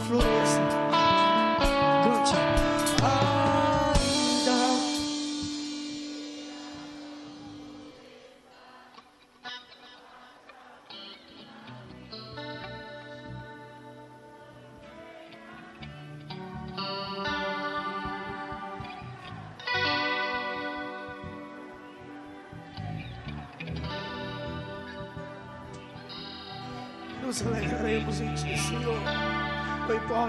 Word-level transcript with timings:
que 0.00 0.18
a 0.18 0.83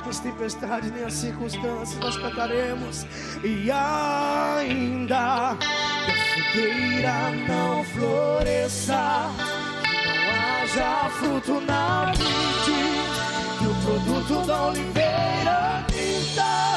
As 0.08 0.20
tempestades 0.20 0.92
nem 0.92 1.04
as 1.04 1.14
circunstâncias, 1.14 2.00
nós 2.00 2.16
cantaremos. 2.18 3.06
E 3.44 3.70
ainda 3.72 5.58
que 6.06 6.12
a 6.12 6.54
figueira 6.54 7.32
não 7.48 7.84
floresça, 7.84 9.32
não 10.06 10.62
haja 10.62 11.10
fruto 11.10 11.60
na 11.62 12.12
vide, 12.12 12.82
que 13.58 13.66
o 13.66 13.76
produto 13.84 14.46
da 14.46 14.68
oliveira 14.68 15.86
minta. 15.92 16.75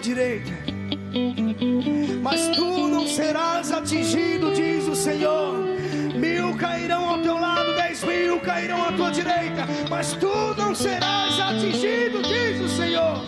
Direita, 0.00 0.50
mas 2.22 2.48
tu 2.48 2.88
não 2.88 3.06
serás 3.06 3.70
atingido, 3.70 4.52
diz 4.52 4.88
o 4.88 4.96
Senhor. 4.96 5.54
Mil 6.18 6.56
cairão 6.56 7.08
ao 7.08 7.22
teu 7.22 7.38
lado, 7.38 7.74
dez 7.74 8.02
mil 8.02 8.40
cairão 8.40 8.82
à 8.82 8.92
tua 8.92 9.10
direita, 9.10 9.66
mas 9.88 10.12
tu 10.14 10.54
não 10.56 10.74
serás 10.74 11.38
atingido, 11.38 12.22
diz 12.22 12.60
o 12.60 12.68
Senhor. 12.68 13.20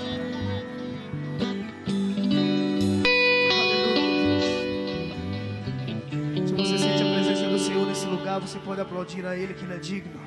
Se 6.47 6.53
você 6.55 6.79
sente 6.79 7.03
a 7.03 7.15
presença 7.15 7.49
do 7.49 7.59
Senhor 7.59 7.87
nesse 7.87 8.07
lugar, 8.07 8.41
você 8.41 8.59
pode 8.59 8.81
aplaudir 8.81 9.27
a 9.27 9.37
Ele 9.37 9.53
que 9.53 9.65
Ele 9.65 9.75
é 9.75 9.79
digno. 9.79 10.22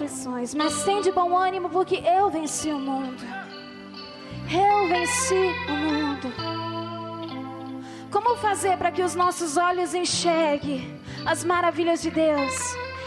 Aflições, 0.00 0.54
mas 0.54 0.82
tem 0.84 1.02
de 1.02 1.12
bom 1.12 1.36
ânimo, 1.36 1.68
porque 1.68 1.96
eu 1.96 2.30
venci 2.30 2.70
o 2.70 2.78
mundo. 2.78 3.22
Eu 4.50 4.88
venci 4.88 5.34
o 5.68 5.72
mundo. 5.72 6.32
Como 8.10 8.36
fazer 8.36 8.76
para 8.78 8.90
que 8.90 9.02
os 9.02 9.14
nossos 9.14 9.56
olhos 9.56 9.94
enxerguem 9.94 10.98
as 11.26 11.44
maravilhas 11.44 12.00
de 12.00 12.10
Deus 12.10 12.54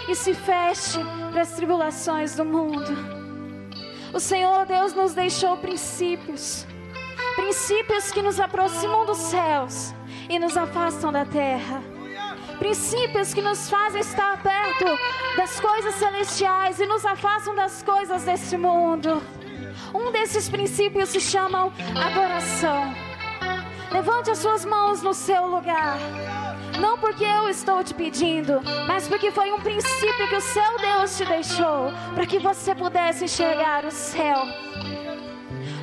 e 0.08 0.16
se 0.16 0.34
feche 0.34 1.00
para 1.32 1.42
as 1.42 1.52
tribulações 1.54 2.36
do 2.36 2.46
mundo? 2.46 2.96
O 4.14 4.20
Senhor 4.20 4.66
Deus 4.66 4.94
nos 4.94 5.14
deixou 5.14 5.58
princípios, 5.58 6.68
princípios 7.36 8.12
que 8.12 8.22
nos 8.22 8.40
aproximam 8.40 9.06
dos 9.06 9.18
céus 9.18 9.94
e 10.30 10.38
nos 10.38 10.56
afastam 10.56 11.12
da 11.12 11.26
terra 11.26 11.93
princípios 12.64 13.34
que 13.34 13.42
nos 13.42 13.70
fazem 13.70 14.00
estar 14.00 14.42
perto 14.42 14.86
das 15.36 15.60
coisas 15.60 15.96
celestiais 15.96 16.80
e 16.80 16.86
nos 16.86 17.06
afastam 17.06 17.54
das 17.54 17.84
coisas 17.84 18.24
deste 18.24 18.56
mundo. 18.56 19.22
Um 19.94 20.14
desses 20.14 20.48
princípios 20.48 21.10
se 21.10 21.20
chama 21.20 21.74
adoração. 21.94 22.96
Levante 23.92 24.32
as 24.32 24.38
suas 24.38 24.64
mãos 24.64 25.02
no 25.02 25.14
seu 25.14 25.46
lugar. 25.46 25.98
Não 26.80 26.98
porque 26.98 27.26
eu 27.26 27.50
estou 27.50 27.84
te 27.84 27.94
pedindo, 27.94 28.62
mas 28.88 29.10
porque 29.10 29.30
foi 29.30 29.52
um 29.52 29.60
princípio 29.60 30.30
que 30.30 30.36
o 30.36 30.42
seu 30.42 30.78
Deus 30.78 31.18
te 31.18 31.26
deixou 31.26 31.92
para 32.16 32.26
que 32.26 32.40
você 32.40 32.74
pudesse 32.74 33.26
enxergar 33.26 33.84
o 33.84 33.92
céu. 33.92 34.42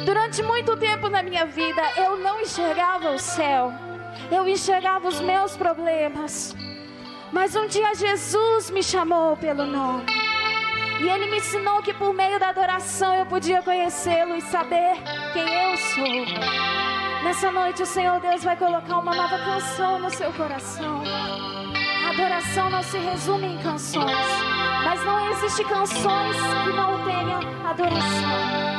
Durante 0.07 0.43
muito 0.43 0.75
tempo 0.79 1.11
na 1.11 1.23
minha 1.23 1.45
vida, 1.45 1.83
eu 1.99 2.17
não 2.17 2.41
enxergava 2.41 3.11
o 3.11 3.19
céu. 3.19 3.71
Eu 4.33 4.49
enxergava 4.49 5.07
os 5.07 5.21
meus 5.21 5.59
problemas. 5.59 6.57
Mas 7.33 7.55
um 7.55 7.67
dia 7.67 7.95
Jesus 7.95 8.71
me 8.71 8.83
chamou 8.83 9.37
pelo 9.37 9.65
nome. 9.65 10.05
E 11.01 11.09
ele 11.09 11.31
me 11.31 11.39
ensinou 11.39 11.81
que 11.83 11.95
por 11.95 12.13
meio 12.13 12.39
da 12.39 12.51
adoração 12.51 13.15
eu 13.15 13.25
podia 13.25 13.63
conhecê-lo 13.63 14.37
e 14.37 14.43
saber 14.43 14.97
quem 15.33 15.43
eu 15.43 15.77
sou. 15.77 17.23
Nessa 17.23 17.51
noite 17.51 17.83
o 17.83 17.87
Senhor 17.87 18.21
Deus 18.21 18.43
vai 18.43 18.57
colocar 18.57 18.99
uma 18.99 19.15
nova 19.15 19.39
canção 19.39 19.99
no 19.99 20.11
seu 20.11 20.33
coração. 20.33 21.03
A 22.07 22.11
adoração 22.11 22.69
não 22.69 22.83
se 22.83 22.99
resume 22.99 23.47
em 23.47 23.59
canções, 23.59 24.27
mas 24.85 25.05
não 25.05 25.31
existe 25.31 25.65
canções 25.65 26.37
que 26.37 26.73
não 26.73 27.05
tenham 27.05 27.41
adoração. 27.65 28.71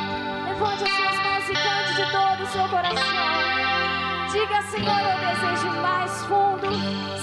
Levante 0.46 0.84
as 0.84 0.90
suas 0.90 1.16
mãos 1.16 1.48
e 1.48 1.54
cante 1.54 1.94
de 1.94 2.12
todo 2.12 2.42
o 2.42 2.46
seu 2.46 2.68
coração. 2.68 3.71
Diga, 4.32 4.62
Senhor, 4.62 4.98
eu 4.98 5.18
desejo 5.28 5.66
ir 5.66 5.80
mais 5.82 6.10
fundo. 6.24 6.66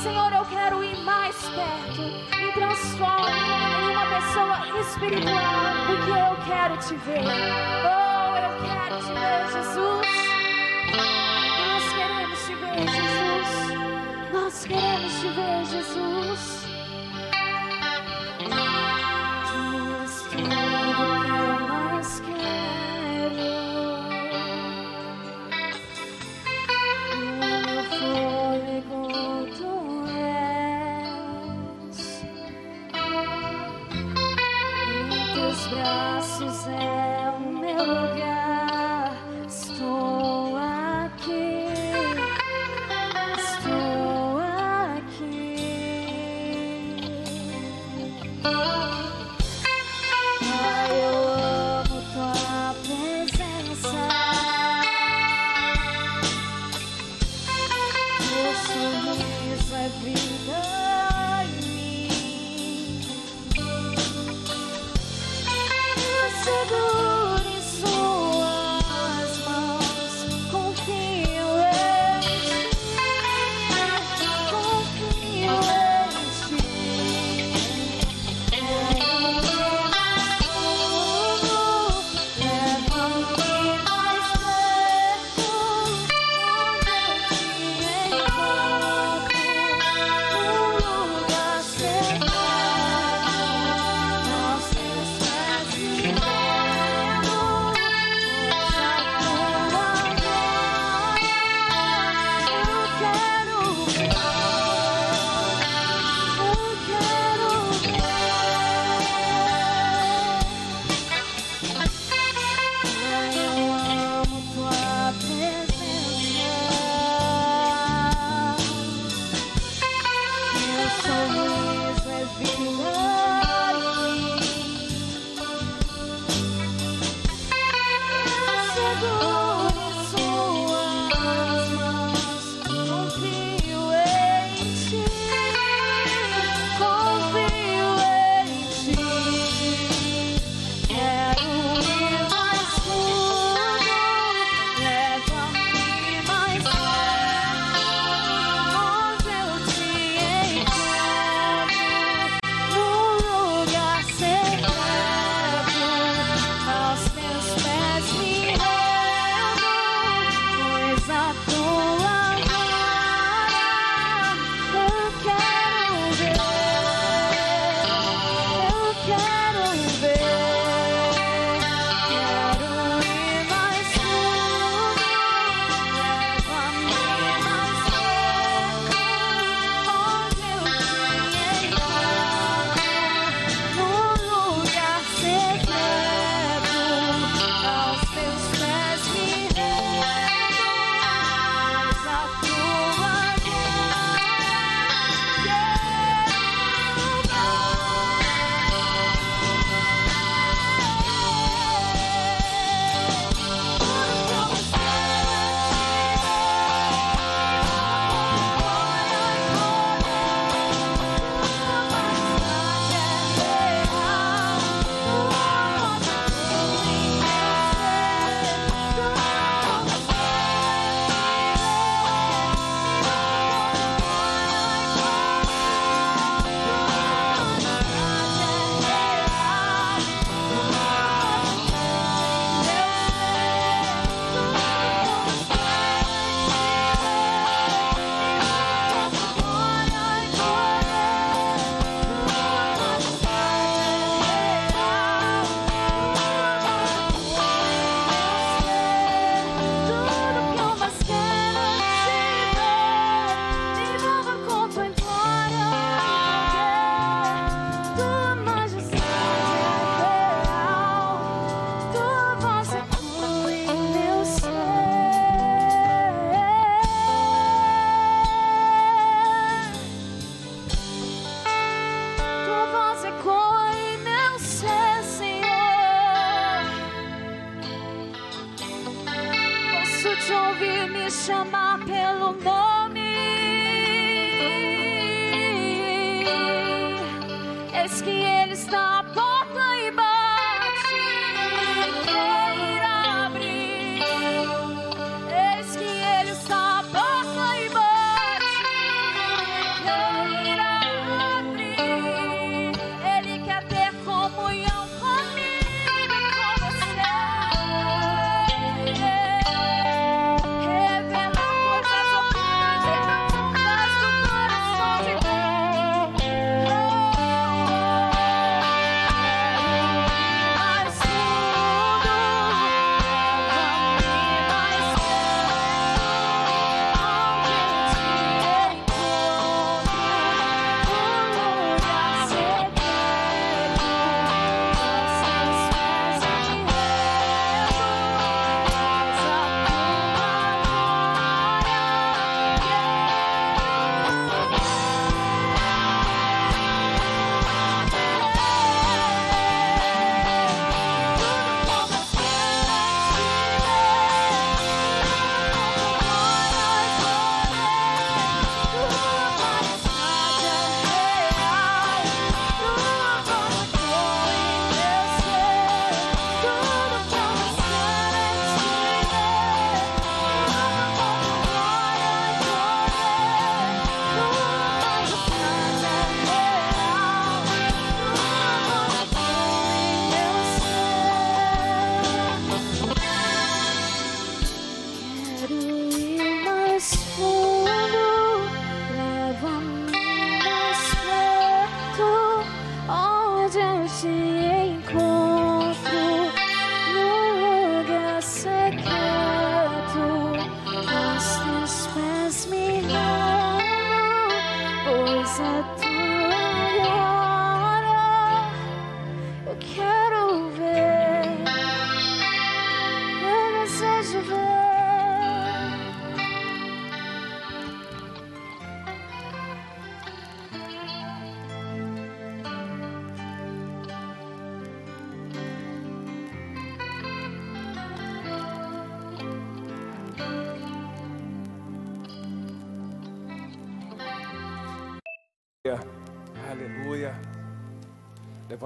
Senhor, 0.04 0.32
eu 0.32 0.46
quero 0.46 0.84
ir 0.84 0.96
mais 1.00 1.36
perto. 1.50 2.02
Me 2.38 2.52
transforme 2.54 3.32
em 3.32 3.90
uma 3.90 4.06
pessoa 4.06 4.80
espiritual, 4.80 5.44
porque 5.88 6.12
eu 6.12 6.38
quero 6.46 6.78
te 6.78 6.96
ver. 6.98 7.24
Oh, 7.84 8.38
eu 8.38 8.52
quero 8.62 9.00
te 9.00 9.12
ver, 9.12 9.42
Jesus. 9.54 10.08
Nós 11.66 11.84
queremos 11.96 12.40
te 12.46 12.54
ver, 12.54 12.88
Jesus. 12.88 13.50
Nós 14.32 14.66
queremos 14.66 15.14
te 15.20 15.28
ver, 15.30 15.66
Jesus. 15.66 16.68
Jesus. 20.32 20.69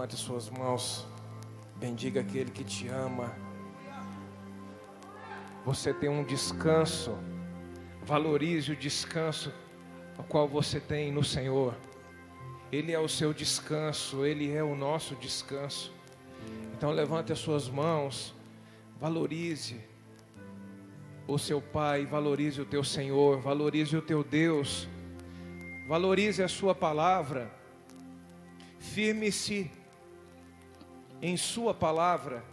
Levante 0.03 0.19
suas 0.19 0.49
mãos. 0.49 1.07
Bendiga 1.77 2.19
aquele 2.19 2.51
que 2.51 2.61
te 2.61 2.89
ama. 2.89 3.33
Você 5.63 5.93
tem 5.93 6.09
um 6.09 6.25
descanso. 6.25 7.17
Valorize 8.03 8.73
o 8.73 8.75
descanso 8.75 9.49
ao 10.17 10.25
qual 10.25 10.45
você 10.45 10.77
tem 10.77 11.09
no 11.09 11.23
Senhor. 11.23 11.73
Ele 12.69 12.91
é 12.91 12.99
o 12.99 13.07
seu 13.07 13.33
descanso, 13.33 14.25
ele 14.25 14.51
é 14.51 14.61
o 14.61 14.75
nosso 14.75 15.15
descanso. 15.15 15.93
Então 16.75 16.91
levante 16.91 17.31
as 17.31 17.39
suas 17.39 17.69
mãos. 17.69 18.35
Valorize 18.99 19.79
o 21.25 21.37
seu 21.37 21.61
Pai, 21.61 22.05
valorize 22.05 22.59
o 22.59 22.65
teu 22.65 22.83
Senhor, 22.83 23.39
valorize 23.39 23.95
o 23.95 24.01
teu 24.01 24.21
Deus. 24.21 24.85
Valorize 25.87 26.43
a 26.43 26.49
sua 26.49 26.75
palavra. 26.75 27.49
Firme-se 28.79 29.71
em 31.23 31.37
Sua 31.37 31.73
palavra. 31.73 32.43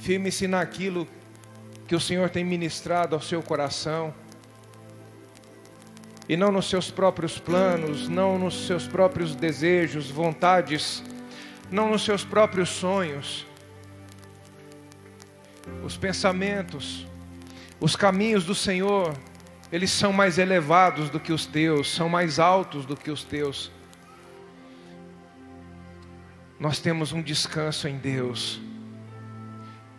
Firme-se 0.00 0.46
naquilo 0.46 1.08
que 1.88 1.96
o 1.96 2.00
Senhor 2.00 2.30
tem 2.30 2.44
ministrado 2.44 3.16
ao 3.16 3.20
seu 3.20 3.42
coração. 3.42 4.14
E 6.28 6.36
não 6.36 6.52
nos 6.52 6.70
seus 6.70 6.92
próprios 6.92 7.40
planos, 7.40 8.08
não 8.08 8.38
nos 8.38 8.68
seus 8.68 8.86
próprios 8.86 9.34
desejos, 9.34 10.08
vontades, 10.08 11.02
não 11.72 11.90
nos 11.90 12.04
seus 12.04 12.24
próprios 12.24 12.68
sonhos. 12.68 13.44
Os 15.84 15.96
pensamentos, 15.96 17.04
os 17.80 17.96
caminhos 17.96 18.44
do 18.44 18.54
Senhor, 18.54 19.12
eles 19.72 19.90
são 19.90 20.12
mais 20.12 20.38
elevados 20.38 21.10
do 21.10 21.18
que 21.18 21.32
os 21.32 21.46
teus, 21.46 21.92
são 21.92 22.08
mais 22.08 22.38
altos 22.38 22.86
do 22.86 22.96
que 22.96 23.10
os 23.10 23.24
teus 23.24 23.72
nós 26.62 26.78
temos 26.78 27.12
um 27.12 27.20
descanso 27.20 27.88
em 27.88 27.98
Deus. 27.98 28.60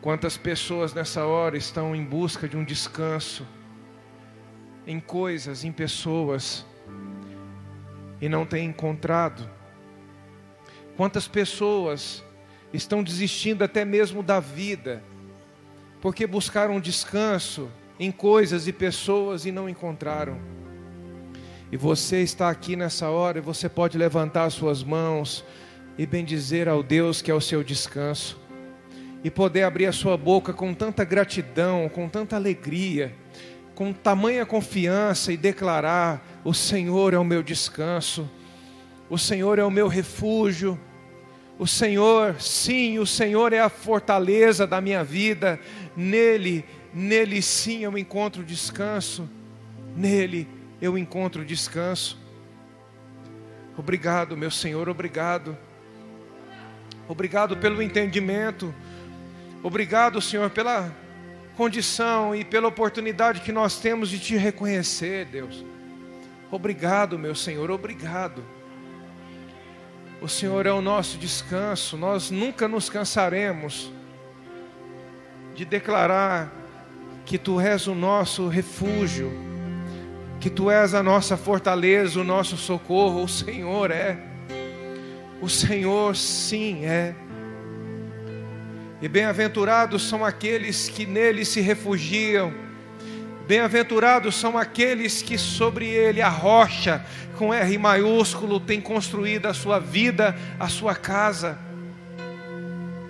Quantas 0.01 0.37
pessoas 0.37 0.93
nessa 0.93 1.25
hora 1.25 1.57
estão 1.57 1.93
em 1.93 2.05
busca 2.05 2.47
de 2.47 2.55
um 2.55 2.63
descanso 2.63 3.45
em 4.87 4.97
coisas, 4.97 5.65
em 5.65 5.73
pessoas 5.73 6.65
e 8.21 8.29
não 8.29 8.45
têm 8.45 8.67
encontrado? 8.67 9.45
Quantas 10.95 11.27
pessoas 11.27 12.23
estão 12.71 13.03
desistindo 13.03 13.61
até 13.61 13.83
mesmo 13.83 14.23
da 14.23 14.39
vida 14.39 15.03
porque 15.99 16.25
buscaram 16.25 16.79
descanso 16.79 17.69
em 17.99 18.09
coisas 18.09 18.69
e 18.69 18.71
pessoas 18.71 19.45
e 19.45 19.51
não 19.51 19.67
encontraram? 19.67 20.39
E 21.69 21.75
você 21.75 22.21
está 22.21 22.49
aqui 22.49 22.77
nessa 22.77 23.09
hora 23.09 23.39
e 23.39 23.41
você 23.41 23.67
pode 23.67 23.97
levantar 23.97 24.49
suas 24.49 24.81
mãos 24.81 25.43
e 25.97 26.05
bendizer 26.05 26.67
ao 26.67 26.81
Deus 26.81 27.21
que 27.21 27.29
é 27.29 27.33
o 27.33 27.41
seu 27.41 27.63
descanso, 27.63 28.39
e 29.23 29.29
poder 29.29 29.63
abrir 29.63 29.85
a 29.85 29.91
sua 29.91 30.17
boca 30.17 30.53
com 30.53 30.73
tanta 30.73 31.03
gratidão, 31.03 31.87
com 31.87 32.09
tanta 32.09 32.35
alegria, 32.35 33.13
com 33.75 33.93
tamanha 33.93 34.45
confiança 34.45 35.31
e 35.31 35.37
declarar: 35.37 36.41
O 36.43 36.53
Senhor 36.53 37.13
é 37.13 37.17
o 37.17 37.23
meu 37.23 37.41
descanso, 37.41 38.29
o 39.09 39.17
Senhor 39.17 39.59
é 39.59 39.63
o 39.63 39.71
meu 39.71 39.87
refúgio, 39.87 40.79
o 41.57 41.67
Senhor, 41.67 42.41
sim, 42.41 42.99
o 42.99 43.05
Senhor 43.05 43.53
é 43.53 43.59
a 43.59 43.69
fortaleza 43.69 44.65
da 44.67 44.81
minha 44.81 45.03
vida, 45.03 45.59
nele, 45.95 46.65
nele 46.93 47.41
sim 47.41 47.83
eu 47.83 47.97
encontro 47.97 48.43
descanso, 48.43 49.29
nele 49.95 50.47
eu 50.81 50.97
encontro 50.97 51.45
descanso. 51.45 52.19
Obrigado, 53.77 54.35
meu 54.35 54.51
Senhor, 54.51 54.89
obrigado. 54.89 55.57
Obrigado 57.07 57.57
pelo 57.57 57.81
entendimento. 57.81 58.73
Obrigado, 59.61 60.21
Senhor, 60.21 60.49
pela 60.49 60.91
condição 61.55 62.35
e 62.35 62.43
pela 62.43 62.67
oportunidade 62.67 63.41
que 63.41 63.51
nós 63.51 63.79
temos 63.79 64.09
de 64.09 64.19
te 64.19 64.35
reconhecer, 64.35 65.25
Deus. 65.25 65.63
Obrigado, 66.51 67.17
meu 67.17 67.35
Senhor, 67.35 67.69
obrigado. 67.71 68.43
O 70.21 70.27
Senhor 70.27 70.65
é 70.65 70.71
o 70.71 70.81
nosso 70.81 71.17
descanso, 71.17 71.97
nós 71.97 72.31
nunca 72.31 72.67
nos 72.67 72.89
cansaremos 72.89 73.91
de 75.53 75.65
declarar 75.65 76.51
que 77.25 77.37
Tu 77.37 77.59
és 77.59 77.87
o 77.87 77.95
nosso 77.95 78.47
refúgio, 78.47 79.31
que 80.39 80.49
Tu 80.49 80.69
és 80.71 80.93
a 80.93 81.03
nossa 81.03 81.37
fortaleza, 81.37 82.19
o 82.19 82.23
nosso 82.23 82.57
socorro, 82.57 83.23
o 83.23 83.27
Senhor 83.27 83.91
é. 83.91 84.32
O 85.43 85.49
Senhor 85.49 86.15
sim 86.15 86.85
é. 86.85 87.13
E 89.01 89.09
bem-aventurados 89.09 90.07
são 90.07 90.23
aqueles 90.23 90.87
que 90.87 91.05
nele 91.05 91.43
se 91.43 91.59
refugiam. 91.59 92.53
Bem-aventurados 93.45 94.35
são 94.35 94.57
aqueles 94.57 95.21
que 95.21 95.37
sobre 95.37 95.85
ele, 95.85 96.21
a 96.21 96.29
rocha, 96.29 97.05
com 97.37 97.53
R 97.53 97.77
maiúsculo, 97.77 98.57
tem 98.57 98.79
construído 98.79 99.47
a 99.47 99.53
sua 99.53 99.79
vida, 99.79 100.33
a 100.57 100.69
sua 100.69 100.95
casa. 100.95 101.57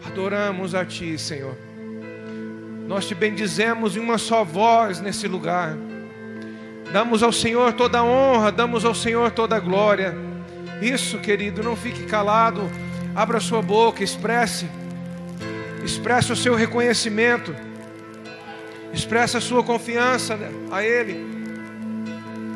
Adoramos 0.03 0.73
a 0.73 0.83
Ti, 0.83 1.19
Senhor. 1.19 1.55
Nós 2.87 3.07
te 3.07 3.13
bendizemos 3.13 3.95
em 3.95 3.99
uma 3.99 4.17
só 4.17 4.43
voz 4.43 4.99
nesse 4.99 5.27
lugar. 5.27 5.77
Damos 6.91 7.21
ao 7.21 7.31
Senhor 7.31 7.73
toda 7.73 7.99
a 7.99 8.03
honra, 8.03 8.51
damos 8.51 8.83
ao 8.83 8.95
Senhor 8.95 9.29
toda 9.29 9.55
a 9.55 9.59
glória. 9.59 10.32
Isso, 10.83 11.17
querido, 11.19 11.63
não 11.63 11.77
fique 11.77 12.03
calado. 12.03 12.69
Abra 13.15 13.39
sua 13.39 13.61
boca, 13.61 14.03
expresse. 14.03 14.69
Expresse 15.81 16.33
o 16.33 16.35
seu 16.35 16.55
reconhecimento. 16.55 17.55
Expresse 18.93 19.37
a 19.37 19.41
sua 19.41 19.63
confiança 19.63 20.37
a 20.69 20.83
Ele. 20.83 21.25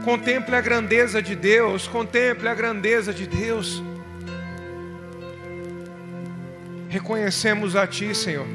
Contemple 0.04 0.56
a 0.56 0.60
grandeza 0.60 1.22
de 1.22 1.38
Deus. 1.38 1.88
Contemple 1.88 2.50
a 2.50 2.54
grandeza 2.54 3.14
de 3.14 3.26
Deus. 3.26 3.82
Reconhecemos 6.90 7.78
a 7.78 7.88
Ti, 7.88 8.14
Senhor. 8.14 8.48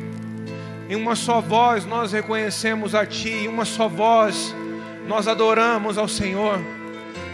Em 0.87 0.97
uma 0.97 1.17
só 1.17 1.41
voz 1.41 1.87
nós 1.87 2.13
reconhecemos 2.13 2.95
a 2.95 3.07
Ti. 3.07 3.31
Em 3.31 3.49
uma 3.49 3.65
só 3.65 3.89
voz 3.89 4.55
nós 5.09 5.27
adoramos 5.27 5.97
ao 5.97 6.09
Senhor 6.09 6.61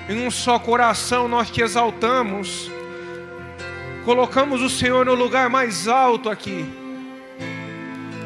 em 0.09 0.27
um 0.27 0.31
só 0.31 0.59
coração 0.59 1.29
nós 1.29 1.51
te 1.51 1.61
exaltamos, 1.61 2.71
colocamos 4.05 4.63
o 4.63 4.71
Senhor 4.71 5.05
no 5.05 5.15
lugar 5.15 5.51
mais 5.51 5.87
alto 5.87 6.31
aqui, 6.31 6.67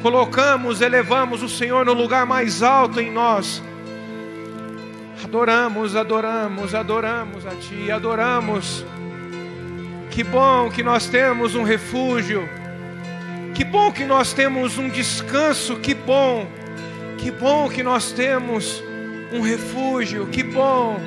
colocamos, 0.01 0.81
elevamos 0.81 1.43
o 1.43 1.49
Senhor 1.49 1.85
no 1.85 1.93
lugar 1.93 2.25
mais 2.25 2.63
alto 2.63 3.01
em 3.01 3.11
nós, 3.11 3.61
adoramos, 5.25 5.97
adoramos, 5.97 6.75
adoramos 6.75 7.47
a 7.47 7.51
Ti, 7.51 7.91
adoramos. 7.91 8.85
Que 10.11 10.23
bom 10.23 10.69
que 10.69 10.83
nós 10.83 11.07
temos 11.07 11.55
um 11.55 11.63
refúgio, 11.63 12.47
que 13.55 13.65
bom 13.65 13.91
que 13.91 14.05
nós 14.05 14.35
temos 14.35 14.77
um 14.77 14.91
descanso, 14.91 15.77
que 15.77 15.95
bom, 15.95 16.47
que 17.17 17.31
bom 17.31 17.67
que 17.71 17.83
nós 17.83 18.13
temos 18.13 18.83
um 19.33 19.41
refúgio, 19.41 20.27
que 20.27 20.43
bom. 20.43 21.01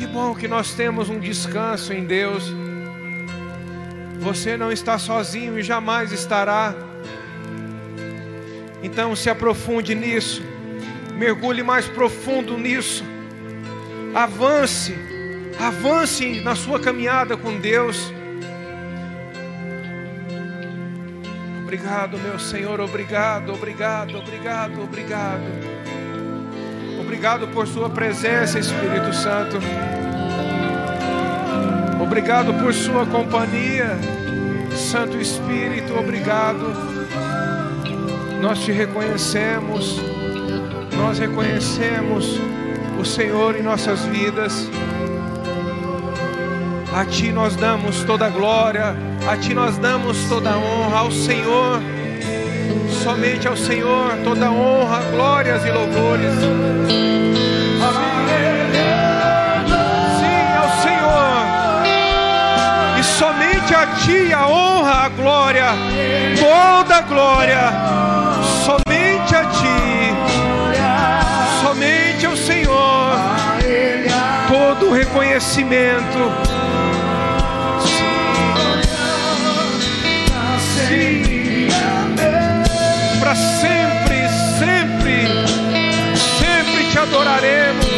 Que 0.00 0.06
bom 0.06 0.34
que 0.34 0.48
nós 0.48 0.72
temos 0.72 1.10
um 1.10 1.20
descanso 1.20 1.92
em 1.92 2.06
Deus. 2.06 2.50
Você 4.18 4.56
não 4.56 4.72
está 4.72 4.98
sozinho 4.98 5.58
e 5.58 5.62
jamais 5.62 6.10
estará. 6.10 6.74
Então 8.82 9.14
se 9.14 9.28
aprofunde 9.28 9.94
nisso. 9.94 10.42
Mergulhe 11.16 11.62
mais 11.62 11.86
profundo 11.86 12.56
nisso. 12.56 13.04
Avance, 14.14 14.94
avance 15.58 16.40
na 16.40 16.54
sua 16.54 16.80
caminhada 16.80 17.36
com 17.36 17.60
Deus. 17.60 18.10
Obrigado, 21.62 22.16
meu 22.16 22.38
Senhor, 22.38 22.80
obrigado, 22.80 23.52
obrigado, 23.52 24.16
obrigado, 24.16 24.82
obrigado. 24.82 25.99
Obrigado 27.10 27.48
por 27.48 27.66
Sua 27.66 27.90
presença, 27.90 28.56
Espírito 28.56 29.12
Santo. 29.12 29.58
Obrigado 32.00 32.54
por 32.54 32.72
Sua 32.72 33.04
companhia, 33.04 33.98
Santo 34.76 35.16
Espírito, 35.20 35.92
obrigado. 35.98 36.72
Nós 38.40 38.60
te 38.60 38.70
reconhecemos, 38.70 40.00
nós 40.96 41.18
reconhecemos 41.18 42.38
o 42.96 43.04
Senhor 43.04 43.56
em 43.56 43.62
nossas 43.64 44.02
vidas. 44.04 44.70
A 46.94 47.04
Ti 47.04 47.32
nós 47.32 47.56
damos 47.56 48.04
toda 48.04 48.26
a 48.26 48.30
glória, 48.30 48.94
a 49.28 49.36
Ti 49.36 49.52
nós 49.52 49.76
damos 49.78 50.28
toda 50.28 50.50
a 50.50 50.56
honra, 50.56 50.98
ao 51.00 51.10
Senhor, 51.10 51.82
somente 53.02 53.48
ao 53.48 53.56
Senhor, 53.56 54.12
toda 54.22 54.50
honra, 54.50 55.00
glórias 55.10 55.64
e 55.64 55.70
louvores. 55.70 56.34
Sim, 60.18 60.56
ao 60.58 60.70
Senhor, 60.82 61.46
e 62.98 63.02
somente 63.02 63.74
a 63.74 63.86
Ti 63.86 64.32
a 64.34 64.46
honra, 64.46 65.06
a 65.06 65.08
glória, 65.08 65.66
toda 66.38 66.96
a 66.96 67.00
glória, 67.00 67.72
somente 68.64 69.34
a 69.34 69.44
Ti, 69.46 70.14
somente 71.62 72.26
ao 72.26 72.36
Senhor, 72.36 73.16
todo 74.48 74.90
o 74.90 74.92
reconhecimento. 74.92 76.59
Para 83.30 83.36
sempre, 83.36 84.28
sempre, 84.58 85.28
sempre 86.40 86.90
te 86.90 86.98
adoraremos. 86.98 87.89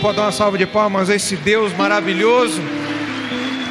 Pode 0.00 0.16
dar 0.16 0.22
uma 0.22 0.32
salva 0.32 0.56
de 0.56 0.66
palmas 0.66 1.10
a 1.10 1.14
esse 1.14 1.36
Deus 1.36 1.76
maravilhoso. 1.76 2.60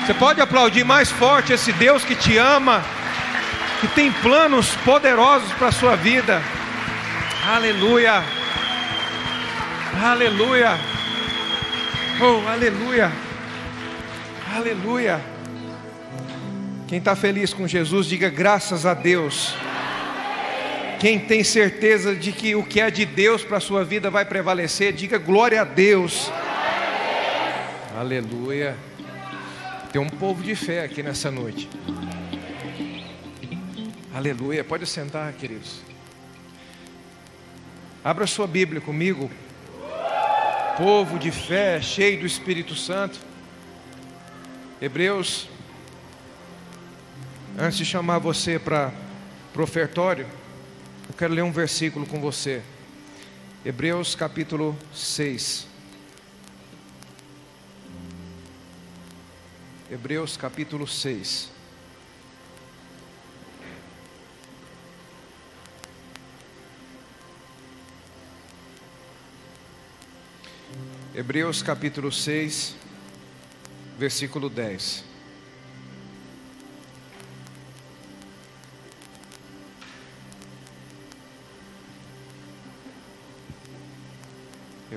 Você 0.05 0.13
pode 0.13 0.39
aplaudir 0.39 0.83
mais 0.83 1.09
forte 1.09 1.53
esse 1.53 1.73
Deus 1.73 2.03
que 2.03 2.15
te 2.15 2.37
ama, 2.37 2.83
que 3.81 3.87
tem 3.87 4.11
planos 4.11 4.75
poderosos 4.85 5.51
para 5.53 5.69
a 5.69 5.71
sua 5.71 5.95
vida. 5.95 6.41
Aleluia, 7.47 8.23
aleluia, 10.03 10.77
oh, 12.21 12.47
aleluia, 12.47 13.11
aleluia. 14.55 15.21
Quem 16.87 16.99
está 16.99 17.15
feliz 17.15 17.53
com 17.53 17.67
Jesus, 17.67 18.05
diga 18.05 18.29
graças 18.29 18.85
a 18.85 18.93
Deus. 18.93 19.55
Quem 20.99 21.17
tem 21.17 21.45
certeza 21.45 22.13
de 22.13 22.33
que 22.33 22.55
o 22.55 22.63
que 22.63 22.81
é 22.81 22.91
de 22.91 23.05
Deus 23.05 23.41
para 23.41 23.55
a 23.55 23.61
sua 23.61 23.85
vida 23.85 24.09
vai 24.09 24.25
prevalecer, 24.25 24.91
diga 24.91 25.17
glória 25.17 25.61
a 25.61 25.63
Deus. 25.63 26.29
Aleluia. 27.97 28.75
Tem 29.93 30.01
um 30.01 30.09
povo 30.09 30.43
de 30.43 30.55
fé 30.55 30.83
aqui 30.83 31.01
nessa 31.01 31.31
noite. 31.31 31.69
Aleluia. 34.13 34.61
Pode 34.61 34.85
sentar, 34.85 35.31
queridos. 35.31 35.79
Abra 38.03 38.27
sua 38.27 38.45
Bíblia 38.45 38.81
comigo. 38.81 39.31
Povo 40.77 41.17
de 41.17 41.31
fé, 41.31 41.81
cheio 41.81 42.19
do 42.19 42.25
Espírito 42.25 42.75
Santo. 42.75 43.19
Hebreus. 44.81 45.47
Antes 47.57 47.77
de 47.77 47.85
chamar 47.85 48.19
você 48.19 48.59
para 48.59 48.91
o 49.55 49.61
ofertório, 49.61 50.27
eu 51.09 51.15
quero 51.17 51.33
ler 51.33 51.41
um 51.41 51.51
versículo 51.51 52.05
com 52.05 52.21
você. 52.21 52.61
Hebreus 53.65 54.13
capítulo 54.13 54.77
6. 54.93 55.65
Hebreus 59.91 60.37
capítulo 60.37 60.87
6. 60.87 61.49
Hebreus 71.15 71.63
capítulo 71.63 72.11
6, 72.11 72.75
versículo 73.97 74.47
10. 74.47 75.08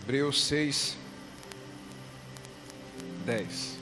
Hebreus 0.02 0.42
6, 0.46 0.96
10. 3.24 3.76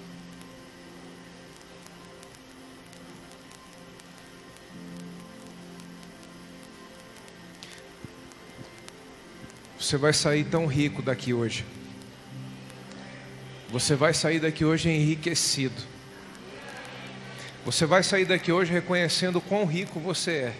Você 9.79 9.97
vai 9.97 10.13
sair 10.13 10.45
tão 10.45 10.67
rico 10.67 11.01
daqui 11.01 11.33
hoje. 11.33 11.65
Você 13.71 13.95
vai 13.95 14.13
sair 14.13 14.41
daqui 14.41 14.63
hoje 14.63 14.91
enriquecido. 14.91 15.83
Você 17.65 17.87
vai 17.87 18.03
sair 18.03 18.27
daqui 18.27 18.53
hoje 18.53 18.71
reconhecendo 18.71 19.41
quão 19.41 19.65
rico 19.65 19.99
você 19.99 20.31
é. 20.33 20.55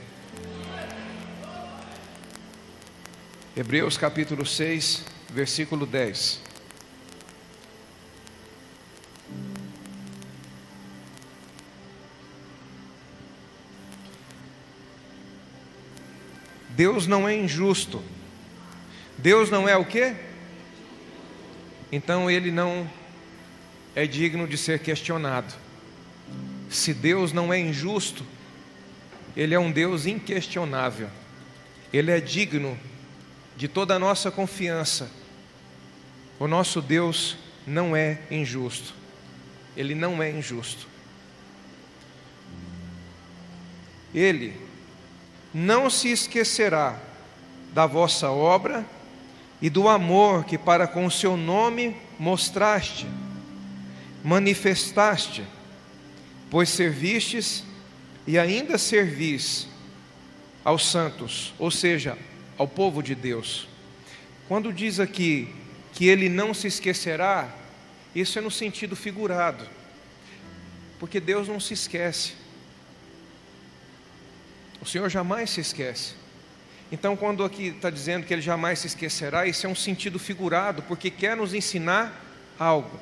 Hebreus 3.55 3.99
capítulo 3.99 4.47
6, 4.47 5.20
versículo 5.33 5.87
10. 5.87 6.41
Deus 16.71 17.07
não 17.07 17.29
é 17.29 17.37
injusto. 17.37 18.03
Deus 19.19 19.51
não 19.51 19.69
é 19.69 19.77
o 19.77 19.85
quê? 19.85 20.17
Então 21.93 22.31
ele 22.31 22.51
não 22.51 22.89
é 23.95 24.07
digno 24.07 24.49
de 24.49 24.57
ser 24.57 24.79
questionado. 24.79 25.53
Se 26.71 26.95
Deus 26.95 27.33
não 27.33 27.53
é 27.53 27.59
injusto, 27.59 28.25
ele 29.37 29.55
é 29.55 29.59
um 29.59 29.71
Deus 29.71 30.07
inquestionável. 30.07 31.11
Ele 31.93 32.11
é 32.11 32.21
digno 32.21 32.79
de 33.57 33.69
toda 33.69 33.95
a 33.95 33.99
nossa 33.99 34.31
confiança. 34.31 35.20
O 36.41 36.49
nosso 36.49 36.81
Deus 36.81 37.37
não 37.67 37.95
é 37.95 38.19
injusto. 38.31 38.95
Ele 39.77 39.95
não 39.95 40.23
é 40.23 40.31
injusto. 40.31 40.89
Ele 44.15 44.59
não 45.53 45.91
se 45.91 46.09
esquecerá 46.09 46.99
da 47.75 47.87
vossa 47.87 48.31
obra 48.31 48.87
e 49.61 49.69
do 49.69 49.87
amor 49.87 50.45
que 50.45 50.57
para 50.57 50.87
com 50.87 51.05
o 51.05 51.11
seu 51.11 51.37
nome 51.37 51.95
mostraste, 52.19 53.07
manifestaste, 54.25 55.45
pois 56.51 56.71
servistes 56.71 57.65
e 58.27 58.39
ainda 58.39 58.79
servis 58.79 59.69
aos 60.65 60.91
santos, 60.91 61.53
ou 61.59 61.71
seja, 61.71 62.17
ao 62.57 62.67
povo 62.67 63.03
de 63.03 63.15
Deus. 63.15 63.69
Quando 64.49 64.73
diz 64.73 64.99
aqui 64.99 65.60
que 66.01 66.09
ele 66.09 66.31
não 66.31 66.55
se 66.55 66.67
esquecerá, 66.67 67.55
isso 68.15 68.39
é 68.39 68.41
no 68.41 68.51
sentido 68.51 68.97
figurado, 68.97 69.69
porque 70.99 71.21
Deus 71.21 71.47
não 71.47 71.61
se 71.61 71.75
esquece. 71.75 72.33
O 74.81 74.87
Senhor 74.87 75.11
jamais 75.11 75.51
se 75.51 75.61
esquece. 75.61 76.15
Então, 76.91 77.15
quando 77.15 77.45
aqui 77.45 77.67
está 77.67 77.91
dizendo 77.91 78.25
que 78.25 78.33
ele 78.33 78.41
jamais 78.41 78.79
se 78.79 78.87
esquecerá, 78.87 79.47
isso 79.47 79.67
é 79.67 79.69
um 79.69 79.75
sentido 79.75 80.19
figurado, 80.19 80.83
porque 80.85 81.11
quer 81.11 81.37
nos 81.37 81.53
ensinar 81.53 82.19
algo. 82.59 82.99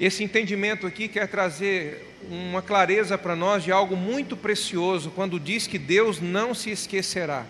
Esse 0.00 0.24
entendimento 0.24 0.88
aqui 0.88 1.06
quer 1.06 1.28
trazer 1.28 2.16
uma 2.28 2.62
clareza 2.62 3.16
para 3.16 3.36
nós 3.36 3.62
de 3.62 3.70
algo 3.70 3.94
muito 3.94 4.36
precioso, 4.36 5.12
quando 5.12 5.38
diz 5.38 5.68
que 5.68 5.78
Deus 5.78 6.20
não 6.20 6.52
se 6.52 6.70
esquecerá. 6.70 7.46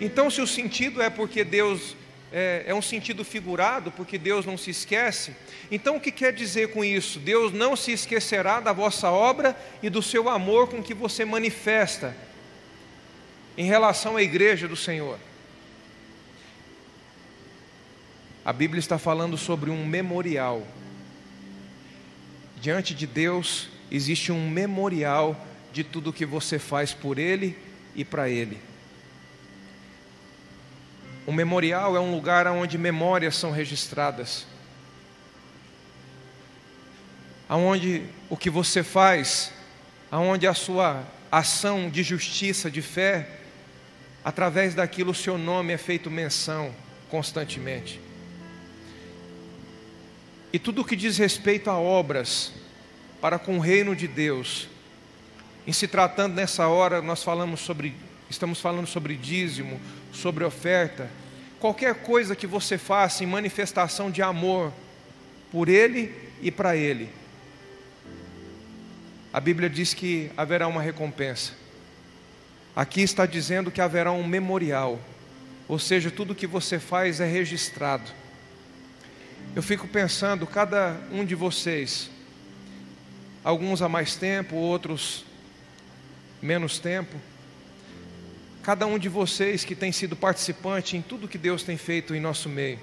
Então, 0.00 0.28
se 0.28 0.40
o 0.40 0.48
sentido 0.48 1.00
é 1.00 1.08
porque 1.08 1.44
Deus 1.44 1.96
é, 2.32 2.64
é, 2.66 2.74
um 2.74 2.82
sentido 2.82 3.24
figurado, 3.24 3.90
porque 3.92 4.18
Deus 4.18 4.44
não 4.44 4.58
se 4.58 4.70
esquece, 4.70 5.34
então 5.70 5.96
o 5.96 6.00
que 6.00 6.12
quer 6.12 6.32
dizer 6.32 6.72
com 6.72 6.84
isso? 6.84 7.18
Deus 7.18 7.52
não 7.52 7.74
se 7.74 7.92
esquecerá 7.92 8.60
da 8.60 8.72
vossa 8.72 9.10
obra 9.10 9.56
e 9.82 9.88
do 9.88 10.02
seu 10.02 10.28
amor 10.28 10.68
com 10.68 10.82
que 10.82 10.92
você 10.92 11.24
manifesta 11.24 12.14
em 13.56 13.64
relação 13.64 14.16
à 14.16 14.22
igreja 14.22 14.68
do 14.68 14.76
Senhor. 14.76 15.18
A 18.44 18.52
Bíblia 18.52 18.78
está 18.78 18.98
falando 18.98 19.36
sobre 19.36 19.70
um 19.70 19.84
memorial. 19.84 20.66
Diante 22.60 22.94
de 22.94 23.06
Deus 23.06 23.68
existe 23.90 24.32
um 24.32 24.48
memorial 24.48 25.36
de 25.72 25.84
tudo 25.84 26.12
que 26.12 26.24
você 26.24 26.58
faz 26.58 26.92
por 26.92 27.18
Ele 27.18 27.56
e 27.94 28.04
para 28.04 28.28
Ele. 28.28 28.67
Um 31.28 31.32
memorial 31.34 31.94
é 31.94 32.00
um 32.00 32.10
lugar 32.10 32.46
onde 32.46 32.78
memórias 32.78 33.36
são 33.36 33.50
registradas. 33.50 34.46
Aonde 37.46 38.04
o 38.30 38.36
que 38.36 38.48
você 38.48 38.82
faz, 38.82 39.52
aonde 40.10 40.46
a 40.46 40.54
sua 40.54 41.06
ação 41.30 41.90
de 41.90 42.02
justiça, 42.02 42.70
de 42.70 42.80
fé, 42.80 43.28
através 44.24 44.74
daquilo 44.74 45.10
o 45.10 45.14
seu 45.14 45.36
nome 45.36 45.70
é 45.70 45.76
feito 45.76 46.10
menção 46.10 46.74
constantemente. 47.10 48.00
E 50.50 50.58
tudo 50.58 50.80
o 50.80 50.84
que 50.86 50.96
diz 50.96 51.18
respeito 51.18 51.68
a 51.68 51.78
obras 51.78 52.54
para 53.20 53.38
com 53.38 53.58
o 53.58 53.60
reino 53.60 53.94
de 53.94 54.08
Deus, 54.08 54.66
em 55.66 55.74
se 55.74 55.86
tratando 55.86 56.36
nessa 56.36 56.68
hora, 56.68 57.02
nós 57.02 57.22
falamos 57.22 57.60
sobre, 57.60 57.94
estamos 58.30 58.62
falando 58.62 58.86
sobre 58.86 59.14
dízimo, 59.14 59.78
sobre 60.12 60.44
oferta, 60.44 61.10
qualquer 61.60 61.94
coisa 61.96 62.36
que 62.36 62.46
você 62.46 62.78
faça 62.78 63.24
em 63.24 63.26
manifestação 63.26 64.10
de 64.10 64.22
amor 64.22 64.72
por 65.50 65.68
Ele 65.68 66.14
e 66.40 66.50
para 66.50 66.76
Ele, 66.76 67.10
a 69.32 69.40
Bíblia 69.40 69.68
diz 69.68 69.92
que 69.92 70.30
haverá 70.36 70.66
uma 70.66 70.80
recompensa. 70.80 71.52
Aqui 72.74 73.02
está 73.02 73.26
dizendo 73.26 73.70
que 73.70 73.80
haverá 73.80 74.12
um 74.12 74.26
memorial, 74.26 74.98
ou 75.66 75.78
seja, 75.78 76.10
tudo 76.10 76.34
que 76.34 76.46
você 76.46 76.78
faz 76.78 77.20
é 77.20 77.26
registrado. 77.26 78.10
Eu 79.54 79.62
fico 79.62 79.86
pensando, 79.88 80.46
cada 80.46 80.96
um 81.10 81.24
de 81.24 81.34
vocês, 81.34 82.10
alguns 83.42 83.82
há 83.82 83.88
mais 83.88 84.16
tempo, 84.16 84.56
outros 84.56 85.24
menos 86.40 86.78
tempo, 86.78 87.16
cada 88.68 88.86
um 88.86 88.98
de 88.98 89.08
vocês 89.08 89.64
que 89.64 89.74
tem 89.74 89.90
sido 89.90 90.14
participante 90.14 90.94
em 90.94 91.00
tudo 91.00 91.26
que 91.26 91.38
Deus 91.38 91.62
tem 91.62 91.78
feito 91.78 92.14
em 92.14 92.20
nosso 92.20 92.50
meio. 92.50 92.78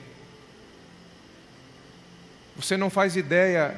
Você 2.56 2.76
não 2.76 2.90
faz 2.90 3.16
ideia 3.16 3.78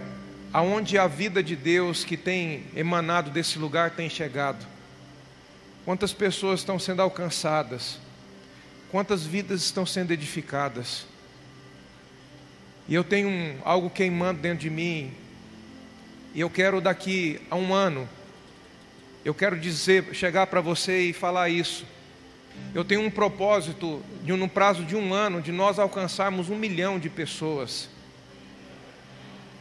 aonde 0.54 0.98
a 0.98 1.06
vida 1.06 1.44
de 1.44 1.54
Deus 1.54 2.06
que 2.06 2.16
tem 2.16 2.64
emanado 2.74 3.30
desse 3.30 3.60
lugar 3.60 3.92
tem 3.92 4.10
chegado. 4.10 4.66
Quantas 5.84 6.14
pessoas 6.14 6.62
estão 6.62 6.80
sendo 6.80 7.02
alcançadas? 7.02 8.00
Quantas 8.90 9.26
vidas 9.26 9.62
estão 9.62 9.86
sendo 9.86 10.12
edificadas? 10.12 11.06
E 12.88 12.96
eu 12.96 13.04
tenho 13.04 13.28
um, 13.28 13.60
algo 13.66 13.90
queimando 13.90 14.40
dentro 14.40 14.60
de 14.60 14.70
mim. 14.70 15.12
E 16.34 16.40
eu 16.40 16.50
quero 16.50 16.80
daqui 16.80 17.42
a 17.52 17.58
um 17.58 17.74
ano, 17.74 18.08
eu 19.26 19.34
quero 19.34 19.60
dizer, 19.60 20.16
chegar 20.16 20.48
para 20.48 20.62
você 20.62 21.02
e 21.02 21.12
falar 21.12 21.50
isso. 21.50 21.97
Eu 22.74 22.86
tenho 22.86 23.02
um 23.02 23.10
propósito, 23.10 24.04
de, 24.24 24.34
no 24.34 24.48
prazo 24.48 24.84
de 24.84 24.96
um 24.96 25.14
ano, 25.14 25.42
de 25.42 25.52
nós 25.52 25.80
alcançarmos 25.80 26.50
um 26.50 26.56
milhão 26.56 27.00
de 27.00 27.10
pessoas. 27.10 27.90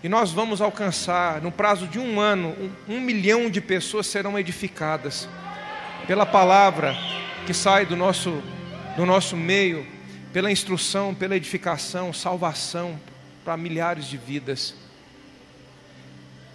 E 0.03 0.09
nós 0.09 0.31
vamos 0.31 0.61
alcançar, 0.61 1.41
no 1.41 1.51
prazo 1.51 1.87
de 1.87 1.99
um 1.99 2.21
ano, 2.21 2.55
um, 2.89 2.97
um 2.97 3.01
milhão 3.01 3.51
de 3.51 3.61
pessoas 3.61 4.07
serão 4.07 4.39
edificadas 4.39 5.29
pela 6.07 6.27
palavra 6.27 6.95
que 7.47 7.55
sai 7.55 7.87
do 7.87 7.97
nosso, 7.97 8.43
do 8.97 9.07
nosso 9.07 9.37
meio, 9.37 9.87
pela 10.33 10.51
instrução, 10.51 11.15
pela 11.15 11.37
edificação, 11.37 12.13
salvação 12.13 13.01
para 13.45 13.57
milhares 13.57 14.05
de 14.07 14.17
vidas. 14.17 14.75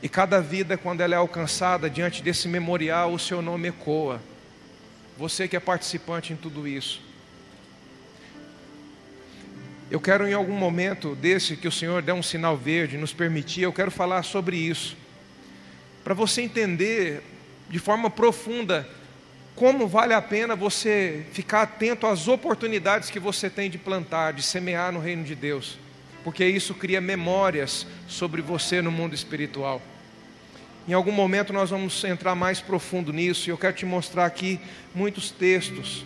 E 0.04 0.10
cada 0.10 0.42
vida, 0.42 0.78
quando 0.78 1.02
ela 1.02 1.16
é 1.16 1.18
alcançada 1.18 1.90
diante 1.90 2.24
desse 2.24 2.48
memorial, 2.48 3.14
o 3.14 3.20
seu 3.20 3.42
nome 3.42 3.70
ecoa. 3.70 4.22
Você 5.22 5.48
que 5.48 5.56
é 5.56 5.60
participante 5.60 6.34
em 6.34 6.36
tudo 6.36 6.68
isso. 6.68 7.00
Eu 9.92 10.00
quero 10.00 10.28
em 10.28 10.34
algum 10.34 10.56
momento 10.56 11.14
desse 11.14 11.56
que 11.56 11.68
o 11.68 11.72
Senhor 11.72 12.02
der 12.02 12.14
um 12.14 12.24
sinal 12.24 12.58
verde, 12.58 12.98
nos 12.98 13.14
permitir, 13.14 13.62
eu 13.62 13.72
quero 13.72 13.92
falar 13.92 14.24
sobre 14.24 14.58
isso. 14.58 14.98
Para 16.04 16.16
você 16.16 16.42
entender 16.42 17.22
de 17.70 17.78
forma 17.78 18.10
profunda 18.10 18.90
como 19.56 19.88
vale 19.88 20.16
a 20.16 20.24
pena 20.24 20.56
você 20.56 21.24
ficar 21.32 21.62
atento 21.62 22.08
às 22.08 22.28
oportunidades 22.28 23.12
que 23.12 23.20
você 23.20 23.48
tem 23.48 23.70
de 23.70 23.78
plantar, 23.78 24.34
de 24.34 24.42
semear 24.42 24.92
no 24.92 25.00
reino 25.00 25.24
de 25.24 25.36
Deus, 25.36 25.78
porque 26.24 26.44
isso 26.44 26.74
cria 26.74 27.00
memórias 27.00 27.86
sobre 28.08 28.42
você 28.42 28.82
no 28.82 28.90
mundo 28.90 29.14
espiritual. 29.14 29.84
Em 30.88 30.94
algum 30.94 31.12
momento 31.12 31.54
nós 31.54 31.70
vamos 31.70 32.04
entrar 32.04 32.34
mais 32.34 32.60
profundo 32.60 33.14
nisso 33.14 33.48
e 33.48 33.52
eu 33.52 33.58
quero 33.58 33.76
te 33.76 33.86
mostrar 33.86 34.26
aqui 34.26 34.60
muitos 34.96 35.30
textos 35.30 36.04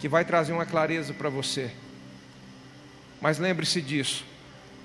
que 0.00 0.08
vai 0.08 0.24
trazer 0.24 0.52
uma 0.52 0.64
clareza 0.64 1.12
para 1.12 1.28
você. 1.28 1.70
Mas 3.20 3.38
lembre-se 3.38 3.80
disso. 3.80 4.24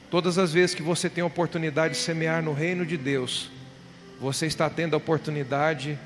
Todas 0.09 0.37
as 0.37 0.51
vezes 0.51 0.75
que 0.75 0.81
você 0.81 1.09
tem 1.09 1.21
a 1.21 1.27
oportunidade 1.27 1.93
de 1.93 1.99
semear 1.99 2.43
no 2.43 2.53
reino 2.53 2.85
de 2.85 2.97
Deus, 2.97 3.49
você 4.19 4.45
está 4.45 4.69
tendo 4.69 4.93
a 4.93 4.97
oportunidade 4.97 5.97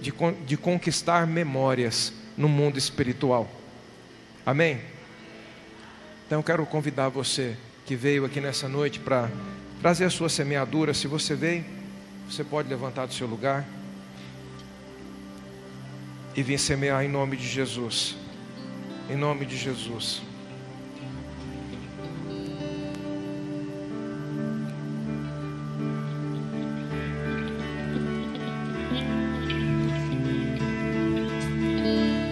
de, 0.00 0.12
de 0.44 0.56
conquistar 0.56 1.26
memórias 1.26 2.12
no 2.36 2.48
mundo 2.48 2.78
espiritual. 2.78 3.48
Amém? 4.44 4.80
Então 6.26 6.40
eu 6.40 6.42
quero 6.42 6.66
convidar 6.66 7.08
você 7.08 7.56
que 7.86 7.94
veio 7.94 8.24
aqui 8.24 8.40
nessa 8.40 8.68
noite 8.68 8.98
para 8.98 9.30
trazer 9.80 10.04
a 10.04 10.10
sua 10.10 10.28
semeadura. 10.28 10.92
Se 10.92 11.06
você 11.06 11.34
veio, 11.34 11.64
você 12.28 12.44
pode 12.44 12.68
levantar 12.68 13.06
do 13.06 13.14
seu 13.14 13.26
lugar 13.26 13.66
e 16.36 16.42
vir 16.42 16.58
semear 16.58 17.02
em 17.02 17.08
nome 17.08 17.36
de 17.36 17.48
Jesus. 17.48 18.14
Em 19.08 19.16
nome 19.16 19.46
de 19.46 19.56
Jesus. 19.56 20.20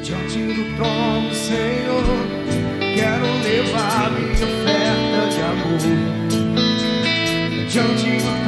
Diante 0.03 0.39
do 0.39 0.77
trono, 0.77 1.35
Senhor, 1.35 2.05
quero 2.95 3.27
levar 3.43 4.11
minha 4.13 4.33
oferta 4.35 5.27
de 5.33 5.41
amor. 5.41 5.81
Diante 7.69 8.25
do 8.25 8.46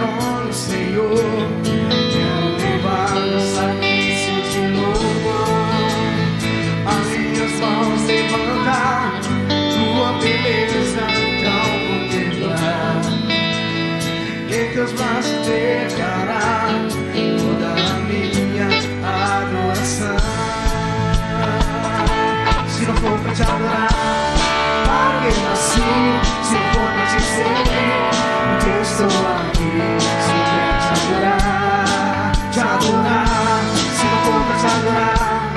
estou 28.98 29.06
aqui 29.06 29.70
se 30.00 30.34
pra 30.50 30.66
te 30.82 30.88
adorar, 30.98 32.32
te 32.50 32.58
adorar. 32.58 33.62
Se 33.94 34.04
não 34.04 34.18
for 34.24 34.40
pra 34.44 34.54
te 34.58 34.66
adorar, 34.74 35.54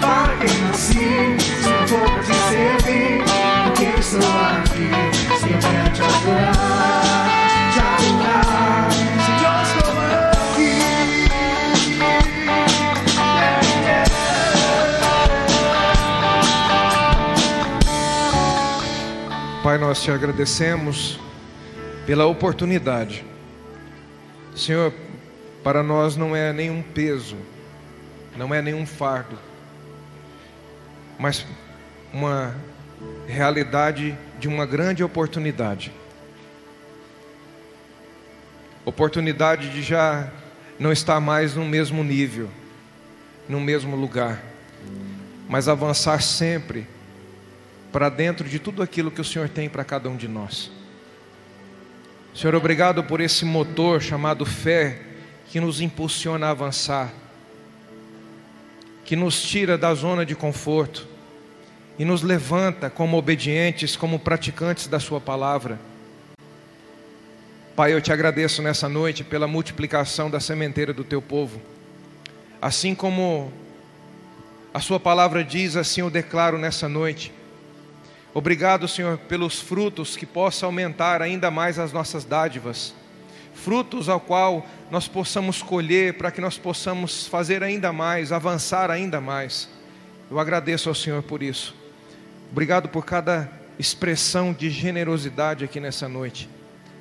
para 0.00 0.34
quem 0.38 0.56
nasci. 0.62 1.06
Se 1.62 1.68
não 1.70 1.86
for 1.86 2.10
te 2.24 2.34
servir, 2.48 3.22
porque 3.64 3.86
estou 4.00 4.34
aqui 4.40 4.90
se 5.38 5.48
pra 5.48 5.84
te 5.92 6.02
adorar, 6.02 7.28
te 7.72 7.78
adorar. 7.78 8.82
Senhor, 9.24 9.58
estou 9.62 9.94
aqui. 10.50 10.74
Pai, 19.62 19.76
nós 19.78 20.02
te 20.02 20.10
agradecemos 20.10 21.20
pela 22.10 22.26
oportunidade. 22.26 23.24
Senhor, 24.56 24.92
para 25.62 25.80
nós 25.80 26.16
não 26.16 26.34
é 26.34 26.52
nenhum 26.52 26.82
peso, 26.82 27.36
não 28.36 28.52
é 28.52 28.60
nenhum 28.60 28.84
fardo, 28.84 29.38
mas 31.16 31.46
uma 32.12 32.52
realidade 33.28 34.18
de 34.40 34.48
uma 34.48 34.66
grande 34.66 35.04
oportunidade. 35.04 35.92
Oportunidade 38.84 39.70
de 39.70 39.80
já 39.80 40.32
não 40.80 40.90
estar 40.90 41.20
mais 41.20 41.54
no 41.54 41.64
mesmo 41.64 42.02
nível, 42.02 42.50
no 43.48 43.60
mesmo 43.60 43.94
lugar, 43.94 44.42
mas 45.48 45.68
avançar 45.68 46.20
sempre 46.20 46.88
para 47.92 48.08
dentro 48.08 48.48
de 48.48 48.58
tudo 48.58 48.82
aquilo 48.82 49.12
que 49.12 49.20
o 49.20 49.24
Senhor 49.24 49.48
tem 49.48 49.68
para 49.68 49.84
cada 49.84 50.08
um 50.08 50.16
de 50.16 50.26
nós. 50.26 50.79
Senhor, 52.34 52.54
obrigado 52.54 53.02
por 53.02 53.20
esse 53.20 53.44
motor 53.44 54.00
chamado 54.00 54.46
fé 54.46 55.00
que 55.48 55.58
nos 55.58 55.80
impulsiona 55.80 56.46
a 56.46 56.50
avançar, 56.50 57.12
que 59.04 59.16
nos 59.16 59.42
tira 59.42 59.76
da 59.76 59.92
zona 59.94 60.24
de 60.24 60.36
conforto 60.36 61.08
e 61.98 62.04
nos 62.04 62.22
levanta 62.22 62.88
como 62.88 63.16
obedientes, 63.16 63.96
como 63.96 64.18
praticantes 64.18 64.86
da 64.86 65.00
Sua 65.00 65.20
palavra. 65.20 65.78
Pai, 67.74 67.92
eu 67.92 68.00
te 68.00 68.12
agradeço 68.12 68.62
nessa 68.62 68.88
noite 68.88 69.24
pela 69.24 69.48
multiplicação 69.48 70.30
da 70.30 70.38
sementeira 70.38 70.92
do 70.92 71.02
teu 71.02 71.20
povo. 71.20 71.60
Assim 72.62 72.94
como 72.94 73.52
a 74.72 74.78
Sua 74.78 75.00
palavra 75.00 75.42
diz, 75.42 75.76
assim 75.76 76.00
eu 76.00 76.10
declaro 76.10 76.56
nessa 76.56 76.88
noite 76.88 77.32
Obrigado, 78.32 78.86
Senhor, 78.86 79.18
pelos 79.18 79.60
frutos 79.60 80.16
que 80.16 80.24
possa 80.24 80.64
aumentar 80.64 81.20
ainda 81.20 81.50
mais 81.50 81.78
as 81.78 81.92
nossas 81.92 82.24
dádivas. 82.24 82.94
Frutos 83.54 84.08
ao 84.08 84.20
qual 84.20 84.64
nós 84.90 85.08
possamos 85.08 85.62
colher 85.62 86.14
para 86.14 86.30
que 86.30 86.40
nós 86.40 86.56
possamos 86.56 87.26
fazer 87.26 87.62
ainda 87.62 87.92
mais, 87.92 88.30
avançar 88.30 88.90
ainda 88.90 89.20
mais. 89.20 89.68
Eu 90.30 90.38
agradeço 90.38 90.88
ao 90.88 90.94
Senhor 90.94 91.22
por 91.24 91.42
isso. 91.42 91.74
Obrigado 92.52 92.88
por 92.88 93.04
cada 93.04 93.50
expressão 93.78 94.52
de 94.52 94.70
generosidade 94.70 95.64
aqui 95.64 95.80
nessa 95.80 96.08
noite. 96.08 96.48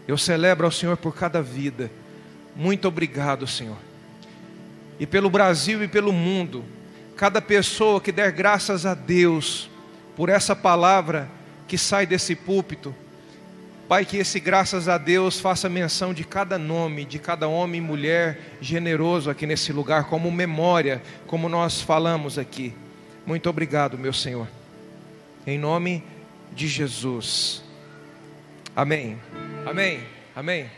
Eu 0.07 0.17
celebro 0.17 0.65
ao 0.65 0.71
Senhor 0.71 0.97
por 0.97 1.15
cada 1.15 1.41
vida. 1.41 1.91
Muito 2.55 2.87
obrigado, 2.87 3.45
Senhor. 3.45 3.77
E 4.99 5.05
pelo 5.05 5.29
Brasil 5.29 5.83
e 5.83 5.87
pelo 5.87 6.11
mundo, 6.11 6.65
cada 7.15 7.39
pessoa 7.39 8.01
que 8.01 8.11
der 8.11 8.31
graças 8.31 8.85
a 8.85 8.95
Deus 8.95 9.68
por 10.19 10.27
essa 10.27 10.53
palavra 10.53 11.29
que 11.65 11.77
sai 11.77 12.05
desse 12.05 12.35
púlpito. 12.35 12.93
Pai, 13.87 14.03
que 14.03 14.17
esse 14.17 14.37
graças 14.37 14.89
a 14.89 14.97
Deus 14.97 15.39
faça 15.39 15.69
menção 15.69 16.13
de 16.13 16.25
cada 16.25 16.57
nome, 16.57 17.05
de 17.05 17.17
cada 17.17 17.47
homem 17.47 17.79
e 17.79 17.81
mulher 17.81 18.37
generoso 18.59 19.29
aqui 19.29 19.45
nesse 19.45 19.71
lugar, 19.71 20.09
como 20.09 20.29
memória, 20.29 21.01
como 21.25 21.47
nós 21.47 21.79
falamos 21.79 22.37
aqui. 22.37 22.73
Muito 23.25 23.49
obrigado, 23.49 23.97
meu 23.97 24.11
Senhor. 24.11 24.45
Em 25.47 25.57
nome 25.57 26.03
de 26.51 26.67
Jesus. 26.67 27.63
Amém. 28.75 29.17
Amém. 29.65 30.03
Amém. 30.35 30.69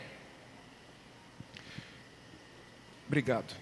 Obrigado. 3.08 3.52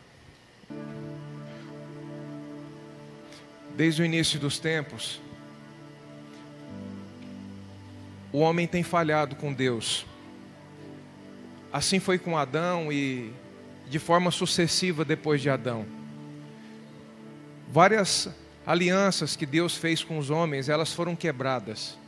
Desde 3.75 4.03
o 4.03 4.05
início 4.05 4.39
dos 4.39 4.59
tempos, 4.59 5.23
o 8.33 8.39
homem 8.39 8.67
tem 8.67 8.83
falhado 8.83 9.37
com 9.37 9.53
Deus. 9.53 10.07
Assim 11.73 11.99
foi 12.01 12.19
com 12.19 12.37
Adão 12.37 12.93
e 12.93 13.33
de 13.89 13.99
forma 13.99 14.31
sucessiva 14.31 15.05
depois 15.05 15.41
de 15.41 15.51
Adão. 15.51 15.87
Várias 17.69 18.29
alianças 18.67 19.37
que 19.37 19.47
Deus 19.47 19.77
fez 19.77 20.03
com 20.03 20.19
os 20.19 20.31
homens, 20.31 20.69
elas 20.69 20.93
foram 20.93 21.17
quebradas. 21.17 21.99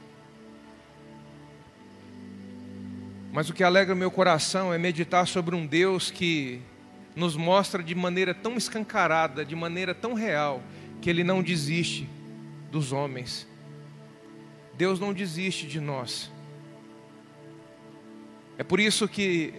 Mas 3.33 3.49
o 3.49 3.55
que 3.55 3.65
alegra 3.65 3.95
meu 3.95 4.11
coração 4.11 4.75
é 4.75 4.79
meditar 4.79 5.27
sobre 5.27 5.57
um 5.57 5.67
Deus 5.67 6.11
que 6.11 6.61
nos 7.17 7.37
mostra 7.37 7.83
de 7.83 7.95
maneira 7.95 8.35
tão 8.35 8.57
escancarada, 8.57 9.45
de 9.45 9.57
maneira 9.57 9.95
tão 9.95 10.15
real, 10.15 10.63
que 11.01 11.09
Ele 11.09 11.25
não 11.25 11.43
desiste 11.43 12.09
dos 12.71 12.93
homens. 12.93 13.47
Deus 14.75 14.99
não 14.99 15.13
desiste 15.13 15.67
de 15.67 15.81
nós. 15.81 16.31
É 18.59 18.63
por 18.63 18.79
isso 18.79 19.09
que 19.09 19.53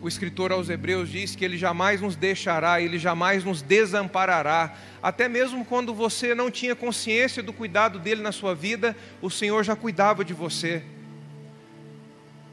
o 0.00 0.08
escritor 0.08 0.52
aos 0.52 0.68
Hebreus 0.68 1.08
diz 1.08 1.36
que 1.36 1.44
Ele 1.44 1.58
jamais 1.58 2.00
nos 2.00 2.16
deixará, 2.16 2.80
Ele 2.80 2.98
jamais 2.98 3.44
nos 3.44 3.62
desamparará. 3.62 4.76
Até 5.02 5.28
mesmo 5.28 5.64
quando 5.64 5.94
você 5.94 6.34
não 6.34 6.50
tinha 6.50 6.74
consciência 6.74 7.42
do 7.42 7.52
cuidado 7.52 7.98
dele 7.98 8.22
na 8.22 8.32
sua 8.32 8.54
vida, 8.54 8.96
o 9.20 9.30
Senhor 9.30 9.62
já 9.62 9.76
cuidava 9.76 10.24
de 10.24 10.32
você. 10.32 10.82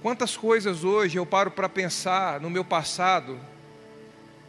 Quantas 0.01 0.37
coisas 0.37 0.83
hoje 0.83 1.17
eu 1.17 1.25
paro 1.25 1.51
para 1.51 1.67
pensar 1.67 2.39
no 2.39 2.49
meu 2.49 2.63
passado, 2.63 3.39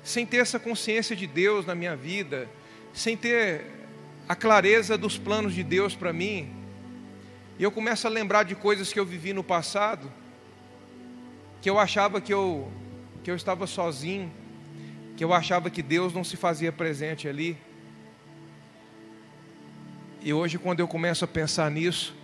sem 0.03 0.24
ter 0.24 0.38
essa 0.38 0.59
consciência 0.59 1.14
de 1.14 1.26
Deus 1.26 1.66
na 1.66 1.74
minha 1.74 1.96
vida, 1.96 2.48
sem 2.92 3.16
ter 3.16 3.66
a 4.29 4.35
clareza 4.35 4.96
dos 4.96 5.18
planos 5.18 5.55
de 5.55 5.62
Deus 5.62 5.94
para 5.94 6.12
mim, 6.12 6.59
e 7.60 7.62
eu 7.62 7.70
começo 7.70 8.06
a 8.06 8.10
lembrar 8.10 8.44
de 8.44 8.54
coisas 8.54 8.90
que 8.90 8.98
eu 8.98 9.04
vivi 9.04 9.34
no 9.34 9.44
passado, 9.44 10.10
que 11.60 11.68
eu 11.68 11.78
achava 11.78 12.18
que 12.18 12.32
eu, 12.32 12.72
que 13.22 13.30
eu 13.30 13.36
estava 13.36 13.66
sozinho, 13.66 14.32
que 15.14 15.22
eu 15.22 15.34
achava 15.34 15.68
que 15.68 15.82
Deus 15.82 16.14
não 16.14 16.24
se 16.24 16.38
fazia 16.38 16.72
presente 16.72 17.28
ali. 17.28 17.58
E 20.22 20.32
hoje, 20.32 20.58
quando 20.58 20.80
eu 20.80 20.88
começo 20.88 21.22
a 21.22 21.28
pensar 21.28 21.70
nisso, 21.70 22.16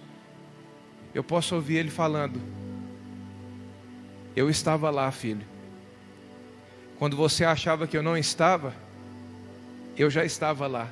eu 1.14 1.22
posso 1.22 1.54
ouvir 1.54 1.76
Ele 1.76 1.90
falando: 1.90 2.40
Eu 4.34 4.48
estava 4.48 4.88
lá, 4.88 5.12
filho. 5.12 5.46
Quando 6.98 7.14
você 7.14 7.44
achava 7.44 7.86
que 7.86 7.94
eu 7.94 8.02
não 8.02 8.16
estava, 8.16 8.74
eu 9.98 10.08
já 10.08 10.24
estava 10.24 10.66
lá. 10.66 10.90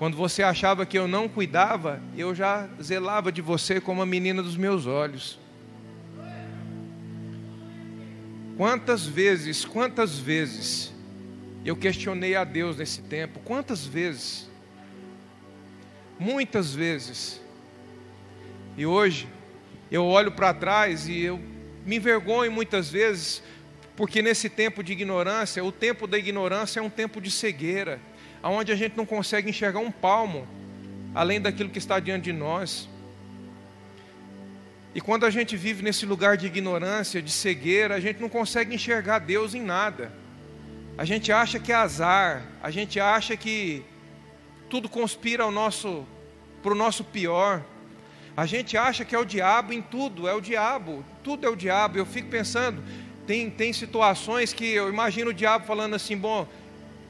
Quando 0.00 0.16
você 0.16 0.42
achava 0.42 0.86
que 0.86 0.98
eu 0.98 1.06
não 1.06 1.28
cuidava, 1.28 2.00
eu 2.16 2.34
já 2.34 2.66
zelava 2.82 3.30
de 3.30 3.42
você 3.42 3.82
como 3.82 4.00
a 4.00 4.06
menina 4.06 4.42
dos 4.42 4.56
meus 4.56 4.86
olhos. 4.86 5.38
Quantas 8.56 9.04
vezes, 9.04 9.62
quantas 9.62 10.18
vezes 10.18 10.90
eu 11.66 11.76
questionei 11.76 12.34
a 12.34 12.44
Deus 12.44 12.78
nesse 12.78 13.02
tempo? 13.02 13.40
Quantas 13.40 13.84
vezes? 13.84 14.48
Muitas 16.18 16.74
vezes. 16.74 17.38
E 18.78 18.86
hoje 18.86 19.28
eu 19.90 20.06
olho 20.06 20.32
para 20.32 20.54
trás 20.54 21.08
e 21.08 21.20
eu 21.20 21.38
me 21.84 21.96
envergonho 21.96 22.50
muitas 22.50 22.88
vezes, 22.88 23.42
porque 23.94 24.22
nesse 24.22 24.48
tempo 24.48 24.82
de 24.82 24.92
ignorância, 24.92 25.62
o 25.62 25.70
tempo 25.70 26.06
da 26.06 26.16
ignorância 26.16 26.80
é 26.80 26.82
um 26.82 26.88
tempo 26.88 27.20
de 27.20 27.30
cegueira 27.30 28.00
aonde 28.42 28.72
a 28.72 28.76
gente 28.76 28.96
não 28.96 29.06
consegue 29.06 29.50
enxergar 29.50 29.80
um 29.80 29.90
palmo 29.90 30.46
além 31.14 31.40
daquilo 31.40 31.70
que 31.70 31.78
está 31.78 31.98
diante 31.98 32.24
de 32.24 32.32
nós. 32.32 32.88
E 34.94 35.00
quando 35.00 35.24
a 35.24 35.30
gente 35.30 35.56
vive 35.56 35.82
nesse 35.82 36.04
lugar 36.04 36.36
de 36.36 36.46
ignorância, 36.46 37.22
de 37.22 37.30
cegueira, 37.30 37.94
a 37.94 38.00
gente 38.00 38.20
não 38.20 38.28
consegue 38.28 38.74
enxergar 38.74 39.20
Deus 39.20 39.54
em 39.54 39.62
nada. 39.62 40.12
A 40.98 41.04
gente 41.04 41.30
acha 41.30 41.58
que 41.58 41.72
é 41.72 41.74
azar, 41.74 42.42
a 42.62 42.70
gente 42.70 42.98
acha 42.98 43.36
que 43.36 43.84
tudo 44.68 44.88
conspira 44.88 45.44
para 46.62 46.72
o 46.72 46.74
nosso 46.74 47.04
pior. 47.04 47.62
A 48.36 48.46
gente 48.46 48.76
acha 48.76 49.04
que 49.04 49.14
é 49.14 49.18
o 49.18 49.24
diabo 49.24 49.72
em 49.72 49.82
tudo, 49.82 50.28
é 50.28 50.34
o 50.34 50.40
diabo, 50.40 51.04
tudo 51.22 51.46
é 51.46 51.50
o 51.50 51.56
diabo. 51.56 51.98
Eu 51.98 52.06
fico 52.06 52.28
pensando, 52.28 52.82
tem, 53.26 53.48
tem 53.48 53.72
situações 53.72 54.52
que 54.52 54.64
eu 54.64 54.88
imagino 54.88 55.30
o 55.30 55.34
diabo 55.34 55.66
falando 55.66 55.94
assim: 55.94 56.16
bom, 56.16 56.48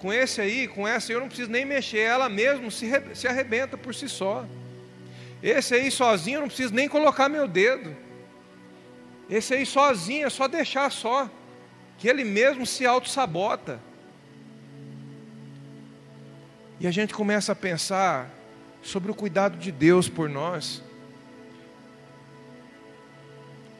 com 0.00 0.12
esse 0.12 0.40
aí, 0.40 0.66
com 0.66 0.88
essa, 0.88 1.12
eu 1.12 1.20
não 1.20 1.28
preciso 1.28 1.50
nem 1.50 1.64
mexer, 1.64 1.98
ela 1.98 2.28
mesmo 2.28 2.70
se, 2.70 2.88
se 3.14 3.28
arrebenta 3.28 3.76
por 3.76 3.94
si 3.94 4.08
só. 4.08 4.46
Esse 5.42 5.74
aí 5.74 5.90
sozinho, 5.90 6.36
eu 6.36 6.40
não 6.40 6.48
preciso 6.48 6.74
nem 6.74 6.88
colocar 6.88 7.28
meu 7.28 7.46
dedo. 7.46 7.94
Esse 9.28 9.54
aí 9.54 9.66
sozinho, 9.66 10.26
é 10.26 10.30
só 10.30 10.48
deixar 10.48 10.90
só, 10.90 11.30
que 11.98 12.08
ele 12.08 12.24
mesmo 12.24 12.66
se 12.66 12.86
auto-sabota. 12.86 13.78
E 16.80 16.86
a 16.86 16.90
gente 16.90 17.12
começa 17.12 17.52
a 17.52 17.56
pensar 17.56 18.30
sobre 18.82 19.10
o 19.10 19.14
cuidado 19.14 19.58
de 19.58 19.70
Deus 19.70 20.08
por 20.08 20.30
nós. 20.30 20.82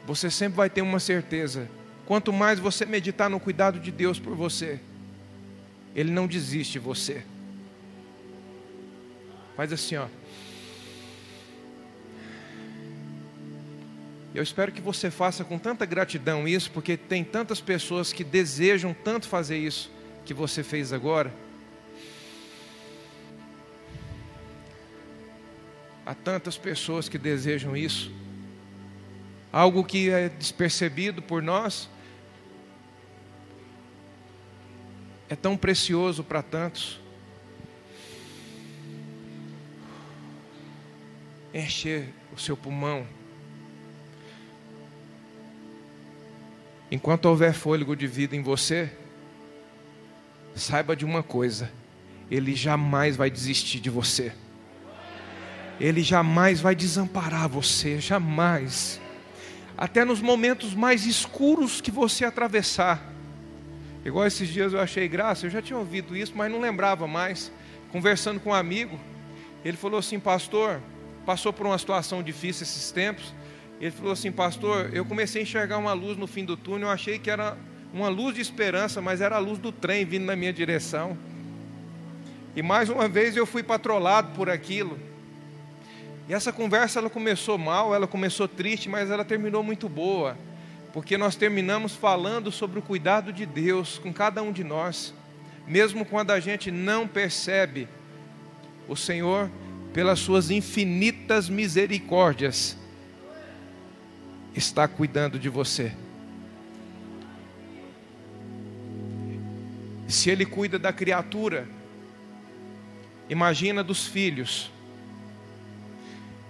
Você 0.05 0.29
sempre 0.29 0.57
vai 0.57 0.69
ter 0.69 0.83
uma 0.83 0.99
certeza: 0.99 1.67
quanto 2.05 2.31
mais 2.31 2.59
você 2.59 2.85
meditar 2.85 3.27
no 3.27 3.39
cuidado 3.39 3.79
de 3.79 3.91
Deus 3.91 4.19
por 4.19 4.35
você, 4.35 4.79
ele 5.95 6.11
não 6.11 6.27
desiste 6.27 6.73
de 6.73 6.79
você. 6.79 7.23
Faz 9.55 9.73
assim, 9.73 9.95
ó. 9.95 10.07
Eu 14.33 14.41
espero 14.41 14.71
que 14.71 14.79
você 14.79 15.11
faça 15.11 15.43
com 15.43 15.59
tanta 15.59 15.85
gratidão 15.85 16.47
isso, 16.47 16.71
porque 16.71 16.95
tem 16.95 17.23
tantas 17.23 17.59
pessoas 17.59 18.13
que 18.13 18.23
desejam 18.23 18.93
tanto 18.93 19.27
fazer 19.27 19.57
isso 19.57 19.91
que 20.23 20.33
você 20.33 20.63
fez 20.63 20.93
agora. 20.93 21.33
Há 26.05 26.15
tantas 26.15 26.57
pessoas 26.57 27.09
que 27.09 27.17
desejam 27.17 27.75
isso. 27.75 28.11
Algo 29.51 29.83
que 29.83 30.09
é 30.09 30.29
despercebido 30.29 31.21
por 31.21 31.43
nós 31.43 31.89
é 35.31 35.35
tão 35.35 35.57
precioso 35.57 36.23
para 36.23 36.43
tantos. 36.43 36.99
Encher 41.53 42.13
o 42.31 42.39
seu 42.39 42.55
pulmão 42.55 43.07
Enquanto 46.91 47.25
houver 47.25 47.53
fôlego 47.53 47.95
de 47.95 48.05
vida 48.05 48.35
em 48.35 48.41
você, 48.41 48.91
saiba 50.53 50.93
de 50.93 51.05
uma 51.05 51.23
coisa: 51.23 51.71
Ele 52.29 52.53
jamais 52.53 53.15
vai 53.15 53.31
desistir 53.31 53.79
de 53.79 53.89
você. 53.89 54.33
Ele 55.79 56.03
jamais 56.03 56.59
vai 56.59 56.75
desamparar 56.75 57.47
você, 57.47 57.97
jamais. 57.97 58.99
Até 59.77 60.03
nos 60.03 60.19
momentos 60.21 60.75
mais 60.75 61.05
escuros 61.05 61.79
que 61.79 61.89
você 61.89 62.25
atravessar. 62.25 63.10
Igual 64.03 64.25
esses 64.25 64.49
dias 64.49 64.73
eu 64.73 64.79
achei 64.79 65.07
graça, 65.07 65.45
eu 65.45 65.49
já 65.49 65.61
tinha 65.61 65.77
ouvido 65.77 66.15
isso, 66.15 66.33
mas 66.35 66.51
não 66.51 66.59
lembrava 66.59 67.07
mais. 67.07 67.51
Conversando 67.91 68.39
com 68.39 68.49
um 68.49 68.53
amigo, 68.53 68.99
ele 69.63 69.77
falou 69.77 69.99
assim: 69.99 70.19
Pastor, 70.19 70.81
passou 71.25 71.53
por 71.53 71.65
uma 71.65 71.77
situação 71.77 72.23
difícil 72.23 72.63
esses 72.63 72.91
tempos. 72.91 73.33
Ele 73.79 73.91
falou 73.91 74.11
assim, 74.11 74.31
pastor, 74.31 74.91
eu 74.93 75.03
comecei 75.03 75.41
a 75.41 75.43
enxergar 75.43 75.79
uma 75.79 75.93
luz 75.93 76.15
no 76.15 76.27
fim 76.27 76.45
do 76.45 76.55
túnel, 76.55 76.87
eu 76.87 76.93
achei 76.93 77.17
que 77.17 77.31
era 77.31 77.57
uma 77.91 78.09
luz 78.09 78.35
de 78.35 78.41
esperança, 78.41 79.01
mas 79.01 79.21
era 79.21 79.37
a 79.37 79.39
luz 79.39 79.57
do 79.57 79.71
trem 79.71 80.05
vindo 80.05 80.23
na 80.23 80.35
minha 80.35 80.53
direção. 80.53 81.17
E 82.55 82.61
mais 82.61 82.89
uma 82.89 83.07
vez 83.07 83.35
eu 83.35 83.45
fui 83.45 83.63
patrolado 83.63 84.35
por 84.35 84.51
aquilo. 84.51 84.99
E 86.29 86.33
essa 86.33 86.53
conversa 86.53 86.99
ela 86.99 87.09
começou 87.09 87.57
mal, 87.57 87.93
ela 87.93 88.05
começou 88.05 88.47
triste, 88.47 88.87
mas 88.87 89.09
ela 89.09 89.25
terminou 89.25 89.63
muito 89.63 89.89
boa, 89.89 90.37
porque 90.93 91.17
nós 91.17 91.35
terminamos 91.35 91.95
falando 91.95 92.51
sobre 92.51 92.79
o 92.79 92.81
cuidado 92.81 93.31
de 93.31 93.45
Deus 93.45 93.97
com 93.97 94.11
cada 94.11 94.41
um 94.41 94.51
de 94.51 94.63
nós, 94.63 95.13
mesmo 95.65 96.03
quando 96.05 96.31
a 96.31 96.39
gente 96.39 96.69
não 96.69 97.07
percebe. 97.07 97.87
O 98.87 98.95
Senhor, 98.95 99.49
pelas 99.93 100.19
suas 100.19 100.51
infinitas 100.51 101.47
misericórdias, 101.47 102.77
está 104.53 104.87
cuidando 104.87 105.39
de 105.39 105.47
você. 105.47 105.93
Se 110.09 110.29
Ele 110.29 110.45
cuida 110.45 110.77
da 110.77 110.91
criatura, 110.91 111.69
imagina 113.29 113.81
dos 113.81 114.05
filhos. 114.05 114.69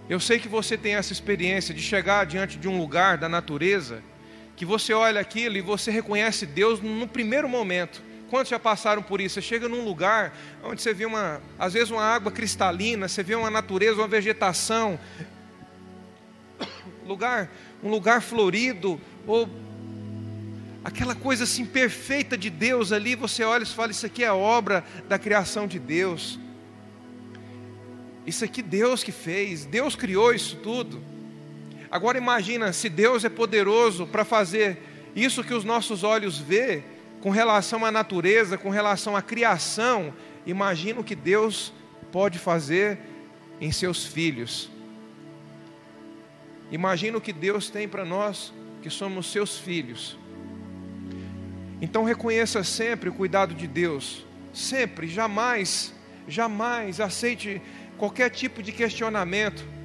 Eu 0.10 0.20
sei 0.20 0.40
que 0.40 0.48
você 0.48 0.76
tem 0.76 0.96
essa 0.96 1.14
experiência 1.14 1.76
de 1.76 1.82
chegar 1.82 2.26
diante 2.26 2.58
de 2.58 2.68
um 2.68 2.80
lugar 2.80 3.20
da 3.20 3.30
natureza, 3.30 4.02
que 4.62 4.66
você 4.66 4.94
olha 4.94 5.20
aquilo 5.20 5.58
e 5.58 5.62
você 5.62 5.90
reconhece 5.90 6.46
Deus 6.46 6.80
no 6.80 7.08
primeiro 7.08 7.50
momento. 7.50 8.00
Quantos 8.30 8.48
já 8.48 8.60
passaram 8.60 9.02
por 9.02 9.20
isso? 9.20 9.34
Você 9.34 9.42
chega 9.42 9.68
num 9.68 9.84
lugar 9.84 10.38
onde 10.64 10.84
você 10.84 10.94
vê 10.94 11.04
uma, 11.04 11.42
às 11.58 11.74
vezes 11.74 11.90
uma 11.90 12.04
água 12.04 12.32
cristalina, 12.32 13.08
você 13.08 13.24
vê 13.24 13.34
uma 13.34 13.50
natureza, 13.50 14.00
uma 14.00 14.08
vegetação, 14.08 15.00
lugar 17.08 17.50
um 17.82 17.90
lugar 17.90 18.22
florido, 18.22 19.02
ou 19.26 19.50
aquela 20.84 21.16
coisa 21.16 21.46
assim 21.46 21.66
perfeita 21.66 22.38
de 22.38 22.52
Deus 22.52 22.92
ali, 22.92 23.16
você 23.16 23.44
olha 23.44 23.64
e 23.64 23.66
fala: 23.66 23.90
Isso 23.90 24.06
aqui 24.06 24.24
é 24.24 24.32
obra 24.32 24.86
da 25.10 25.18
criação 25.18 25.66
de 25.66 25.80
Deus. 25.80 26.40
Isso 28.28 28.46
aqui 28.46 28.62
Deus 28.62 29.04
que 29.04 29.12
fez, 29.12 29.66
Deus 29.66 29.96
criou 29.96 30.32
isso 30.32 30.58
tudo. 30.58 31.11
Agora 31.92 32.18
imagina 32.18 32.72
se 32.72 32.88
Deus 32.88 33.26
é 33.26 33.30
poderoso 33.30 34.08
para 34.08 34.24
fazer 34.24 34.78
isso 35.14 35.44
que 35.44 35.54
os 35.54 35.66
nossos 35.66 36.04
olhos 36.04 36.38
vê 36.38 36.84
com 37.20 37.30
relação 37.30 37.84
à 37.84 37.92
natureza, 37.92 38.58
com 38.58 38.70
relação 38.70 39.16
à 39.16 39.22
criação, 39.22 40.14
imagina 40.46 41.02
o 41.02 41.04
que 41.04 41.16
Deus 41.16 41.74
pode 42.10 42.40
fazer 42.40 42.98
em 43.60 43.74
seus 43.74 44.06
filhos. 44.06 44.72
Imagina 46.72 47.18
o 47.18 47.22
que 47.22 47.34
Deus 47.34 47.70
tem 47.70 47.90
para 47.90 48.06
nós, 48.06 48.54
que 48.82 48.90
somos 48.90 49.30
seus 49.30 49.58
filhos. 49.58 50.18
Então 51.82 52.06
reconheça 52.06 52.64
sempre 52.64 53.10
o 53.10 53.14
cuidado 53.14 53.54
de 53.54 53.68
Deus, 53.68 54.26
sempre, 54.54 55.10
jamais, 55.10 55.94
jamais 56.26 57.02
aceite 57.02 57.62
qualquer 57.98 58.30
tipo 58.30 58.64
de 58.64 58.72
questionamento. 58.72 59.81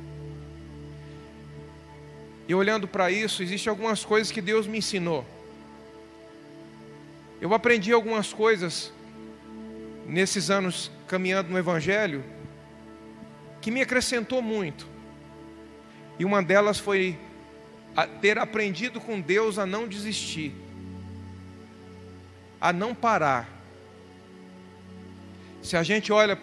E 2.49 2.55
olhando 2.55 2.87
para 2.87 3.11
isso, 3.11 3.43
existem 3.43 3.71
algumas 3.71 4.05
coisas 4.05 4.31
que 4.31 4.41
Deus 4.41 4.67
me 4.67 4.79
ensinou. 4.79 5.25
Eu 7.41 7.53
aprendi 7.53 7.93
algumas 7.93 8.33
coisas 8.33 8.93
nesses 10.07 10.49
anos 10.51 10.91
caminhando 11.09 11.51
no 11.51 11.59
Evangelho 11.59 12.25
que 13.61 13.71
me 13.71 13.83
acrescentou 13.83 14.41
muito. 14.41 14.87
E 16.19 16.25
uma 16.25 16.43
delas 16.43 16.79
foi 16.79 17.19
ter 18.21 18.39
aprendido 18.39 19.01
com 19.01 19.21
Deus 19.21 19.59
a 19.59 19.67
não 19.67 19.89
desistir, 19.89 20.55
a 22.61 22.73
não 22.73 22.95
parar. 22.95 23.49
Se 25.63 25.77
a 25.77 25.83
gente 25.83 26.13
olha 26.13 26.39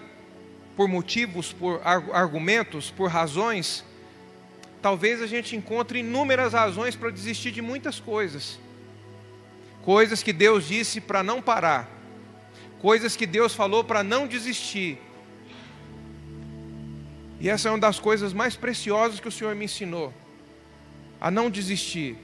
por 0.76 0.88
motivos, 0.88 1.54
por 1.54 1.82
argumentos, 1.86 2.92
por 2.92 3.10
razões, 3.10 3.86
talvez 4.84 5.22
a 5.22 5.28
gente 5.28 5.56
encontre 5.56 6.00
inúmeras 6.00 6.52
razões 6.52 6.94
para 6.94 7.10
desistir 7.10 7.52
de 7.52 7.62
muitas 7.62 8.02
coisas. 8.02 8.60
Coisas 9.82 10.22
que 10.22 10.34
Deus 10.34 10.68
disse 10.68 11.00
para 11.00 11.24
não 11.24 11.42
parar, 11.42 11.90
coisas 12.80 13.16
que 13.16 13.26
Deus 13.26 13.56
falou 13.56 13.84
para 13.86 14.04
não 14.04 14.28
desistir. 14.28 15.00
E 17.40 17.50
essa 17.50 17.70
é 17.70 17.72
uma 17.72 17.80
das 17.80 17.98
coisas 17.98 18.34
mais 18.34 18.58
preciosas 18.58 19.22
que 19.22 19.28
o 19.28 19.32
Senhor 19.32 19.56
me 19.56 19.66
ensinou: 19.66 20.14
a 21.20 21.32
não 21.32 21.50
desistir, 21.50 22.18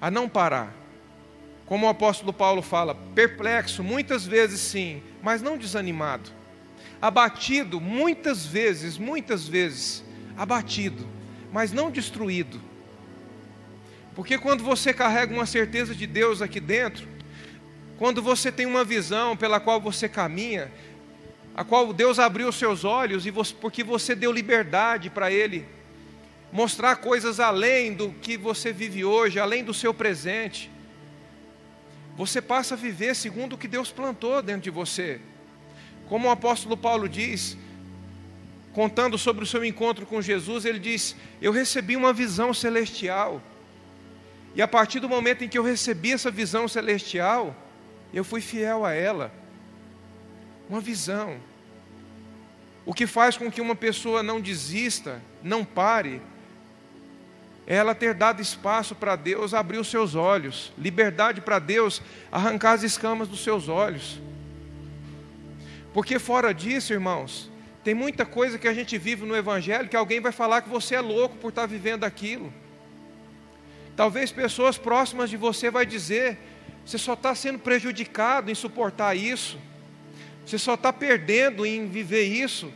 a 0.00 0.10
não 0.10 0.28
parar. 0.28 0.74
Como 1.66 1.86
o 1.86 1.88
apóstolo 1.88 2.32
Paulo 2.32 2.62
fala, 2.62 2.96
perplexo, 3.14 3.84
muitas 3.84 4.26
vezes 4.26 4.60
sim, 4.60 5.00
mas 5.22 5.40
não 5.40 5.56
desanimado. 5.56 6.39
Abatido, 7.00 7.80
muitas 7.80 8.44
vezes, 8.44 8.98
muitas 8.98 9.48
vezes, 9.48 10.04
abatido, 10.36 11.06
mas 11.52 11.72
não 11.72 11.90
destruído. 11.90 12.60
Porque 14.14 14.36
quando 14.36 14.62
você 14.62 14.92
carrega 14.92 15.32
uma 15.32 15.46
certeza 15.46 15.94
de 15.94 16.06
Deus 16.06 16.42
aqui 16.42 16.60
dentro, 16.60 17.08
quando 17.98 18.22
você 18.22 18.50
tem 18.52 18.66
uma 18.66 18.84
visão 18.84 19.36
pela 19.36 19.60
qual 19.60 19.80
você 19.80 20.08
caminha, 20.08 20.70
a 21.54 21.64
qual 21.64 21.92
Deus 21.92 22.18
abriu 22.18 22.48
os 22.48 22.56
seus 22.56 22.84
olhos 22.84 23.26
e 23.26 23.30
você, 23.30 23.54
porque 23.54 23.82
você 23.82 24.14
deu 24.14 24.32
liberdade 24.32 25.10
para 25.10 25.30
Ele 25.30 25.66
mostrar 26.52 26.96
coisas 26.96 27.38
além 27.38 27.94
do 27.94 28.10
que 28.10 28.36
você 28.36 28.72
vive 28.72 29.04
hoje, 29.04 29.38
além 29.38 29.62
do 29.62 29.72
seu 29.72 29.94
presente. 29.94 30.70
Você 32.16 32.42
passa 32.42 32.74
a 32.74 32.76
viver 32.76 33.14
segundo 33.14 33.54
o 33.54 33.58
que 33.58 33.68
Deus 33.68 33.90
plantou 33.90 34.42
dentro 34.42 34.62
de 34.62 34.70
você. 34.70 35.20
Como 36.10 36.26
o 36.26 36.30
apóstolo 36.32 36.76
Paulo 36.76 37.08
diz, 37.08 37.56
contando 38.72 39.16
sobre 39.16 39.44
o 39.44 39.46
seu 39.46 39.64
encontro 39.64 40.04
com 40.04 40.20
Jesus, 40.20 40.64
ele 40.64 40.80
diz: 40.80 41.14
Eu 41.40 41.52
recebi 41.52 41.94
uma 41.94 42.12
visão 42.12 42.52
celestial. 42.52 43.40
E 44.52 44.60
a 44.60 44.66
partir 44.66 44.98
do 44.98 45.08
momento 45.08 45.44
em 45.44 45.48
que 45.48 45.56
eu 45.56 45.62
recebi 45.62 46.10
essa 46.10 46.28
visão 46.28 46.66
celestial, 46.66 47.54
eu 48.12 48.24
fui 48.24 48.40
fiel 48.40 48.84
a 48.84 48.92
ela 48.92 49.32
uma 50.68 50.80
visão. 50.80 51.36
O 52.84 52.92
que 52.92 53.06
faz 53.06 53.36
com 53.36 53.48
que 53.48 53.60
uma 53.60 53.76
pessoa 53.76 54.20
não 54.20 54.40
desista, 54.40 55.22
não 55.44 55.64
pare, 55.64 56.20
é 57.68 57.76
ela 57.76 57.94
ter 57.94 58.14
dado 58.14 58.42
espaço 58.42 58.96
para 58.96 59.14
Deus 59.14 59.54
abrir 59.54 59.78
os 59.78 59.86
seus 59.86 60.16
olhos, 60.16 60.72
liberdade 60.76 61.40
para 61.40 61.60
Deus 61.60 62.02
arrancar 62.32 62.72
as 62.72 62.82
escamas 62.82 63.28
dos 63.28 63.44
seus 63.44 63.68
olhos. 63.68 64.18
Porque 65.92 66.18
fora 66.18 66.54
disso, 66.54 66.92
irmãos, 66.92 67.50
tem 67.82 67.94
muita 67.94 68.26
coisa 68.26 68.58
que 68.58 68.68
a 68.68 68.74
gente 68.74 68.96
vive 68.98 69.26
no 69.26 69.36
Evangelho 69.36 69.88
que 69.88 69.96
alguém 69.96 70.20
vai 70.20 70.32
falar 70.32 70.62
que 70.62 70.68
você 70.68 70.94
é 70.94 71.00
louco 71.00 71.36
por 71.36 71.48
estar 71.48 71.66
vivendo 71.66 72.04
aquilo. 72.04 72.52
Talvez 73.96 74.30
pessoas 74.30 74.78
próximas 74.78 75.28
de 75.28 75.36
você 75.36 75.70
vai 75.70 75.84
dizer, 75.84 76.38
você 76.84 76.98
só 76.98 77.14
está 77.14 77.34
sendo 77.34 77.58
prejudicado 77.58 78.50
em 78.50 78.54
suportar 78.54 79.16
isso. 79.16 79.58
Você 80.44 80.58
só 80.58 80.74
está 80.74 80.92
perdendo 80.92 81.66
em 81.66 81.86
viver 81.86 82.24
isso. 82.24 82.72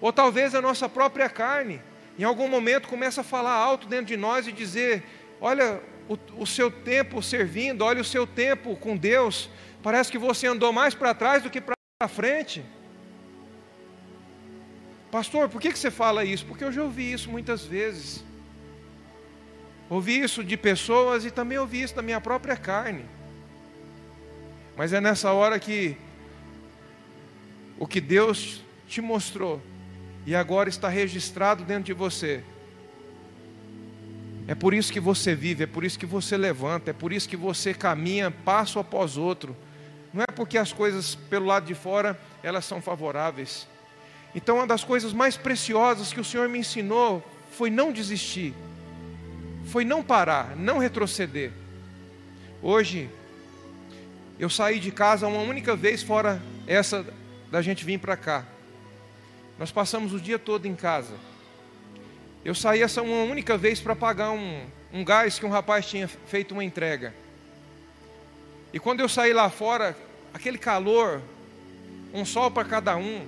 Ou 0.00 0.12
talvez 0.12 0.54
a 0.54 0.62
nossa 0.62 0.88
própria 0.88 1.28
carne 1.28 1.80
em 2.18 2.24
algum 2.24 2.48
momento 2.48 2.88
começa 2.88 3.20
a 3.20 3.24
falar 3.24 3.52
alto 3.52 3.86
dentro 3.86 4.06
de 4.06 4.16
nós 4.16 4.46
e 4.46 4.52
dizer: 4.52 5.02
Olha, 5.40 5.80
o, 6.08 6.18
o 6.42 6.46
seu 6.46 6.70
tempo 6.70 7.22
servindo, 7.22 7.82
olha 7.82 8.00
o 8.00 8.04
seu 8.04 8.26
tempo 8.26 8.74
com 8.76 8.96
Deus, 8.96 9.48
parece 9.82 10.10
que 10.10 10.18
você 10.18 10.46
andou 10.46 10.72
mais 10.72 10.94
para 10.94 11.14
trás 11.14 11.42
do 11.42 11.50
que 11.50 11.60
para 11.60 11.77
frente. 12.06 12.64
Pastor, 15.10 15.48
por 15.48 15.60
que, 15.60 15.72
que 15.72 15.78
você 15.80 15.90
fala 15.90 16.24
isso? 16.24 16.46
Porque 16.46 16.62
eu 16.62 16.70
já 16.70 16.84
ouvi 16.84 17.10
isso 17.10 17.28
muitas 17.28 17.64
vezes. 17.64 18.24
Ouvi 19.90 20.20
isso 20.20 20.44
de 20.44 20.56
pessoas 20.56 21.24
e 21.24 21.30
também 21.32 21.58
ouvi 21.58 21.82
isso 21.82 21.96
da 21.96 22.02
minha 22.02 22.20
própria 22.20 22.56
carne. 22.56 23.04
Mas 24.76 24.92
é 24.92 25.00
nessa 25.00 25.32
hora 25.32 25.58
que 25.58 25.96
o 27.76 27.84
que 27.84 28.00
Deus 28.00 28.62
te 28.86 29.00
mostrou 29.00 29.60
e 30.24 30.36
agora 30.36 30.68
está 30.68 30.88
registrado 30.88 31.64
dentro 31.64 31.82
de 31.82 31.94
você. 31.94 32.44
É 34.46 34.54
por 34.54 34.72
isso 34.72 34.92
que 34.92 35.00
você 35.00 35.34
vive, 35.34 35.64
é 35.64 35.66
por 35.66 35.82
isso 35.82 35.98
que 35.98 36.06
você 36.06 36.36
levanta, 36.36 36.90
é 36.90 36.94
por 36.94 37.12
isso 37.12 37.28
que 37.28 37.36
você 37.36 37.74
caminha 37.74 38.30
passo 38.30 38.78
após 38.78 39.16
outro. 39.16 39.56
Não 40.12 40.22
é 40.22 40.32
porque 40.34 40.56
as 40.56 40.72
coisas 40.72 41.14
pelo 41.14 41.46
lado 41.46 41.66
de 41.66 41.74
fora 41.74 42.18
elas 42.42 42.64
são 42.64 42.80
favoráveis. 42.80 43.66
Então, 44.34 44.56
uma 44.56 44.66
das 44.66 44.84
coisas 44.84 45.12
mais 45.12 45.36
preciosas 45.36 46.12
que 46.12 46.20
o 46.20 46.24
Senhor 46.24 46.48
me 46.48 46.58
ensinou 46.58 47.24
foi 47.52 47.70
não 47.70 47.90
desistir, 47.90 48.54
foi 49.64 49.84
não 49.84 50.02
parar, 50.02 50.54
não 50.54 50.78
retroceder. 50.78 51.50
Hoje, 52.62 53.08
eu 54.38 54.48
saí 54.48 54.78
de 54.78 54.92
casa 54.92 55.26
uma 55.26 55.40
única 55.40 55.74
vez, 55.74 56.02
fora 56.02 56.40
essa 56.66 57.04
da 57.50 57.62
gente 57.62 57.84
vir 57.84 57.98
para 57.98 58.16
cá. 58.16 58.44
Nós 59.58 59.72
passamos 59.72 60.12
o 60.12 60.20
dia 60.20 60.38
todo 60.38 60.66
em 60.66 60.74
casa. 60.74 61.14
Eu 62.44 62.54
saí 62.54 62.82
essa 62.82 63.02
uma 63.02 63.24
única 63.24 63.58
vez 63.58 63.80
para 63.80 63.96
pagar 63.96 64.30
um, 64.30 64.64
um 64.92 65.04
gás 65.04 65.38
que 65.38 65.46
um 65.46 65.50
rapaz 65.50 65.86
tinha 65.86 66.06
feito 66.06 66.52
uma 66.52 66.62
entrega. 66.62 67.12
E 68.72 68.78
quando 68.78 69.00
eu 69.00 69.08
saí 69.08 69.32
lá 69.32 69.48
fora, 69.48 69.96
aquele 70.32 70.58
calor, 70.58 71.22
um 72.12 72.24
sol 72.24 72.50
para 72.50 72.68
cada 72.68 72.96
um, 72.96 73.26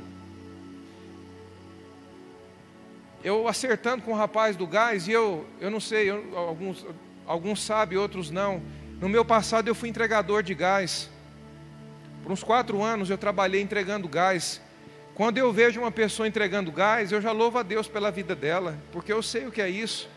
eu 3.22 3.46
acertando 3.46 4.02
com 4.02 4.12
o 4.12 4.16
rapaz 4.16 4.56
do 4.56 4.66
gás, 4.66 5.06
e 5.06 5.12
eu, 5.12 5.46
eu 5.60 5.70
não 5.70 5.80
sei, 5.80 6.10
eu, 6.10 6.36
alguns, 6.36 6.86
alguns 7.26 7.62
sabem, 7.62 7.98
outros 7.98 8.30
não. 8.30 8.62
No 9.00 9.08
meu 9.08 9.24
passado 9.24 9.68
eu 9.68 9.74
fui 9.74 9.88
entregador 9.88 10.42
de 10.42 10.54
gás. 10.54 11.10
Por 12.22 12.32
uns 12.32 12.42
quatro 12.42 12.82
anos 12.82 13.10
eu 13.10 13.18
trabalhei 13.18 13.60
entregando 13.60 14.08
gás. 14.08 14.60
Quando 15.14 15.38
eu 15.38 15.52
vejo 15.52 15.80
uma 15.80 15.90
pessoa 15.90 16.26
entregando 16.28 16.72
gás, 16.72 17.12
eu 17.12 17.20
já 17.20 17.32
louvo 17.32 17.58
a 17.58 17.62
Deus 17.62 17.86
pela 17.86 18.10
vida 18.10 18.34
dela, 18.34 18.78
porque 18.92 19.12
eu 19.12 19.22
sei 19.22 19.46
o 19.46 19.52
que 19.52 19.60
é 19.60 19.68
isso. 19.68 20.08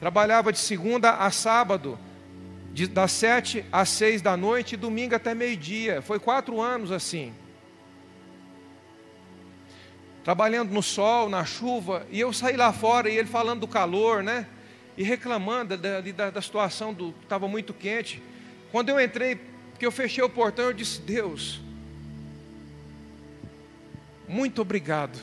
Trabalhava 0.00 0.52
de 0.52 0.58
segunda 0.58 1.12
a 1.12 1.30
sábado, 1.30 1.96
de, 2.72 2.86
das 2.86 3.12
sete 3.12 3.64
às 3.70 3.88
seis 3.88 4.22
da 4.22 4.36
noite, 4.36 4.74
e 4.74 4.76
domingo 4.76 5.14
até 5.14 5.34
meio-dia. 5.34 6.02
Foi 6.02 6.18
quatro 6.18 6.60
anos 6.60 6.90
assim 6.90 7.32
trabalhando 10.24 10.70
no 10.70 10.82
sol, 10.82 11.28
na 11.28 11.44
chuva, 11.44 12.06
e 12.10 12.20
eu 12.20 12.32
saí 12.32 12.56
lá 12.56 12.72
fora 12.72 13.08
e 13.10 13.16
ele 13.16 13.28
falando 13.28 13.60
do 13.60 13.68
calor, 13.68 14.22
né? 14.22 14.46
E 14.96 15.02
reclamando 15.02 15.76
da, 15.76 16.00
da, 16.00 16.30
da 16.30 16.42
situação 16.42 16.92
do 16.92 17.14
estava 17.22 17.48
muito 17.48 17.74
quente. 17.74 18.22
Quando 18.70 18.90
eu 18.90 19.00
entrei, 19.00 19.40
que 19.78 19.84
eu 19.84 19.90
fechei 19.90 20.22
o 20.22 20.28
portão, 20.28 20.66
eu 20.66 20.72
disse: 20.72 21.00
Deus, 21.00 21.60
muito 24.28 24.62
obrigado. 24.62 25.18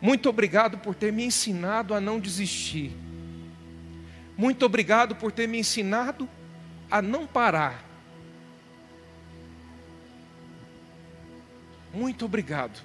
Muito 0.00 0.28
obrigado 0.28 0.78
por 0.78 0.94
ter 0.94 1.12
me 1.12 1.24
ensinado 1.24 1.92
a 1.92 2.00
não 2.00 2.20
desistir. 2.20 2.92
Muito 4.36 4.66
obrigado 4.66 5.16
por 5.16 5.32
ter 5.32 5.46
me 5.46 5.58
ensinado 5.58 6.28
a 6.90 7.00
não 7.00 7.26
parar. 7.26 7.84
Muito 11.92 12.26
obrigado. 12.26 12.84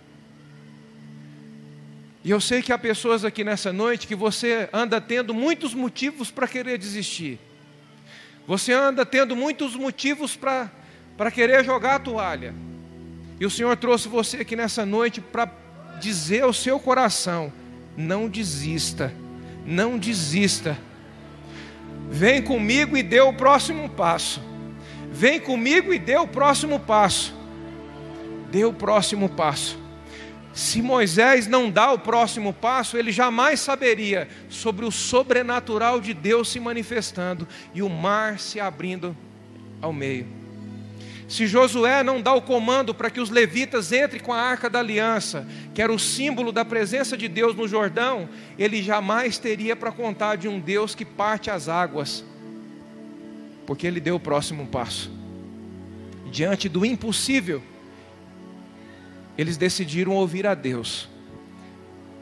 E 2.24 2.30
eu 2.30 2.40
sei 2.40 2.62
que 2.62 2.72
há 2.72 2.78
pessoas 2.78 3.26
aqui 3.26 3.44
nessa 3.44 3.74
noite 3.74 4.08
que 4.08 4.16
você 4.16 4.70
anda 4.72 5.02
tendo 5.02 5.34
muitos 5.34 5.74
motivos 5.74 6.30
para 6.32 6.48
querer 6.48 6.78
desistir. 6.78 7.40
Você 8.48 8.72
anda 8.72 9.06
tendo 9.06 9.36
muitos 9.36 9.76
motivos 9.76 10.36
para 10.36 11.32
querer 11.34 11.66
jogar 11.66 11.96
a 11.96 12.00
toalha. 12.00 12.54
E 13.40 13.46
o 13.46 13.50
Senhor 13.50 13.76
trouxe 13.76 14.08
você 14.08 14.38
aqui 14.38 14.56
nessa 14.56 14.86
noite 14.86 15.20
para 15.20 15.52
dizer 16.00 16.44
ao 16.44 16.54
seu 16.54 16.80
coração: 16.80 17.52
não 17.98 18.30
desista, 18.30 19.14
não 19.66 19.98
desista. 19.98 20.78
Vem 22.12 22.42
comigo 22.42 22.98
e 22.98 23.02
dê 23.02 23.22
o 23.22 23.32
próximo 23.32 23.88
passo. 23.90 24.42
Vem 25.10 25.40
comigo 25.40 25.94
e 25.94 25.98
dê 25.98 26.18
o 26.18 26.28
próximo 26.28 26.78
passo. 26.78 27.34
Dê 28.52 28.66
o 28.66 28.74
próximo 28.74 29.30
passo. 29.30 29.80
Se 30.54 30.82
Moisés 30.82 31.48
não 31.48 31.72
dá 31.72 31.94
o 31.94 32.00
próximo 32.00 32.52
passo, 32.52 32.98
ele 32.98 33.14
jamais 33.14 33.62
saberia 33.62 34.28
sobre 34.50 34.86
o 34.86 34.92
sobrenatural 34.92 36.02
de 36.02 36.14
Deus 36.14 36.50
se 36.50 36.60
manifestando 36.60 37.48
e 37.74 37.82
o 37.82 37.90
mar 37.90 38.38
se 38.38 38.60
abrindo 38.60 39.16
ao 39.82 39.94
meio. 39.94 40.41
Se 41.32 41.48
Josué 41.48 42.04
não 42.04 42.22
dá 42.22 42.34
o 42.34 42.42
comando 42.42 42.94
para 42.94 43.10
que 43.10 43.22
os 43.22 43.30
levitas 43.30 43.94
entrem 43.94 44.22
com 44.22 44.34
a 44.34 44.38
arca 44.38 44.70
da 44.70 44.80
aliança, 44.80 45.48
que 45.74 45.82
era 45.82 45.90
o 45.90 45.98
símbolo 45.98 46.52
da 46.52 46.66
presença 46.66 47.16
de 47.16 47.30
Deus 47.30 47.56
no 47.56 47.70
Jordão, 47.70 48.28
ele 48.60 48.84
jamais 48.84 49.38
teria 49.38 49.74
para 49.74 49.94
contar 49.94 50.36
de 50.36 50.50
um 50.50 50.60
Deus 50.60 50.94
que 50.94 51.06
parte 51.06 51.50
as 51.50 51.70
águas, 51.70 52.26
porque 53.66 53.88
ele 53.88 54.02
deu 54.02 54.16
o 54.16 54.20
próximo 54.20 54.68
passo. 54.68 55.10
Diante 56.30 56.68
do 56.68 56.86
impossível, 56.86 57.64
eles 59.38 59.56
decidiram 59.56 60.12
ouvir 60.12 60.46
a 60.46 60.54
Deus. 60.54 61.08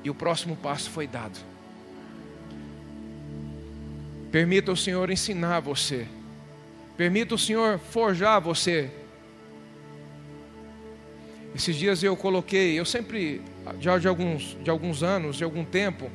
E 0.03 0.09
o 0.11 0.13
próximo 0.13 0.55
passo 0.55 0.87
foi 0.91 1.07
dado. 1.07 1.39
Permita 4.31 4.71
o 4.71 4.77
Senhor 4.77 5.09
ensinar 5.09 5.61
você. 5.61 6.05
Permita 6.95 7.33
o 7.33 7.39
Senhor 7.39 7.79
forjar 7.79 8.39
você. 8.39 8.98
Esses 11.55 11.75
dias 11.75 12.03
eu 12.03 12.15
coloquei, 12.15 12.79
eu 12.79 12.85
sempre, 12.85 13.41
já 13.79 13.97
de 13.97 14.07
alguns, 14.07 14.57
de 14.63 14.69
alguns 14.69 15.03
anos, 15.03 15.37
de 15.37 15.43
algum 15.43 15.65
tempo, 15.65 16.09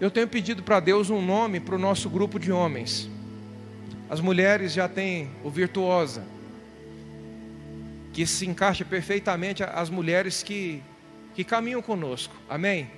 eu 0.00 0.10
tenho 0.10 0.28
pedido 0.28 0.62
para 0.62 0.78
Deus 0.80 1.10
um 1.10 1.20
nome 1.20 1.58
para 1.60 1.74
o 1.74 1.78
nosso 1.78 2.08
grupo 2.08 2.38
de 2.38 2.52
homens. 2.52 3.10
As 4.08 4.20
mulheres 4.20 4.72
já 4.72 4.88
têm 4.88 5.30
o 5.42 5.50
virtuosa, 5.50 6.24
que 8.12 8.26
se 8.26 8.46
encaixa 8.46 8.84
perfeitamente 8.84 9.62
as 9.62 9.90
mulheres 9.90 10.42
que, 10.42 10.82
que 11.34 11.42
caminham 11.42 11.82
conosco. 11.82 12.34
Amém? 12.48 12.88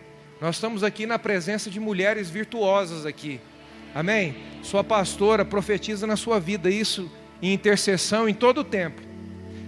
Nós 0.40 0.56
estamos 0.56 0.84
aqui 0.84 1.06
na 1.06 1.18
presença 1.18 1.70
de 1.70 1.80
mulheres 1.80 2.30
virtuosas 2.30 3.06
aqui. 3.06 3.40
Amém? 3.94 4.36
Sua 4.62 4.84
pastora 4.84 5.44
profetiza 5.44 6.06
na 6.06 6.16
sua 6.16 6.38
vida 6.38 6.70
isso 6.70 7.10
em 7.42 7.52
intercessão 7.52 8.28
em 8.28 8.34
todo 8.34 8.58
o 8.58 8.64
tempo. 8.64 9.00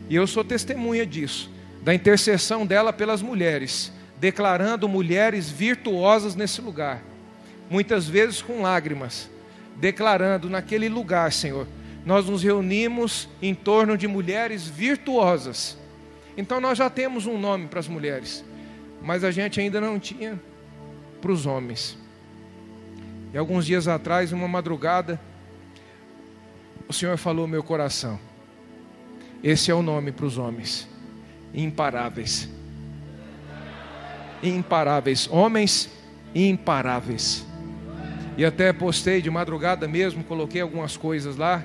E 0.09 0.15
eu 0.15 0.27
sou 0.27 0.45
testemunha 0.45 1.07
disso, 1.07 1.51
da 1.83 1.95
intercessão 1.95 2.67
dela 2.67 2.93
pelas 2.93 3.23
mulheres, 3.23 3.93
declarando 4.19 4.89
mulheres 4.89 5.49
virtuosas 5.49 6.35
nesse 6.35 6.61
lugar. 6.61 7.03
Muitas 7.71 8.07
vezes 8.07 8.43
com 8.43 8.63
lágrimas, 8.63 9.31
declarando 9.77 10.51
naquele 10.51 10.89
lugar, 10.89 11.33
Senhor, 11.33 11.67
nós 12.05 12.27
nos 12.27 12.43
reunimos 12.43 13.29
em 13.41 13.55
torno 13.55 13.97
de 13.97 14.07
mulheres 14.07 14.67
virtuosas. 14.67 15.79
Então 16.37 16.61
nós 16.61 16.79
já 16.79 16.91
temos 16.91 17.27
um 17.27 17.39
nome 17.39 17.67
para 17.67 17.81
as 17.81 17.89
mulheres, 17.89 18.45
mas 19.03 19.25
a 19.25 19.31
gente 19.31 19.61
ainda 19.61 19.81
não 19.81 19.99
tinha 19.99 20.41
para 21.21 21.33
os 21.33 21.47
homens. 21.47 21.99
E 23.33 23.39
alguns 23.39 23.65
dias 23.65 23.87
atrás, 23.87 24.33
uma 24.33 24.49
madrugada, 24.49 25.21
o 26.89 26.93
Senhor 26.93 27.17
falou 27.17 27.47
no 27.47 27.53
meu 27.53 27.63
coração: 27.63 28.19
esse 29.43 29.71
é 29.71 29.75
o 29.75 29.83
nome 29.83 30.11
para 30.11 30.27
os 30.27 30.37
homens, 30.37 30.89
imparáveis. 31.55 32.49
Imparáveis, 34.43 35.29
homens 35.31 35.91
imparáveis. 36.35 37.47
E 38.37 38.45
até 38.45 38.73
postei 38.73 39.21
de 39.21 39.31
madrugada 39.31 39.87
mesmo, 39.87 40.25
coloquei 40.25 40.61
algumas 40.61 40.97
coisas 40.97 41.37
lá. 41.37 41.63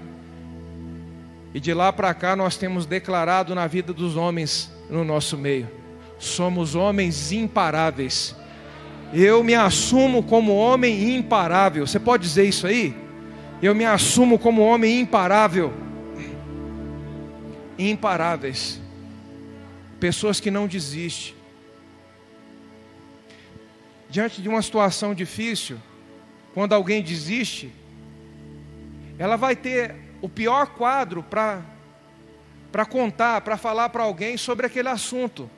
E 1.53 1.59
de 1.59 1.73
lá 1.73 1.93
para 1.93 2.13
cá 2.13 2.36
nós 2.36 2.57
temos 2.57 2.86
declarado 2.86 3.55
na 3.55 3.65
vida 3.65 3.93
dos 3.93 4.17
homens 4.17 4.69
no 4.89 5.05
nosso 5.05 5.38
meio. 5.38 5.69
Somos 6.19 6.75
homens 6.75 7.31
imparáveis. 7.31 8.36
Eu 9.13 9.43
me 9.43 9.55
assumo 9.55 10.23
como 10.23 10.53
homem 10.53 11.15
imparável. 11.15 11.88
Você 11.88 11.99
pode 11.99 12.23
dizer 12.23 12.43
isso 12.43 12.67
aí? 12.67 12.93
Eu 13.61 13.73
me 13.73 13.86
assumo 13.86 14.38
como 14.38 14.61
homem 14.61 14.99
imparável. 14.99 15.71
Imparáveis. 17.77 18.81
Pessoas 19.99 20.39
que 20.39 20.51
não 20.51 20.67
desistem. 20.67 21.35
diante 24.09 24.41
de 24.41 24.47
uma 24.47 24.61
situação 24.61 25.13
difícil, 25.13 25.77
quando 26.53 26.73
alguém 26.73 27.01
desiste, 27.01 27.69
ela 29.17 29.35
vai 29.35 29.55
ter 29.55 29.93
o 30.21 30.29
pior 30.29 30.67
quadro 30.67 31.21
para 31.23 32.85
contar, 32.89 33.41
para 33.41 33.57
falar 33.57 33.89
para 33.89 34.03
alguém 34.03 34.37
sobre 34.37 34.65
aquele 34.65 34.87
assunto. 34.87 35.49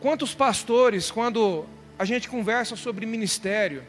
Quantos 0.00 0.34
pastores, 0.34 1.10
quando 1.10 1.66
a 1.98 2.04
gente 2.04 2.28
conversa 2.28 2.76
sobre 2.76 3.04
ministério, 3.04 3.84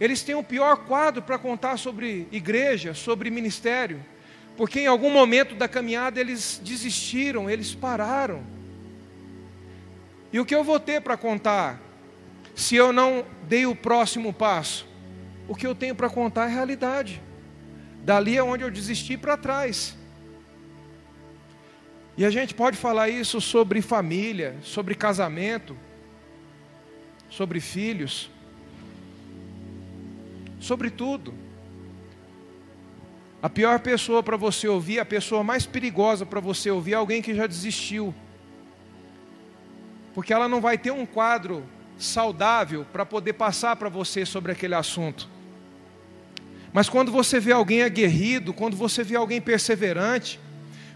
eles 0.00 0.22
têm 0.22 0.34
o 0.34 0.42
pior 0.42 0.78
quadro 0.86 1.20
para 1.20 1.38
contar 1.38 1.76
sobre 1.76 2.26
igreja, 2.32 2.94
sobre 2.94 3.30
ministério, 3.30 4.02
porque 4.56 4.80
em 4.80 4.86
algum 4.86 5.10
momento 5.10 5.54
da 5.54 5.68
caminhada 5.68 6.20
eles 6.20 6.60
desistiram, 6.62 7.48
eles 7.48 7.74
pararam. 7.74 8.42
E 10.32 10.38
o 10.38 10.44
que 10.44 10.54
eu 10.54 10.62
vou 10.62 10.78
ter 10.78 11.00
para 11.00 11.16
contar, 11.16 11.80
se 12.54 12.76
eu 12.76 12.92
não 12.92 13.24
dei 13.48 13.66
o 13.66 13.74
próximo 13.74 14.32
passo? 14.32 14.86
O 15.48 15.54
que 15.54 15.66
eu 15.66 15.74
tenho 15.74 15.94
para 15.94 16.08
contar 16.08 16.48
é 16.48 16.54
realidade. 16.54 17.20
Dali 18.04 18.36
é 18.36 18.42
onde 18.42 18.62
eu 18.62 18.70
desisti 18.70 19.16
para 19.16 19.36
trás. 19.36 19.96
E 22.16 22.24
a 22.24 22.30
gente 22.30 22.54
pode 22.54 22.76
falar 22.76 23.08
isso 23.08 23.40
sobre 23.40 23.80
família, 23.80 24.56
sobre 24.62 24.94
casamento, 24.94 25.76
sobre 27.28 27.60
filhos, 27.60 28.30
sobre 30.60 30.90
tudo. 30.90 31.32
A 33.42 33.48
pior 33.48 33.80
pessoa 33.80 34.22
para 34.22 34.36
você 34.36 34.68
ouvir, 34.68 35.00
a 35.00 35.04
pessoa 35.04 35.42
mais 35.42 35.64
perigosa 35.64 36.26
para 36.26 36.40
você 36.40 36.70
ouvir 36.70 36.92
é 36.92 36.96
alguém 36.96 37.22
que 37.22 37.34
já 37.34 37.46
desistiu. 37.46 38.14
Porque 40.12 40.32
ela 40.32 40.48
não 40.48 40.60
vai 40.60 40.76
ter 40.76 40.90
um 40.90 41.06
quadro 41.06 41.64
saudável 41.98 42.84
para 42.92 43.06
poder 43.06 43.32
passar 43.34 43.76
para 43.76 43.88
você 43.88 44.26
sobre 44.26 44.52
aquele 44.52 44.74
assunto. 44.74 45.28
Mas 46.72 46.88
quando 46.88 47.10
você 47.10 47.40
vê 47.40 47.52
alguém 47.52 47.82
aguerrido, 47.82 48.52
quando 48.52 48.76
você 48.76 49.02
vê 49.02 49.16
alguém 49.16 49.40
perseverante, 49.40 50.38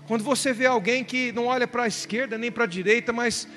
quando 0.07 0.23
você 0.23 0.53
vê 0.53 0.67
alguém 0.67 1.03
que 1.03 1.33
não 1.33 1.47
olha 1.47 1.67
para 1.67 1.85
a 1.85 1.89
esquerda 1.89 2.37
nem 2.37 2.53
para 2.53 2.65
a 2.65 2.67
direita, 2.67 3.13
mas 3.13 3.49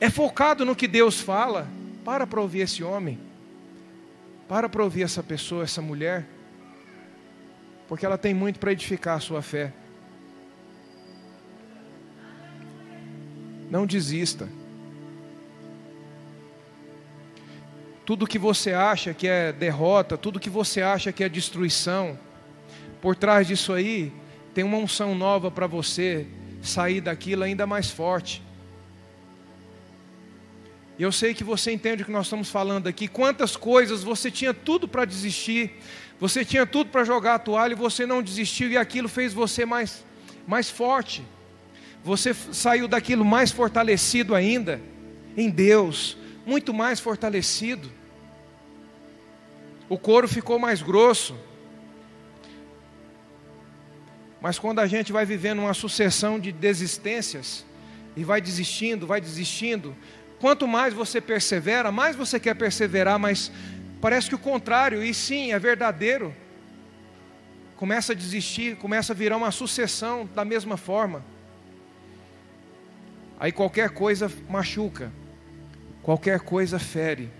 é 0.00 0.08
focado 0.08 0.64
no 0.64 0.74
que 0.74 0.88
Deus 0.88 1.20
fala, 1.20 1.68
para 2.04 2.26
para 2.26 2.40
ouvir 2.40 2.60
esse 2.60 2.82
homem, 2.82 3.18
para 4.48 4.68
para 4.68 4.82
ouvir 4.82 5.02
essa 5.02 5.22
pessoa, 5.22 5.64
essa 5.64 5.80
mulher, 5.80 6.26
porque 7.88 8.04
ela 8.04 8.18
tem 8.18 8.34
muito 8.34 8.58
para 8.58 8.72
edificar 8.72 9.16
a 9.16 9.20
sua 9.20 9.42
fé. 9.42 9.72
Não 13.70 13.86
desista. 13.86 14.48
Tudo 18.04 18.26
que 18.26 18.38
você 18.38 18.72
acha 18.72 19.14
que 19.14 19.26
é 19.26 19.52
derrota, 19.52 20.18
tudo 20.18 20.38
que 20.38 20.50
você 20.50 20.82
acha 20.82 21.10
que 21.10 21.24
é 21.24 21.28
destruição, 21.28 22.18
por 23.00 23.16
trás 23.16 23.46
disso 23.46 23.72
aí 23.72 24.12
tem 24.54 24.62
uma 24.62 24.76
unção 24.76 25.14
nova 25.14 25.50
para 25.50 25.66
você 25.66 26.26
sair 26.62 27.00
daquilo 27.00 27.42
ainda 27.42 27.66
mais 27.66 27.90
forte. 27.90 28.43
E 30.98 31.02
eu 31.02 31.10
sei 31.10 31.34
que 31.34 31.42
você 31.42 31.72
entende 31.72 32.02
o 32.02 32.06
que 32.06 32.12
nós 32.12 32.26
estamos 32.26 32.48
falando 32.48 32.86
aqui. 32.86 33.08
Quantas 33.08 33.56
coisas 33.56 34.04
você 34.04 34.30
tinha 34.30 34.54
tudo 34.54 34.86
para 34.86 35.04
desistir, 35.04 35.72
você 36.20 36.44
tinha 36.44 36.64
tudo 36.64 36.90
para 36.90 37.04
jogar 37.04 37.34
a 37.34 37.38
toalha 37.38 37.72
e 37.72 37.76
você 37.76 38.06
não 38.06 38.22
desistiu, 38.22 38.70
e 38.70 38.76
aquilo 38.76 39.08
fez 39.08 39.32
você 39.32 39.64
mais, 39.64 40.04
mais 40.46 40.70
forte. 40.70 41.24
Você 42.04 42.32
saiu 42.34 42.86
daquilo 42.86 43.24
mais 43.24 43.50
fortalecido 43.50 44.34
ainda, 44.34 44.80
em 45.36 45.50
Deus, 45.50 46.16
muito 46.46 46.72
mais 46.72 47.00
fortalecido. 47.00 47.90
O 49.88 49.98
couro 49.98 50.28
ficou 50.28 50.58
mais 50.58 50.80
grosso. 50.80 51.36
Mas 54.40 54.58
quando 54.58 54.78
a 54.78 54.86
gente 54.86 55.10
vai 55.10 55.24
vivendo 55.24 55.60
uma 55.60 55.74
sucessão 55.74 56.38
de 56.38 56.52
desistências, 56.52 57.64
e 58.16 58.22
vai 58.22 58.40
desistindo, 58.40 59.06
vai 59.06 59.20
desistindo, 59.20 59.96
quanto 60.40 60.66
mais 60.66 60.92
você 60.94 61.20
persevera, 61.20 61.90
mais 61.90 62.16
você 62.16 62.38
quer 62.38 62.54
perseverar, 62.54 63.18
mas 63.18 63.50
parece 64.00 64.28
que 64.28 64.34
o 64.34 64.38
contrário, 64.38 65.02
e 65.02 65.12
sim, 65.12 65.52
é 65.52 65.58
verdadeiro. 65.58 66.34
Começa 67.76 68.12
a 68.12 68.16
desistir, 68.16 68.76
começa 68.76 69.12
a 69.12 69.16
virar 69.16 69.36
uma 69.36 69.50
sucessão 69.50 70.28
da 70.34 70.44
mesma 70.44 70.76
forma. 70.76 71.24
Aí 73.38 73.52
qualquer 73.52 73.90
coisa 73.90 74.30
machuca 74.48 75.10
qualquer 76.04 76.40
coisa 76.40 76.78
fere, 76.78 77.30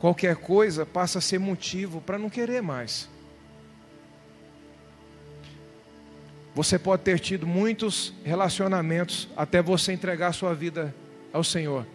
qualquer 0.00 0.34
coisa 0.34 0.84
passa 0.84 1.20
a 1.20 1.22
ser 1.22 1.38
motivo 1.38 2.00
para 2.00 2.18
não 2.18 2.28
querer 2.28 2.60
mais. 2.60 3.08
Você 6.52 6.78
pode 6.78 7.02
ter 7.02 7.18
tido 7.20 7.46
muitos 7.46 8.12
relacionamentos 8.24 9.28
até 9.36 9.62
você 9.62 9.92
entregar 9.92 10.32
sua 10.32 10.52
vida 10.52 10.92
ao 11.34 11.44
Senhor. 11.44 11.86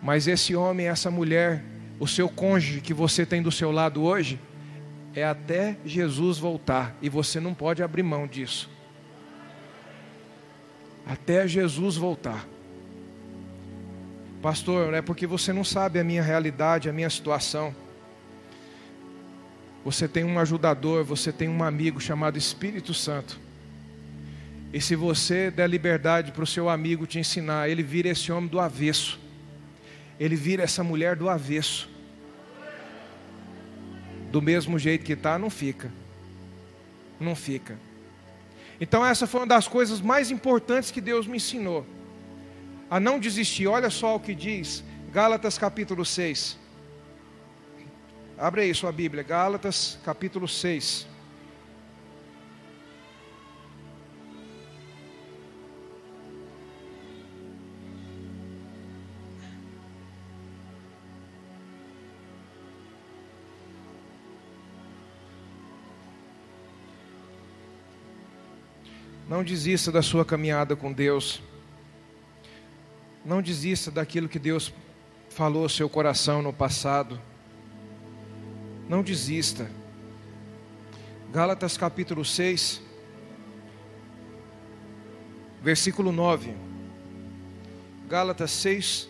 Mas 0.00 0.28
esse 0.28 0.54
homem, 0.54 0.86
essa 0.86 1.10
mulher, 1.10 1.64
o 1.98 2.06
seu 2.06 2.28
cônjuge 2.28 2.80
que 2.80 2.94
você 2.94 3.26
tem 3.26 3.42
do 3.42 3.50
seu 3.50 3.72
lado 3.72 4.04
hoje, 4.04 4.38
é 5.12 5.24
até 5.24 5.76
Jesus 5.84 6.38
voltar, 6.38 6.96
e 7.02 7.08
você 7.08 7.40
não 7.40 7.52
pode 7.52 7.82
abrir 7.82 8.04
mão 8.04 8.28
disso 8.28 8.70
até 11.10 11.46
Jesus 11.48 11.96
voltar. 11.96 12.46
Pastor, 14.40 14.94
é 14.94 15.02
porque 15.02 15.26
você 15.26 15.52
não 15.52 15.64
sabe 15.64 15.98
a 15.98 16.04
minha 16.04 16.22
realidade, 16.22 16.88
a 16.88 16.92
minha 16.92 17.10
situação. 17.10 17.74
Você 19.84 20.06
tem 20.06 20.22
um 20.22 20.38
ajudador, 20.38 21.04
você 21.04 21.32
tem 21.32 21.48
um 21.48 21.64
amigo 21.64 22.00
chamado 22.00 22.38
Espírito 22.38 22.94
Santo. 22.94 23.40
E 24.72 24.80
se 24.80 24.94
você 24.94 25.50
der 25.50 25.68
liberdade 25.68 26.30
para 26.30 26.44
o 26.44 26.46
seu 26.46 26.68
amigo 26.68 27.06
te 27.06 27.18
ensinar, 27.18 27.68
ele 27.68 27.82
vira 27.82 28.08
esse 28.08 28.30
homem 28.30 28.48
do 28.48 28.60
avesso. 28.60 29.18
Ele 30.18 30.36
vira 30.36 30.62
essa 30.62 30.84
mulher 30.84 31.16
do 31.16 31.28
avesso. 31.28 31.88
Do 34.30 34.40
mesmo 34.40 34.78
jeito 34.78 35.04
que 35.04 35.14
está, 35.14 35.38
não 35.38 35.50
fica. 35.50 35.90
Não 37.18 37.34
fica. 37.34 37.76
Então, 38.80 39.04
essa 39.04 39.26
foi 39.26 39.40
uma 39.40 39.46
das 39.46 39.66
coisas 39.66 40.00
mais 40.00 40.30
importantes 40.30 40.90
que 40.90 41.00
Deus 41.00 41.26
me 41.26 41.36
ensinou. 41.36 41.84
A 42.88 43.00
não 43.00 43.18
desistir. 43.18 43.66
Olha 43.66 43.90
só 43.90 44.14
o 44.14 44.20
que 44.20 44.34
diz 44.34 44.84
Gálatas 45.12 45.58
capítulo 45.58 46.04
6. 46.04 46.56
Abre 48.38 48.62
aí 48.62 48.74
sua 48.74 48.92
Bíblia, 48.92 49.24
Gálatas 49.24 49.98
capítulo 50.04 50.46
6. 50.46 51.06
Não 69.40 69.44
desista 69.44 69.90
da 69.90 70.02
sua 70.02 70.22
caminhada 70.22 70.76
com 70.76 70.92
Deus. 70.92 71.40
Não 73.24 73.40
desista 73.40 73.90
daquilo 73.90 74.28
que 74.28 74.38
Deus 74.38 74.70
falou 75.30 75.62
ao 75.62 75.68
seu 75.70 75.88
coração 75.88 76.42
no 76.42 76.52
passado. 76.52 77.18
Não 78.86 79.02
desista. 79.02 79.70
Gálatas 81.32 81.78
capítulo 81.78 82.22
6, 82.22 82.82
versículo 85.62 86.12
9. 86.12 86.54
Gálatas 88.10 88.50
6, 88.50 89.08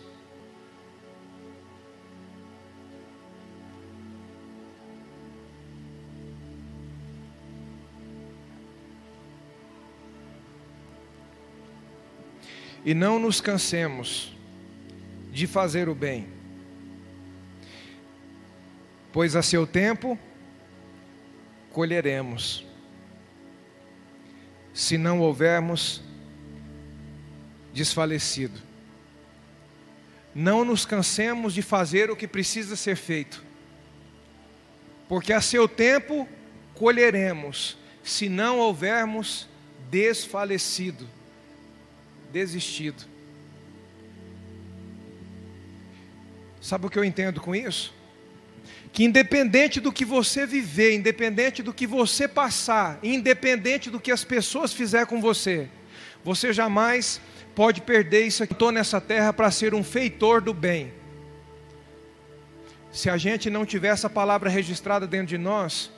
e 12.91 12.95
não 12.95 13.21
nos 13.21 13.41
cansemos 13.41 14.37
de 15.31 15.47
fazer 15.47 15.89
o 15.89 15.95
bem, 15.95 16.27
pois 19.13 19.37
a 19.37 19.43
seu 19.43 19.65
tempo 19.65 20.19
colheremos, 21.71 22.67
se 24.75 24.99
não 24.99 25.21
houvermos 25.21 26.03
desfalecido. 27.73 28.61
Não 30.35 30.65
nos 30.65 30.85
cansemos 30.85 31.55
de 31.55 31.63
fazer 31.63 32.11
o 32.11 32.17
que 32.17 32.27
precisa 32.27 32.75
ser 32.75 32.97
feito, 32.97 33.41
porque 35.09 35.33
a 35.33 35.41
seu 35.41 35.69
tempo 35.69 36.29
colheremos, 36.75 37.79
se 38.03 38.29
não 38.29 38.59
houvermos 38.59 39.47
desfalecido 39.89 41.20
desistido. 42.33 43.05
Sabe 46.61 46.87
o 46.87 46.91
que 46.91 46.99
eu 46.99 47.05
entendo 47.05 47.41
com 47.41 47.55
isso? 47.55 47.95
Que 48.93 49.05
independente 49.05 49.81
do 49.81 49.93
que 49.93 50.05
você 50.05 50.47
viver, 50.47 50.95
independente 50.95 51.63
do 51.63 51.73
que 51.73 51.87
você 51.87 52.29
passar, 52.29 52.99
independente 53.03 53.89
do 53.89 54.01
que 54.01 54.11
as 54.11 54.25
pessoas 54.25 54.73
fizerem 54.73 55.07
com 55.07 55.21
você, 55.21 55.69
você 56.25 56.53
jamais 56.53 57.21
pode 57.55 57.81
perder 57.81 58.27
isso 58.27 58.43
aqui. 58.43 58.53
Estou 58.53 58.73
nessa 58.73 59.01
terra 59.01 59.33
para 59.33 59.51
ser 59.51 59.75
um 59.75 59.83
feitor 59.83 60.41
do 60.41 60.53
bem. 60.53 60.93
Se 62.93 63.09
a 63.09 63.17
gente 63.17 63.49
não 63.49 63.65
tiver 63.65 63.89
essa 63.89 64.11
palavra 64.11 64.51
registrada 64.51 65.07
dentro 65.07 65.29
de 65.29 65.39
nós, 65.39 65.91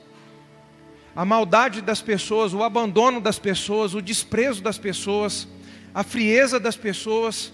a 1.17 1.25
maldade 1.25 1.81
das 1.81 2.03
pessoas, 2.03 2.55
o 2.55 2.63
abandono 2.63 3.21
das 3.21 3.39
pessoas, 3.39 3.95
o 3.95 4.03
desprezo 4.03 4.63
das 4.63 4.79
pessoas, 4.79 5.49
a 5.95 6.03
frieza 6.03 6.59
das 6.59 6.77
pessoas, 6.77 7.53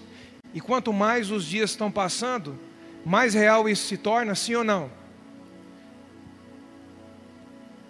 e 0.53 0.61
quanto 0.61 0.93
mais 0.93 1.31
os 1.31 1.45
dias 1.45 1.71
estão 1.71 1.91
passando, 1.91 2.57
mais 3.05 3.33
real 3.33 3.67
isso 3.67 3.87
se 3.87 3.97
torna, 3.97 4.35
sim 4.35 4.55
ou 4.55 4.63
não? 4.63 4.91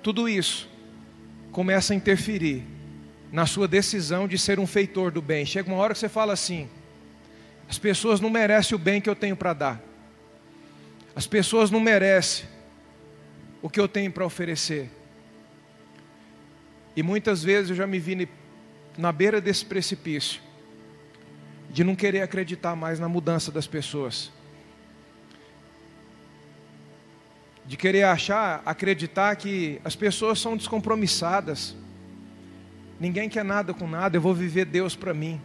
Tudo 0.02 0.28
isso 0.28 0.70
começa 1.52 1.94
a 1.94 1.96
interferir 1.96 2.64
na 3.32 3.46
sua 3.46 3.68
decisão 3.68 4.28
de 4.28 4.38
ser 4.38 4.60
um 4.60 4.66
feitor 4.66 5.12
do 5.12 5.22
bem. 5.22 5.46
Chega 5.46 5.70
uma 5.70 5.78
hora 5.78 5.94
que 5.94 6.00
você 6.00 6.10
fala 6.10 6.34
assim: 6.34 6.70
as 7.70 7.78
pessoas 7.78 8.20
não 8.20 8.30
merecem 8.30 8.76
o 8.76 8.80
bem 8.80 9.00
que 9.02 9.10
eu 9.10 9.16
tenho 9.16 9.36
para 9.36 9.54
dar, 9.54 9.84
as 11.16 11.28
pessoas 11.28 11.70
não 11.70 11.80
merecem 11.80 12.46
o 13.62 13.70
que 13.70 13.80
eu 13.80 13.88
tenho 13.88 14.12
para 14.12 14.26
oferecer. 14.26 14.90
E 16.96 17.04
muitas 17.04 17.44
vezes 17.44 17.70
eu 17.70 17.76
já 17.76 17.86
me 17.86 18.00
vi 18.00 18.28
na 19.00 19.14
beira 19.14 19.40
desse 19.40 19.64
precipício, 19.64 20.42
de 21.70 21.86
não 21.86 21.96
querer 21.96 22.22
acreditar 22.22 22.76
mais 22.76 23.00
na 23.00 23.08
mudança 23.08 23.50
das 23.50 23.66
pessoas. 23.66 24.30
De 27.66 27.78
querer 27.78 28.04
achar, 28.04 28.62
acreditar 28.66 29.34
que 29.38 29.80
as 29.86 29.96
pessoas 29.96 30.38
são 30.38 30.58
descompromissadas. 30.58 31.78
Ninguém 33.00 33.30
quer 33.30 33.46
nada 33.46 33.74
com 33.74 33.88
nada, 33.88 34.18
eu 34.18 34.22
vou 34.22 34.36
viver 34.36 34.66
Deus 34.66 34.98
para 34.98 35.14
mim. 35.14 35.40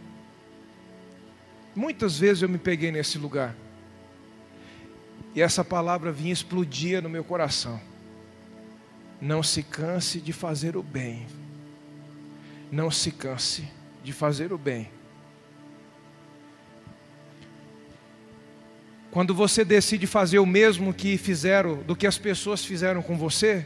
Muitas 1.73 2.19
vezes 2.19 2.43
eu 2.43 2.49
me 2.49 2.57
peguei 2.57 2.91
nesse 2.91 3.17
lugar. 3.17 3.55
E 5.33 5.41
essa 5.41 5.63
palavra 5.63 6.11
vinha 6.11 6.33
explodia 6.33 6.99
no 6.99 7.09
meu 7.09 7.23
coração. 7.23 7.79
Não 9.21 9.41
se 9.41 9.63
canse 9.63 10.19
de 10.19 10.33
fazer 10.33 10.75
o 10.75 10.83
bem. 10.83 11.25
Não 12.75 12.91
se 12.91 13.09
canse 13.09 13.65
de 14.03 14.11
fazer 14.11 14.51
o 14.51 14.57
bem. 14.57 14.89
Quando 19.11 19.33
você 19.33 19.63
decide 19.63 20.05
fazer 20.05 20.39
o 20.39 20.45
mesmo 20.45 20.93
que 20.93 21.17
fizeram, 21.17 21.77
do 21.83 21.95
que 21.95 22.05
as 22.05 22.17
pessoas 22.17 22.65
fizeram 22.65 23.01
com 23.01 23.17
você, 23.17 23.65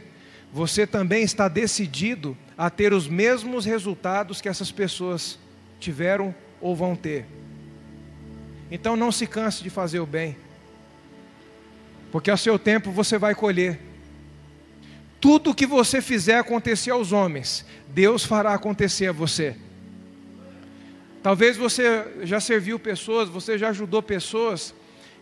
você 0.52 0.86
também 0.86 1.24
está 1.24 1.48
decidido 1.48 2.38
a 2.56 2.70
ter 2.70 2.92
os 2.92 3.08
mesmos 3.08 3.64
resultados 3.64 4.40
que 4.40 4.48
essas 4.48 4.70
pessoas 4.70 5.40
tiveram 5.80 6.32
ou 6.60 6.76
vão 6.76 6.94
ter. 6.94 7.26
Então 8.70 8.94
não 8.94 9.10
se 9.10 9.26
canse 9.26 9.60
de 9.64 9.70
fazer 9.70 9.98
o 9.98 10.06
bem, 10.06 10.36
porque 12.12 12.30
ao 12.30 12.36
seu 12.36 12.60
tempo 12.60 12.92
você 12.92 13.18
vai 13.18 13.34
colher. 13.34 13.89
Tudo 15.20 15.54
que 15.54 15.66
você 15.66 16.00
fizer 16.00 16.38
acontecer 16.38 16.90
aos 16.90 17.12
homens, 17.12 17.64
Deus 17.88 18.24
fará 18.24 18.54
acontecer 18.54 19.08
a 19.08 19.12
você. 19.12 19.54
Talvez 21.22 21.56
você 21.58 22.06
já 22.22 22.40
serviu 22.40 22.78
pessoas, 22.78 23.28
você 23.28 23.58
já 23.58 23.68
ajudou 23.68 24.02
pessoas, 24.02 24.74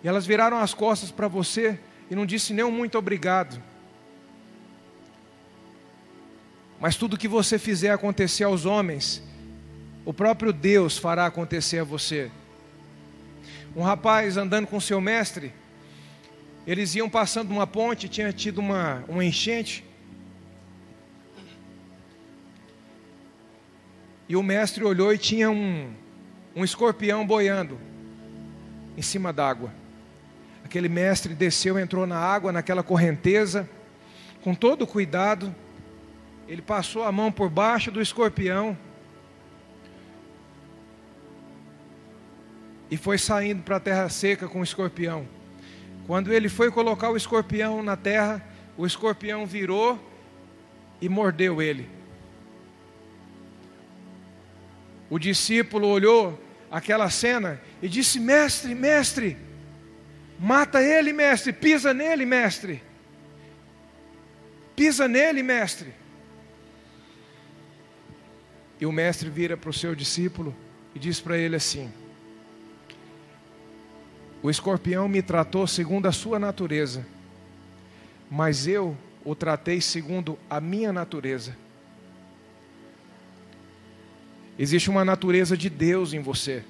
e 0.03 0.07
elas 0.07 0.25
viraram 0.25 0.59
as 0.59 0.73
costas 0.73 1.11
para 1.11 1.27
você 1.27 1.79
e 2.09 2.15
não 2.15 2.25
disse 2.25 2.53
nem 2.53 2.65
um 2.65 2.71
muito 2.71 2.97
obrigado. 2.97 3.61
Mas 6.79 6.95
tudo 6.95 7.19
que 7.19 7.27
você 7.27 7.59
fizer 7.59 7.91
acontecer 7.91 8.45
aos 8.45 8.65
homens, 8.65 9.21
o 10.05 10.15
próprio 10.15 10.53
Deus 10.53 10.97
fará 10.97 11.27
acontecer 11.27 11.81
a 11.81 11.85
você. 11.85 12.31
Um 13.75 13.83
rapaz 13.83 14.37
andando 14.37 14.69
com 14.69 14.79
seu 14.79 15.01
mestre, 15.01 15.53
eles 16.65 16.95
iam 16.95 17.11
passando 17.11 17.51
uma 17.51 17.67
ponte, 17.67 18.09
tinha 18.09 18.33
tido 18.33 18.59
uma, 18.59 19.05
uma 19.09 19.25
enchente. 19.25 19.88
E 24.29 24.37
o 24.37 24.43
mestre 24.43 24.85
olhou 24.85 25.13
e 25.13 25.19
tinha 25.19 25.51
um, 25.51 25.93
um 26.55 26.65
escorpião 26.65 27.27
boiando 27.27 27.79
em 28.97 29.03
cima 29.03 29.33
d'água. 29.33 29.73
Aquele 30.65 30.89
mestre 30.89 31.35
desceu, 31.35 31.79
entrou 31.79 32.07
na 32.07 32.19
água, 32.19 32.53
naquela 32.53 32.83
correnteza, 32.83 33.69
com 34.43 34.55
todo 34.55 34.87
cuidado 34.87 35.55
ele 36.49 36.63
passou 36.63 37.05
a 37.05 37.13
mão 37.13 37.31
por 37.31 37.51
baixo 37.51 37.91
do 37.91 38.01
escorpião 38.01 38.77
e 42.91 42.97
foi 42.97 43.19
saindo 43.19 43.63
para 43.63 43.77
a 43.77 43.81
terra 43.81 44.09
seca 44.09 44.49
com 44.49 44.61
o 44.61 44.65
escorpião. 44.65 45.29
Quando 46.07 46.33
ele 46.33 46.49
foi 46.49 46.71
colocar 46.71 47.11
o 47.11 47.19
escorpião 47.19 47.83
na 47.83 47.99
terra, 47.99 48.43
o 48.79 48.87
escorpião 48.87 49.45
virou 49.45 50.03
e 51.03 51.09
mordeu 51.09 51.61
ele. 51.61 51.98
O 55.11 55.19
discípulo 55.19 55.89
olhou 55.89 56.39
aquela 56.71 57.09
cena 57.11 57.61
e 57.83 57.89
disse: 57.89 58.21
Mestre, 58.21 58.75
mestre, 58.75 59.37
mata 60.39 60.83
ele, 60.83 61.13
mestre, 61.13 61.53
pisa 61.53 61.95
nele, 61.95 62.27
mestre. 62.27 62.83
Pisa 64.77 65.09
nele, 65.09 65.43
mestre. 65.43 65.93
E 68.81 68.87
o 68.87 68.93
mestre 68.93 69.29
vira 69.29 69.57
para 69.57 69.71
o 69.71 69.73
seu 69.73 69.95
discípulo 69.95 70.55
e 70.95 70.99
diz 70.99 71.21
para 71.21 71.37
ele 71.37 71.57
assim: 71.57 71.91
O 74.43 74.51
escorpião 74.51 75.09
me 75.09 75.23
tratou 75.23 75.67
segundo 75.67 76.07
a 76.07 76.13
sua 76.13 76.39
natureza, 76.39 77.05
mas 78.31 78.67
eu 78.67 78.97
o 79.25 79.35
tratei 79.35 79.81
segundo 79.81 80.39
a 80.49 80.61
minha 80.61 80.93
natureza. 80.93 81.57
Existe 84.59 84.91
uma 84.91 85.05
natureza 85.05 85.57
de 85.57 85.71
Deus 85.71 86.13
em 86.13 86.21
você. 86.21 86.65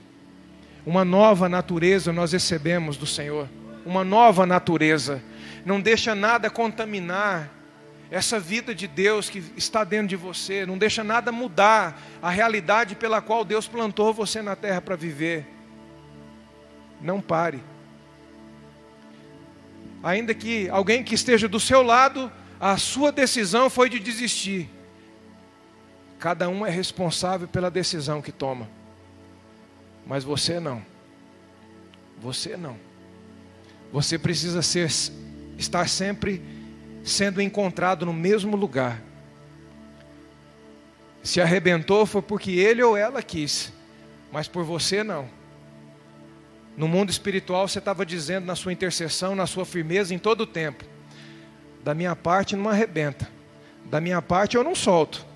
Uma 0.84 1.04
nova 1.04 1.48
natureza 1.48 2.12
nós 2.12 2.32
recebemos 2.32 2.96
do 2.96 3.06
Senhor. 3.06 3.48
Uma 3.86 4.04
nova 4.04 4.44
natureza. 4.44 5.22
Não 5.64 5.80
deixa 5.80 6.14
nada 6.14 6.50
contaminar 6.50 7.50
essa 8.10 8.40
vida 8.40 8.74
de 8.74 8.86
Deus 8.86 9.28
que 9.28 9.42
está 9.56 9.84
dentro 9.84 10.08
de 10.08 10.16
você, 10.16 10.64
não 10.64 10.78
deixa 10.78 11.04
nada 11.04 11.30
mudar 11.30 12.00
a 12.22 12.30
realidade 12.30 12.94
pela 12.94 13.20
qual 13.20 13.44
Deus 13.44 13.68
plantou 13.68 14.14
você 14.14 14.40
na 14.40 14.56
terra 14.56 14.80
para 14.80 14.96
viver. 14.96 15.46
Não 17.00 17.20
pare. 17.20 17.62
Ainda 20.02 20.32
que 20.32 20.68
alguém 20.70 21.02
que 21.02 21.14
esteja 21.14 21.48
do 21.48 21.60
seu 21.60 21.82
lado, 21.82 22.32
a 22.58 22.76
sua 22.76 23.12
decisão 23.12 23.68
foi 23.68 23.88
de 23.88 23.98
desistir. 23.98 24.70
Cada 26.18 26.48
um 26.48 26.66
é 26.66 26.70
responsável 26.70 27.46
pela 27.46 27.70
decisão 27.70 28.20
que 28.20 28.32
toma. 28.32 28.68
Mas 30.06 30.24
você 30.24 30.58
não. 30.58 30.82
Você 32.20 32.56
não. 32.56 32.76
Você 33.92 34.18
precisa 34.18 34.60
ser 34.62 34.90
estar 35.56 35.88
sempre 35.88 36.42
sendo 37.04 37.40
encontrado 37.40 38.04
no 38.04 38.12
mesmo 38.12 38.56
lugar. 38.56 39.02
Se 41.22 41.40
arrebentou 41.40 42.06
foi 42.06 42.22
porque 42.22 42.52
ele 42.52 42.82
ou 42.82 42.96
ela 42.96 43.22
quis, 43.22 43.72
mas 44.32 44.48
por 44.48 44.64
você 44.64 45.02
não. 45.02 45.28
No 46.76 46.86
mundo 46.86 47.10
espiritual 47.10 47.66
você 47.66 47.80
estava 47.80 48.06
dizendo 48.06 48.46
na 48.46 48.54
sua 48.54 48.72
intercessão, 48.72 49.34
na 49.34 49.46
sua 49.46 49.64
firmeza 49.64 50.14
em 50.14 50.18
todo 50.18 50.42
o 50.42 50.46
tempo: 50.46 50.84
da 51.82 51.94
minha 51.94 52.14
parte 52.14 52.56
não 52.56 52.70
arrebenta, 52.70 53.28
da 53.86 54.00
minha 54.00 54.22
parte 54.22 54.56
eu 54.56 54.62
não 54.62 54.74
solto, 54.74 55.26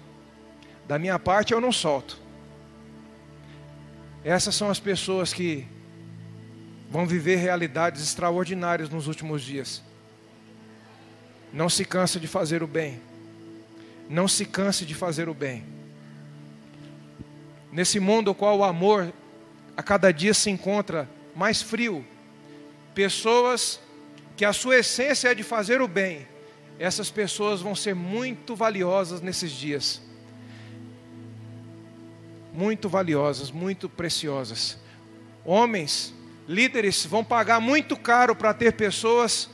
da 0.92 0.98
minha 0.98 1.18
parte 1.18 1.54
eu 1.54 1.60
não 1.60 1.72
solto. 1.72 2.18
Essas 4.22 4.54
são 4.54 4.68
as 4.68 4.78
pessoas 4.78 5.32
que 5.32 5.66
vão 6.90 7.06
viver 7.06 7.36
realidades 7.36 8.02
extraordinárias 8.02 8.90
nos 8.90 9.06
últimos 9.06 9.40
dias. 9.42 9.82
Não 11.50 11.70
se 11.70 11.86
canse 11.86 12.20
de 12.20 12.28
fazer 12.28 12.62
o 12.62 12.66
bem. 12.66 13.00
Não 14.06 14.28
se 14.28 14.44
canse 14.44 14.84
de 14.84 14.94
fazer 14.94 15.30
o 15.30 15.34
bem. 15.34 15.64
Nesse 17.72 17.98
mundo 17.98 18.26
no 18.26 18.34
qual 18.34 18.58
o 18.58 18.64
amor 18.64 19.10
a 19.74 19.82
cada 19.82 20.12
dia 20.12 20.34
se 20.34 20.50
encontra 20.50 21.08
mais 21.34 21.62
frio, 21.62 22.04
pessoas 22.94 23.80
que 24.36 24.44
a 24.44 24.52
sua 24.52 24.80
essência 24.80 25.30
é 25.30 25.34
de 25.34 25.42
fazer 25.42 25.80
o 25.80 25.88
bem, 25.88 26.28
essas 26.78 27.10
pessoas 27.10 27.62
vão 27.62 27.74
ser 27.74 27.94
muito 27.94 28.54
valiosas 28.54 29.22
nesses 29.22 29.52
dias. 29.52 30.11
Muito 32.52 32.88
valiosas, 32.88 33.50
muito 33.50 33.88
preciosas. 33.88 34.78
Homens 35.44 36.14
Líderes 36.46 37.06
vão 37.06 37.22
pagar 37.24 37.60
muito 37.60 37.96
caro 37.96 38.34
para 38.34 38.52
ter 38.52 38.72
pessoas 38.72 39.48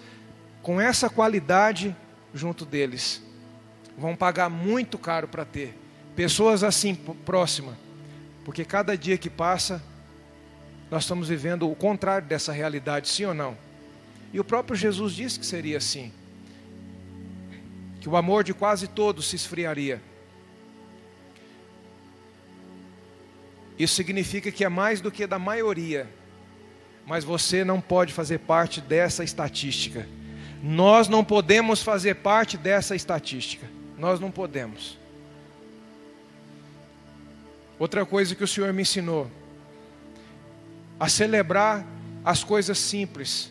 com 0.62 0.80
essa 0.80 1.10
qualidade 1.10 1.94
junto 2.32 2.64
deles. 2.64 3.22
Vão 3.96 4.16
pagar 4.16 4.48
muito 4.48 4.96
caro 4.96 5.28
para 5.28 5.44
ter 5.44 5.76
pessoas 6.16 6.64
assim 6.64 6.94
próximas, 6.94 7.76
porque 8.44 8.64
cada 8.64 8.96
dia 8.96 9.18
que 9.18 9.30
passa 9.30 9.82
nós 10.90 11.04
estamos 11.04 11.28
vivendo 11.28 11.70
o 11.70 11.74
contrário 11.76 12.26
dessa 12.26 12.50
realidade, 12.50 13.08
sim 13.08 13.26
ou 13.26 13.34
não? 13.34 13.56
E 14.32 14.40
o 14.40 14.44
próprio 14.44 14.74
Jesus 14.74 15.12
disse 15.12 15.38
que 15.38 15.44
seria 15.44 15.76
assim. 15.76 16.10
Que 18.00 18.08
o 18.08 18.16
amor 18.16 18.42
de 18.42 18.54
quase 18.54 18.88
todos 18.88 19.28
se 19.28 19.36
esfriaria. 19.36 20.00
Isso 23.78 23.94
significa 23.94 24.50
que 24.50 24.64
é 24.64 24.68
mais 24.68 25.00
do 25.00 25.10
que 25.10 25.26
da 25.26 25.38
maioria. 25.38 26.08
Mas 27.06 27.24
você 27.24 27.64
não 27.64 27.80
pode 27.80 28.12
fazer 28.12 28.38
parte 28.38 28.80
dessa 28.80 29.22
estatística. 29.22 30.06
Nós 30.62 31.08
não 31.08 31.24
podemos 31.24 31.82
fazer 31.82 32.16
parte 32.16 32.56
dessa 32.56 32.96
estatística. 32.96 33.66
Nós 33.96 34.18
não 34.18 34.30
podemos. 34.30 34.98
Outra 37.78 38.04
coisa 38.04 38.34
que 38.34 38.42
o 38.42 38.48
Senhor 38.48 38.72
me 38.72 38.82
ensinou: 38.82 39.30
a 40.98 41.08
celebrar 41.08 41.86
as 42.24 42.42
coisas 42.42 42.78
simples, 42.78 43.50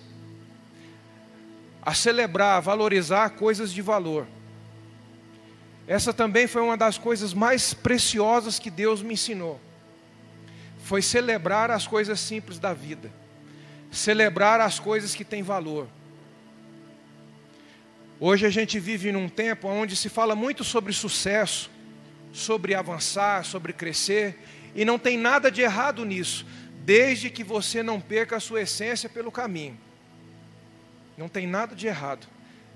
a 1.82 1.94
celebrar, 1.94 2.58
a 2.58 2.60
valorizar 2.60 3.30
coisas 3.32 3.72
de 3.72 3.82
valor. 3.82 4.28
Essa 5.88 6.14
também 6.14 6.48
foi 6.48 6.62
uma 6.62 6.76
das 6.76 6.98
coisas 6.98 7.34
mais 7.34 7.74
preciosas 7.74 8.60
que 8.60 8.70
Deus 8.70 9.02
me 9.02 9.14
ensinou. 9.14 9.60
Foi 10.88 11.02
celebrar 11.02 11.70
as 11.70 11.86
coisas 11.86 12.18
simples 12.18 12.60
da 12.60 12.74
vida, 12.74 13.12
celebrar 13.92 14.62
as 14.62 14.80
coisas 14.80 15.14
que 15.14 15.26
têm 15.26 15.44
valor. 15.44 15.86
Hoje 18.22 18.46
a 18.46 18.50
gente 18.50 18.80
vive 18.80 19.12
num 19.12 19.28
tempo 19.28 19.68
onde 19.68 19.98
se 19.98 20.08
fala 20.08 20.34
muito 20.34 20.64
sobre 20.64 20.94
sucesso, 20.94 21.70
sobre 22.32 22.74
avançar, 22.74 23.44
sobre 23.44 23.74
crescer, 23.74 24.40
e 24.74 24.86
não 24.86 24.98
tem 24.98 25.18
nada 25.18 25.52
de 25.52 25.60
errado 25.60 26.06
nisso, 26.06 26.46
desde 26.86 27.30
que 27.30 27.44
você 27.44 27.84
não 27.84 28.00
perca 28.00 28.38
a 28.38 28.40
sua 28.40 28.62
essência 28.62 29.10
pelo 29.10 29.30
caminho. 29.30 29.78
Não 31.18 31.28
tem 31.28 31.46
nada 31.46 31.76
de 31.76 31.86
errado, 31.86 32.26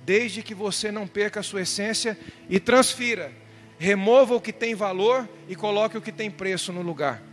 desde 0.06 0.44
que 0.44 0.54
você 0.54 0.92
não 0.92 1.08
perca 1.08 1.40
a 1.40 1.44
sua 1.44 1.62
essência 1.62 2.20
e 2.50 2.60
transfira, 2.60 3.32
remova 3.80 4.36
o 4.36 4.42
que 4.42 4.52
tem 4.52 4.76
valor 4.76 5.30
e 5.48 5.56
coloque 5.56 5.98
o 5.98 6.02
que 6.02 6.12
tem 6.12 6.30
preço 6.30 6.74
no 6.74 6.82
lugar. 6.82 7.31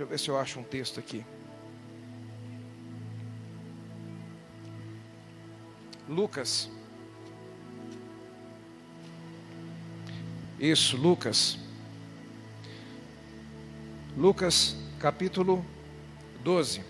Deixa 0.00 0.08
eu 0.08 0.16
ver 0.16 0.18
se 0.18 0.30
eu 0.30 0.38
acho 0.38 0.58
um 0.58 0.62
texto 0.62 0.98
aqui. 0.98 1.26
Lucas 6.08 6.70
Isso, 10.58 10.96
Lucas. 10.96 11.58
Lucas 14.16 14.74
capítulo 14.98 15.62
12. 16.42 16.82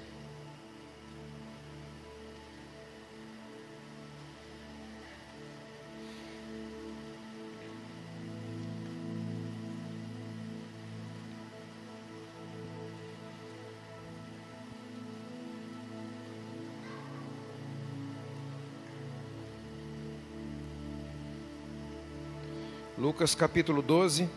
Lucas 23.00 23.34
capítulo 23.34 23.80
12, 23.80 24.28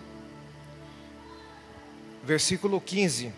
versículo 2.23 2.79
15. 2.79 3.33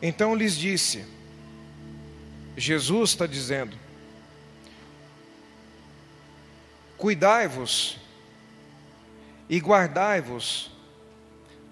Então 0.00 0.32
lhes 0.36 0.56
disse, 0.56 1.04
Jesus 2.56 3.10
está 3.10 3.26
dizendo: 3.26 3.76
Cuidai-vos 6.96 7.98
e 9.48 9.58
guardai-vos 9.58 10.70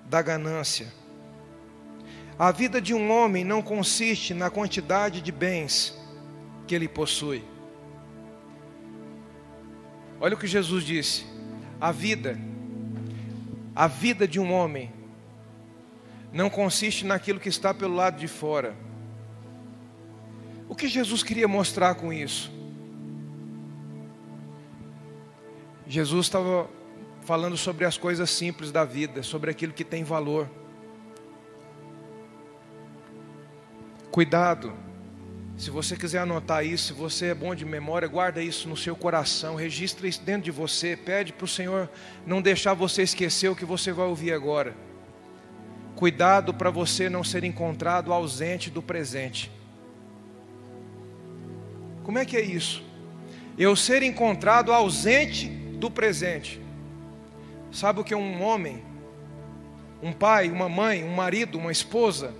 da 0.06 0.20
ganância 0.20 1.03
a 2.38 2.50
vida 2.50 2.80
de 2.80 2.92
um 2.92 3.10
homem 3.10 3.44
não 3.44 3.62
consiste 3.62 4.34
na 4.34 4.50
quantidade 4.50 5.20
de 5.20 5.30
bens 5.30 5.96
que 6.66 6.74
ele 6.74 6.88
possui. 6.88 7.44
Olha 10.20 10.34
o 10.34 10.38
que 10.38 10.46
Jesus 10.46 10.84
disse: 10.84 11.24
a 11.80 11.92
vida, 11.92 12.38
a 13.74 13.86
vida 13.86 14.26
de 14.26 14.40
um 14.40 14.52
homem 14.52 14.92
não 16.32 16.50
consiste 16.50 17.06
naquilo 17.06 17.38
que 17.38 17.48
está 17.48 17.72
pelo 17.72 17.94
lado 17.94 18.18
de 18.18 18.26
fora. 18.26 18.74
O 20.68 20.74
que 20.74 20.88
Jesus 20.88 21.22
queria 21.22 21.46
mostrar 21.46 21.94
com 21.94 22.12
isso? 22.12 22.50
Jesus 25.86 26.26
estava 26.26 26.68
falando 27.20 27.56
sobre 27.56 27.84
as 27.84 27.96
coisas 27.96 28.30
simples 28.30 28.72
da 28.72 28.84
vida, 28.84 29.22
sobre 29.22 29.50
aquilo 29.50 29.72
que 29.72 29.84
tem 29.84 30.02
valor. 30.02 30.48
Cuidado. 34.14 34.72
Se 35.56 35.70
você 35.70 35.96
quiser 35.96 36.20
anotar 36.20 36.64
isso, 36.64 36.86
se 36.86 36.92
você 36.92 37.26
é 37.26 37.34
bom 37.34 37.52
de 37.52 37.64
memória, 37.64 38.06
guarda 38.06 38.40
isso 38.40 38.68
no 38.68 38.76
seu 38.76 38.94
coração, 38.94 39.56
registra 39.56 40.06
isso 40.06 40.22
dentro 40.22 40.42
de 40.42 40.52
você, 40.52 40.96
pede 40.96 41.32
para 41.32 41.44
o 41.44 41.48
Senhor 41.48 41.90
não 42.24 42.40
deixar 42.40 42.74
você 42.74 43.02
esquecer 43.02 43.48
o 43.48 43.56
que 43.56 43.64
você 43.64 43.92
vai 43.92 44.06
ouvir 44.06 44.32
agora. 44.32 44.76
Cuidado 45.96 46.54
para 46.54 46.70
você 46.70 47.10
não 47.10 47.24
ser 47.24 47.42
encontrado 47.42 48.12
ausente 48.12 48.70
do 48.70 48.80
presente. 48.80 49.50
Como 52.04 52.16
é 52.16 52.24
que 52.24 52.36
é 52.36 52.40
isso? 52.40 52.84
Eu 53.58 53.74
ser 53.74 54.00
encontrado 54.04 54.72
ausente 54.72 55.48
do 55.48 55.90
presente. 55.90 56.60
Sabe 57.72 57.98
o 57.98 58.04
que 58.04 58.14
é 58.14 58.16
um 58.16 58.44
homem, 58.44 58.80
um 60.00 60.12
pai, 60.12 60.52
uma 60.52 60.68
mãe, 60.68 61.02
um 61.02 61.16
marido, 61.16 61.58
uma 61.58 61.72
esposa, 61.72 62.32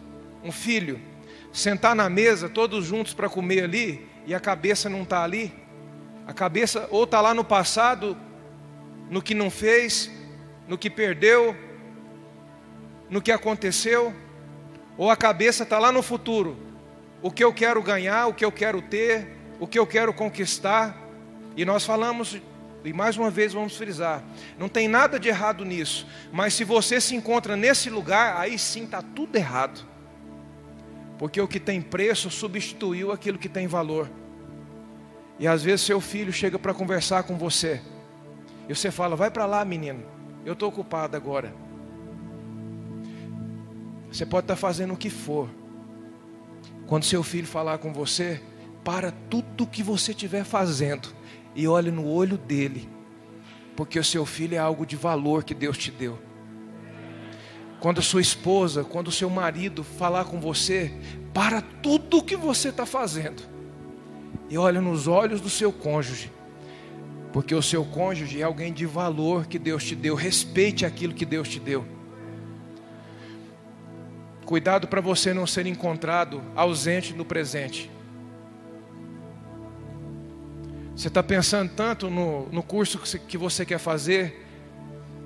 um 0.44 0.52
filho? 0.52 1.12
Sentar 1.55 1.94
na 1.94 2.11
mesa 2.11 2.48
todos 2.48 2.84
juntos 2.84 3.14
para 3.14 3.28
comer 3.28 3.62
ali 3.62 4.07
e 4.26 4.34
a 4.34 4.40
cabeça 4.40 4.90
não 4.90 5.05
está 5.05 5.22
ali, 5.22 5.55
a 6.26 6.32
cabeça 6.32 6.88
ou 6.90 7.05
está 7.05 7.20
lá 7.20 7.32
no 7.32 7.44
passado, 7.44 8.16
no 9.09 9.22
que 9.22 9.34
não 9.34 9.50
fez, 9.50 10.11
no 10.66 10.76
que 10.76 10.90
perdeu, 10.90 11.57
no 13.09 13.22
que 13.22 13.30
aconteceu, 13.30 14.12
ou 14.98 15.11
a 15.11 15.16
cabeça 15.16 15.62
está 15.62 15.78
lá 15.78 15.92
no 15.92 16.02
futuro, 16.02 16.57
o 17.22 17.30
que 17.30 17.44
eu 17.44 17.52
quero 17.52 17.80
ganhar, 17.80 18.26
o 18.26 18.34
que 18.34 18.44
eu 18.44 18.50
quero 18.50 18.82
ter, 18.82 19.28
o 19.61 19.66
que 19.68 19.78
eu 19.78 19.86
quero 19.86 20.12
conquistar, 20.12 20.98
e 21.57 21.64
nós 21.64 21.84
falamos 21.84 22.36
e 22.84 22.92
mais 22.92 23.16
uma 23.16 23.30
vez 23.30 23.52
vamos 23.52 23.76
frisar: 23.76 24.24
não 24.59 24.68
tem 24.68 24.88
nada 24.88 25.20
de 25.20 25.28
errado 25.28 25.64
nisso, 25.64 26.05
mas 26.32 26.52
se 26.55 26.64
você 26.64 27.00
se 27.00 27.14
encontra 27.14 27.57
nesse 27.57 27.88
lugar, 27.88 28.36
aí 28.38 28.59
sim 28.59 28.84
está 28.84 29.00
tudo 29.00 29.36
errado. 29.36 29.93
Porque 31.18 31.40
o 31.40 31.48
que 31.48 31.60
tem 31.60 31.80
preço 31.80 32.30
substituiu 32.30 33.12
aquilo 33.12 33.38
que 33.38 33.48
tem 33.48 33.66
valor. 33.66 34.10
E 35.38 35.46
às 35.46 35.62
vezes 35.62 35.82
seu 35.82 36.00
filho 36.00 36.32
chega 36.32 36.58
para 36.58 36.74
conversar 36.74 37.22
com 37.24 37.36
você. 37.36 37.80
E 38.68 38.74
você 38.74 38.90
fala: 38.90 39.16
Vai 39.16 39.30
para 39.30 39.46
lá, 39.46 39.64
menino. 39.64 40.02
Eu 40.44 40.52
estou 40.52 40.68
ocupado 40.68 41.16
agora. 41.16 41.54
Você 44.10 44.24
pode 44.24 44.44
estar 44.44 44.54
tá 44.54 44.60
fazendo 44.60 44.94
o 44.94 44.96
que 44.96 45.10
for. 45.10 45.48
Quando 46.86 47.04
seu 47.04 47.22
filho 47.22 47.46
falar 47.46 47.78
com 47.78 47.92
você, 47.92 48.40
para 48.84 49.10
tudo 49.10 49.64
o 49.64 49.66
que 49.66 49.82
você 49.82 50.12
estiver 50.12 50.44
fazendo 50.44 51.08
e 51.54 51.66
olhe 51.66 51.90
no 51.90 52.06
olho 52.06 52.36
dele. 52.36 52.88
Porque 53.74 53.98
o 53.98 54.04
seu 54.04 54.24
filho 54.24 54.54
é 54.54 54.58
algo 54.58 54.86
de 54.86 54.94
valor 54.94 55.42
que 55.42 55.54
Deus 55.54 55.78
te 55.78 55.90
deu. 55.90 56.18
Quando 57.85 57.99
a 57.99 58.03
sua 58.03 58.22
esposa, 58.22 58.82
quando 58.82 59.09
o 59.09 59.12
seu 59.12 59.28
marido 59.28 59.85
falar 59.85 60.24
com 60.24 60.41
você, 60.41 60.91
para 61.35 61.61
tudo 61.61 62.16
o 62.16 62.22
que 62.22 62.35
você 62.35 62.70
está 62.70 62.87
fazendo 62.87 63.43
e 64.49 64.57
olha 64.57 64.80
nos 64.80 65.07
olhos 65.07 65.39
do 65.39 65.51
seu 65.51 65.70
cônjuge, 65.70 66.32
porque 67.30 67.55
o 67.55 67.61
seu 67.61 67.85
cônjuge 67.85 68.41
é 68.41 68.43
alguém 68.43 68.72
de 68.72 68.87
valor 68.87 69.45
que 69.45 69.59
Deus 69.59 69.85
te 69.85 69.95
deu, 69.95 70.14
respeite 70.14 70.87
aquilo 70.87 71.12
que 71.12 71.26
Deus 71.26 71.47
te 71.47 71.61
deu. 71.61 71.85
Cuidado 74.47 74.89
para 74.89 75.03
você 75.03 75.35
não 75.35 75.47
ser 75.47 75.66
encontrado 75.66 76.43
ausente 76.57 77.12
no 77.12 77.22
presente. 77.22 77.91
Você 80.97 81.09
está 81.09 81.22
pensando 81.22 81.70
tanto 81.76 82.09
no, 82.09 82.49
no 82.49 82.62
curso 82.62 82.99
que 82.99 83.07
você, 83.07 83.18
que 83.18 83.37
você 83.37 83.66
quer 83.66 83.78
fazer, 83.78 84.43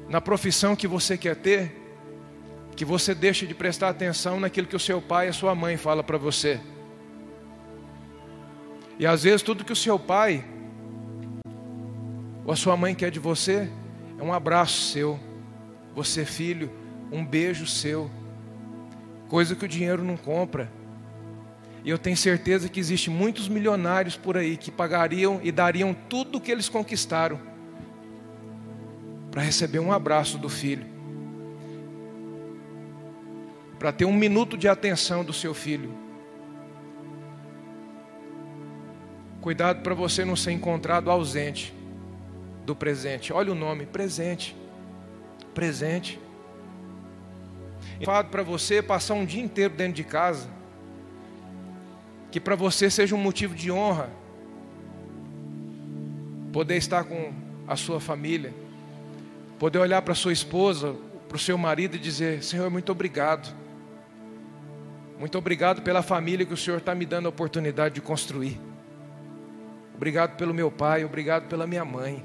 na 0.09 0.21
profissão 0.21 0.75
que 0.75 0.89
você 0.89 1.17
quer 1.17 1.37
ter, 1.37 1.78
que 2.79 2.85
você 2.85 3.13
deixa 3.13 3.45
de 3.45 3.55
prestar 3.55 3.89
atenção 3.89 4.39
naquilo 4.39 4.69
que 4.69 4.77
o 4.77 4.79
seu 4.79 5.03
pai 5.03 5.27
e 5.27 5.31
a 5.31 5.33
sua 5.33 5.53
mãe 5.53 5.77
fala 5.77 6.01
para 6.05 6.17
você. 6.17 6.61
E 9.01 9.05
às 9.05 9.25
vezes 9.25 9.43
tudo 9.43 9.65
que 9.65 9.73
o 9.73 9.77
seu 9.77 9.99
pai 9.99 10.45
ou 12.45 12.53
a 12.53 12.55
sua 12.55 12.77
mãe 12.77 12.95
quer 12.95 13.11
de 13.11 13.19
você 13.19 13.69
é 14.17 14.23
um 14.23 14.33
abraço 14.33 14.93
seu, 14.93 15.19
você 15.93 16.25
filho, 16.25 16.71
um 17.11 17.27
beijo 17.27 17.67
seu, 17.67 18.09
coisa 19.29 19.57
que 19.57 19.65
o 19.65 19.69
dinheiro 19.69 20.05
não 20.05 20.17
compra. 20.17 20.71
E 21.83 21.91
eu 21.91 21.99
tenho 21.99 22.17
certeza 22.17 22.69
que 22.69 22.79
existe 22.79 23.11
muitos 23.11 23.49
milionários 23.49 24.17
por 24.17 24.37
aí 24.37 24.57
que 24.57 24.71
pagariam 24.71 25.41
e 25.43 25.51
dariam 25.51 25.93
tudo 26.09 26.39
o 26.39 26.41
que 26.41 26.53
eles 26.53 26.69
conquistaram 26.69 27.41
para 29.33 29.43
receber 29.43 29.81
um 29.81 29.93
abraço 29.93 30.39
do 30.39 30.49
filho, 30.49 30.87
para 33.79 33.93
ter 33.93 34.05
um 34.05 34.13
minuto 34.13 34.57
de 34.57 34.69
atenção 34.69 35.25
do 35.25 35.33
seu 35.33 35.55
filho. 35.55 35.95
Cuidado 39.41 39.83
para 39.83 39.95
você 39.95 40.25
não 40.25 40.35
ser 40.35 40.53
encontrado 40.53 41.11
ausente 41.11 41.73
do 42.67 42.75
presente. 42.75 43.33
Olha 43.33 43.53
o 43.53 43.55
nome, 43.55 43.87
presente. 43.87 44.57
Presente. 45.55 46.19
Falo 48.05 48.29
para 48.29 48.43
você 48.43 48.83
passar 48.83 49.15
um 49.15 49.25
dia 49.25 49.43
inteiro 49.43 49.75
dentro 49.75 49.95
de 49.95 50.05
casa, 50.05 50.49
que 52.31 52.39
para 52.41 52.55
você 52.55 52.91
seja 52.91 53.15
um 53.15 53.19
motivo 53.19 53.55
de 53.55 53.71
honra 53.71 54.11
poder 56.53 56.77
estar 56.77 57.05
com 57.05 57.33
a 57.67 57.77
sua 57.77 58.01
família, 58.01 58.53
poder 59.59 59.79
olhar 59.79 60.03
para 60.03 60.15
sua 60.15 60.33
esposa, 60.33 60.95
para 61.29 61.37
o 61.37 61.39
seu 61.39 61.57
marido 61.57 61.97
e 61.97 61.99
dizer: 61.99 62.43
Senhor, 62.43 62.71
muito 62.71 62.91
obrigado. 62.93 63.55
Muito 65.19 65.37
obrigado 65.37 65.83
pela 65.83 66.01
família 66.01 66.47
que 66.47 66.55
o 66.55 66.57
Senhor 66.57 66.79
está 66.79 66.95
me 66.95 67.05
dando 67.05 67.27
a 67.27 67.29
oportunidade 67.29 67.97
de 67.97 68.01
construir. 68.01 68.61
Obrigado 69.97 70.37
pelo 70.37 70.55
meu 70.55 70.71
pai, 70.71 71.05
obrigado 71.05 71.49
pela 71.49 71.67
minha 71.67 71.85
mãe. 71.85 72.25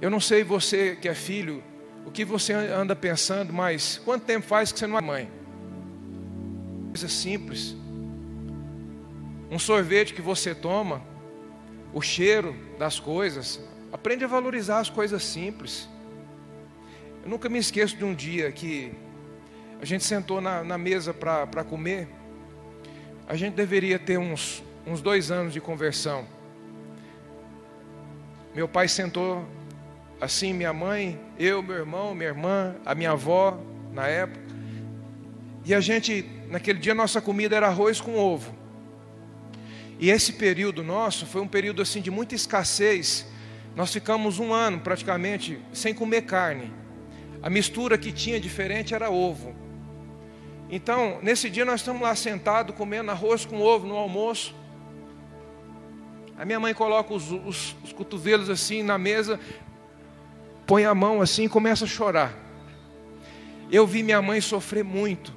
Eu 0.00 0.10
não 0.10 0.18
sei 0.18 0.42
você 0.42 0.96
que 0.96 1.08
é 1.08 1.14
filho, 1.14 1.62
o 2.04 2.10
que 2.10 2.24
você 2.24 2.52
anda 2.52 2.96
pensando, 2.96 3.52
mas 3.52 4.00
quanto 4.04 4.24
tempo 4.24 4.44
faz 4.44 4.72
que 4.72 4.78
você 4.80 4.88
não 4.88 4.98
é 4.98 5.00
mãe? 5.00 5.30
Coisa 6.90 7.08
simples. 7.08 7.76
Um 9.50 9.58
sorvete 9.58 10.14
que 10.14 10.22
você 10.22 10.52
toma, 10.52 11.00
o 11.94 12.02
cheiro 12.02 12.56
das 12.76 12.98
coisas, 12.98 13.60
aprende 13.92 14.24
a 14.24 14.28
valorizar 14.28 14.80
as 14.80 14.90
coisas 14.90 15.22
simples. 15.22 15.88
Eu 17.22 17.30
nunca 17.30 17.48
me 17.48 17.58
esqueço 17.58 17.96
de 17.96 18.04
um 18.04 18.14
dia 18.14 18.50
que 18.50 18.92
a 19.80 19.84
gente 19.84 20.04
sentou 20.04 20.40
na, 20.40 20.64
na 20.64 20.78
mesa 20.78 21.14
para 21.14 21.64
comer. 21.64 22.08
A 23.26 23.36
gente 23.36 23.54
deveria 23.54 23.98
ter 23.98 24.18
uns 24.18 24.62
uns 24.88 25.02
dois 25.02 25.30
anos 25.30 25.52
de 25.52 25.60
conversão. 25.60 26.26
Meu 28.54 28.66
pai 28.66 28.88
sentou 28.88 29.46
assim, 30.20 30.52
minha 30.52 30.72
mãe, 30.72 31.20
eu, 31.38 31.62
meu 31.62 31.76
irmão, 31.76 32.14
minha 32.14 32.30
irmã, 32.30 32.74
a 32.84 32.94
minha 32.94 33.10
avó, 33.10 33.60
na 33.92 34.06
época. 34.08 34.40
E 35.64 35.74
a 35.74 35.80
gente, 35.80 36.24
naquele 36.48 36.78
dia, 36.78 36.94
nossa 36.94 37.20
comida 37.20 37.54
era 37.54 37.68
arroz 37.68 38.00
com 38.00 38.16
ovo. 38.16 38.56
E 40.00 40.10
esse 40.10 40.32
período 40.32 40.82
nosso 40.82 41.26
foi 41.26 41.42
um 41.42 41.48
período 41.48 41.82
assim 41.82 42.00
de 42.00 42.10
muita 42.10 42.34
escassez. 42.34 43.26
Nós 43.76 43.92
ficamos 43.92 44.38
um 44.38 44.54
ano 44.54 44.80
praticamente 44.80 45.60
sem 45.72 45.92
comer 45.92 46.22
carne. 46.22 46.72
A 47.42 47.50
mistura 47.50 47.98
que 47.98 48.10
tinha 48.10 48.40
diferente 48.40 48.94
era 48.94 49.10
ovo. 49.10 49.54
Então, 50.70 51.18
nesse 51.22 51.48
dia 51.48 51.64
nós 51.64 51.80
estamos 51.80 52.02
lá 52.02 52.14
sentados 52.14 52.74
comendo 52.74 53.10
arroz 53.10 53.44
com 53.44 53.60
ovo 53.60 53.86
no 53.86 53.96
almoço. 53.96 54.54
A 56.36 56.44
minha 56.44 56.60
mãe 56.60 56.74
coloca 56.74 57.12
os, 57.14 57.32
os, 57.32 57.74
os 57.82 57.92
cotovelos 57.92 58.50
assim 58.50 58.82
na 58.82 58.98
mesa, 58.98 59.40
põe 60.66 60.84
a 60.84 60.94
mão 60.94 61.22
assim 61.22 61.44
e 61.44 61.48
começa 61.48 61.84
a 61.84 61.88
chorar. 61.88 62.34
Eu 63.70 63.86
vi 63.86 64.02
minha 64.02 64.20
mãe 64.20 64.40
sofrer 64.40 64.84
muito. 64.84 65.32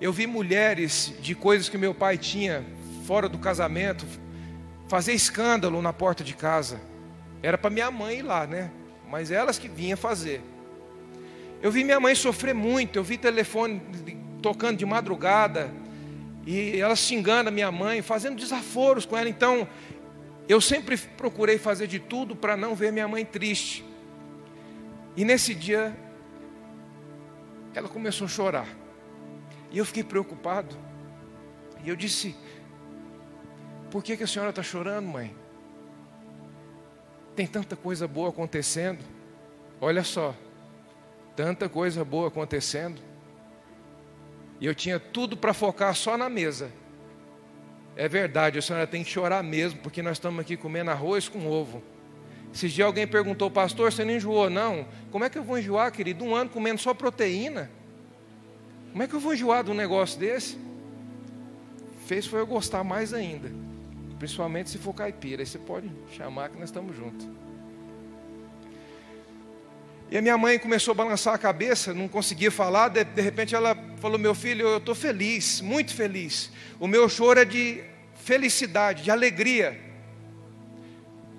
Eu 0.00 0.12
vi 0.12 0.26
mulheres 0.26 1.12
de 1.20 1.34
coisas 1.34 1.68
que 1.68 1.76
meu 1.76 1.94
pai 1.94 2.16
tinha 2.16 2.64
fora 3.06 3.28
do 3.28 3.38
casamento 3.38 4.06
fazer 4.88 5.12
escândalo 5.12 5.80
na 5.80 5.92
porta 5.92 6.22
de 6.22 6.34
casa. 6.34 6.80
Era 7.42 7.56
para 7.56 7.70
minha 7.70 7.90
mãe 7.90 8.18
ir 8.18 8.22
lá, 8.22 8.46
né? 8.46 8.70
Mas 9.10 9.30
elas 9.30 9.58
que 9.58 9.68
vinham 9.68 9.96
fazer. 9.96 10.42
Eu 11.62 11.70
vi 11.70 11.82
minha 11.84 12.00
mãe 12.00 12.14
sofrer 12.14 12.54
muito. 12.54 12.96
Eu 12.96 13.04
vi 13.04 13.16
telefone 13.16 13.80
tocando 14.40 14.78
de 14.78 14.86
madrugada 14.86 15.70
e 16.46 16.80
ela 16.80 16.96
xingando 16.96 17.48
a 17.48 17.52
minha 17.52 17.70
mãe, 17.70 18.02
fazendo 18.02 18.36
desaforos 18.36 19.04
com 19.04 19.16
ela. 19.16 19.28
Então 19.28 19.68
eu 20.48 20.60
sempre 20.60 20.96
procurei 20.96 21.58
fazer 21.58 21.86
de 21.86 21.98
tudo 21.98 22.34
para 22.34 22.56
não 22.56 22.74
ver 22.74 22.92
minha 22.92 23.06
mãe 23.06 23.24
triste. 23.24 23.84
E 25.16 25.24
nesse 25.24 25.54
dia, 25.54 25.96
ela 27.74 27.88
começou 27.88 28.24
a 28.24 28.28
chorar. 28.28 28.68
E 29.70 29.78
eu 29.78 29.84
fiquei 29.84 30.02
preocupado. 30.02 30.74
E 31.84 31.88
eu 31.88 31.96
disse: 31.96 32.34
Por 33.90 34.02
que, 34.02 34.16
que 34.16 34.24
a 34.24 34.26
senhora 34.26 34.50
está 34.50 34.62
chorando, 34.62 35.06
mãe? 35.06 35.34
Tem 37.36 37.46
tanta 37.46 37.76
coisa 37.76 38.08
boa 38.08 38.30
acontecendo. 38.30 39.04
Olha 39.80 40.02
só, 40.02 40.34
tanta 41.36 41.68
coisa 41.68 42.04
boa 42.04 42.28
acontecendo. 42.28 43.09
E 44.60 44.66
eu 44.66 44.74
tinha 44.74 45.00
tudo 45.00 45.36
para 45.36 45.54
focar 45.54 45.94
só 45.94 46.16
na 46.16 46.28
mesa. 46.28 46.70
É 47.96 48.08
verdade, 48.08 48.58
a 48.58 48.62
senhora 48.62 48.86
tem 48.86 49.02
que 49.02 49.10
chorar 49.10 49.42
mesmo, 49.42 49.80
porque 49.80 50.02
nós 50.02 50.12
estamos 50.12 50.40
aqui 50.40 50.56
comendo 50.56 50.90
arroz 50.90 51.28
com 51.28 51.46
ovo. 51.46 51.82
Se 52.52 52.68
dia 52.68 52.84
alguém 52.84 53.06
perguntou, 53.06 53.50
pastor, 53.50 53.92
você 53.92 54.04
não 54.04 54.12
enjoou? 54.12 54.50
Não. 54.50 54.86
Como 55.10 55.24
é 55.24 55.30
que 55.30 55.38
eu 55.38 55.42
vou 55.42 55.58
enjoar, 55.58 55.92
querido? 55.92 56.24
Um 56.24 56.34
ano 56.34 56.50
comendo 56.50 56.80
só 56.80 56.92
proteína. 56.92 57.70
Como 58.90 59.02
é 59.02 59.06
que 59.06 59.14
eu 59.14 59.20
vou 59.20 59.32
enjoar 59.32 59.62
de 59.64 59.70
um 59.70 59.74
negócio 59.74 60.18
desse? 60.18 60.58
Fez 62.06 62.26
foi 62.26 62.40
eu 62.40 62.46
gostar 62.46 62.82
mais 62.82 63.14
ainda. 63.14 63.50
Principalmente 64.18 64.68
se 64.68 64.78
for 64.78 64.92
caipira. 64.92 65.42
Aí 65.42 65.46
você 65.46 65.58
pode 65.58 65.90
chamar 66.10 66.50
que 66.50 66.58
nós 66.58 66.68
estamos 66.68 66.96
juntos. 66.96 67.26
E 70.10 70.18
a 70.18 70.22
minha 70.22 70.36
mãe 70.36 70.58
começou 70.58 70.90
a 70.90 70.94
balançar 70.94 71.34
a 71.34 71.38
cabeça, 71.38 71.94
não 71.94 72.08
conseguia 72.08 72.50
falar. 72.50 72.88
De, 72.88 73.04
de 73.04 73.22
repente 73.22 73.54
ela 73.54 73.76
falou: 73.98 74.18
Meu 74.18 74.34
filho, 74.34 74.66
eu 74.66 74.78
estou 74.78 74.94
feliz, 74.94 75.60
muito 75.60 75.94
feliz. 75.94 76.50
O 76.80 76.88
meu 76.88 77.08
choro 77.08 77.38
é 77.38 77.44
de 77.44 77.84
felicidade, 78.16 79.04
de 79.04 79.10
alegria. 79.10 79.80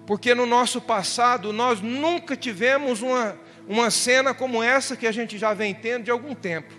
Porque 0.08 0.34
no 0.34 0.46
nosso 0.46 0.80
passado 0.80 1.52
nós 1.52 1.82
nunca 1.82 2.36
tivemos 2.36 3.02
uma, 3.02 3.38
uma 3.68 3.92
cena 3.92 4.34
como 4.34 4.64
essa 4.64 4.96
que 4.96 5.06
a 5.06 5.12
gente 5.12 5.38
já 5.38 5.54
vem 5.54 5.74
tendo 5.74 6.06
de 6.06 6.12
algum 6.12 6.34
tempo. 6.34 6.74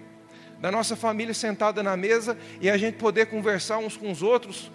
Da 0.61 0.71
nossa 0.71 0.97
família 0.97 1.35
sentada 1.35 1.83
na 1.83 1.95
mesa 1.95 2.39
e 2.59 2.71
a 2.71 2.77
gente 2.79 2.97
poder 2.97 3.27
conversar 3.27 3.79
uns 3.79 3.99
com 3.99 4.11
os 4.11 4.23
outros 4.23 4.71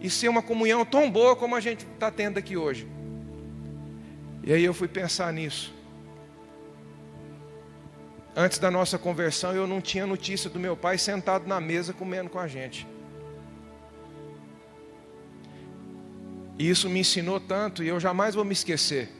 e 0.00 0.10
ser 0.10 0.28
uma 0.28 0.42
comunhão 0.42 0.84
tão 0.84 1.08
boa 1.08 1.36
como 1.36 1.54
a 1.54 1.60
gente 1.60 1.86
está 1.94 2.10
tendo 2.10 2.38
aqui 2.38 2.56
hoje. 2.56 2.88
E 4.42 4.52
aí 4.52 4.64
eu 4.64 4.74
fui 4.74 4.88
pensar 4.88 5.32
nisso. 5.32 5.77
Antes 8.40 8.60
da 8.60 8.70
nossa 8.70 8.96
conversão, 8.96 9.52
eu 9.52 9.66
não 9.66 9.80
tinha 9.80 10.06
notícia 10.06 10.48
do 10.48 10.60
meu 10.60 10.76
pai 10.76 10.96
sentado 10.96 11.48
na 11.48 11.60
mesa 11.60 11.92
comendo 11.92 12.30
com 12.30 12.38
a 12.38 12.46
gente. 12.46 12.86
E 16.56 16.70
isso 16.70 16.88
me 16.88 17.00
ensinou 17.00 17.40
tanto, 17.40 17.82
e 17.82 17.88
eu 17.88 17.98
jamais 17.98 18.36
vou 18.36 18.44
me 18.44 18.52
esquecer, 18.52 19.10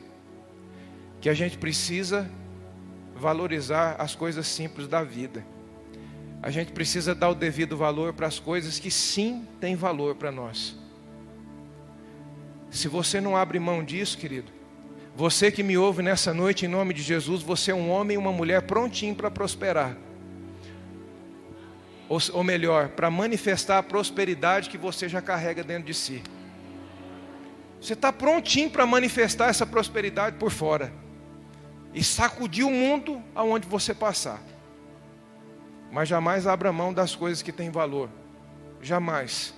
que 1.19 1.27
a 1.27 1.33
gente 1.33 1.57
precisa 1.57 2.31
valorizar 3.13 3.97
as 3.99 4.15
coisas 4.15 4.47
simples 4.47 4.87
da 4.87 5.03
vida. 5.03 5.45
A 6.41 6.49
gente 6.49 6.71
precisa 6.71 7.13
dar 7.13 7.27
o 7.27 7.35
devido 7.35 7.75
valor 7.75 8.13
para 8.13 8.25
as 8.25 8.39
coisas 8.39 8.79
que 8.79 8.89
sim 8.89 9.45
têm 9.59 9.75
valor 9.75 10.15
para 10.15 10.31
nós. 10.31 10.77
Se 12.71 12.87
você 12.87 13.19
não 13.19 13.35
abre 13.35 13.59
mão 13.59 13.83
disso, 13.83 14.17
querido, 14.17 14.49
você 15.19 15.51
que 15.51 15.61
me 15.61 15.77
ouve 15.77 16.01
nessa 16.01 16.33
noite, 16.33 16.65
em 16.65 16.69
nome 16.69 16.93
de 16.93 17.01
Jesus, 17.01 17.43
você 17.43 17.71
é 17.71 17.75
um 17.75 17.89
homem 17.91 18.15
e 18.15 18.17
uma 18.17 18.31
mulher 18.31 18.61
prontinho 18.61 19.13
para 19.13 19.29
prosperar. 19.29 19.97
Ou, 22.07 22.19
ou 22.31 22.41
melhor, 22.41 22.87
para 22.87 23.11
manifestar 23.11 23.79
a 23.79 23.83
prosperidade 23.83 24.69
que 24.69 24.77
você 24.77 25.09
já 25.09 25.21
carrega 25.21 25.61
dentro 25.61 25.83
de 25.83 25.93
si. 25.93 26.23
Você 27.81 27.91
está 27.91 28.13
prontinho 28.13 28.69
para 28.69 28.85
manifestar 28.85 29.49
essa 29.49 29.65
prosperidade 29.65 30.37
por 30.37 30.51
fora. 30.51 30.89
E 31.93 32.01
sacudir 32.01 32.65
o 32.65 32.71
mundo 32.71 33.21
aonde 33.35 33.67
você 33.67 33.93
passar. 33.93 34.41
mas 35.91 36.07
jamais 36.07 36.47
abra 36.47 36.71
mão 36.71 36.93
das 36.93 37.13
coisas 37.13 37.41
que 37.41 37.51
têm 37.51 37.69
valor. 37.69 38.09
Jamais. 38.81 39.53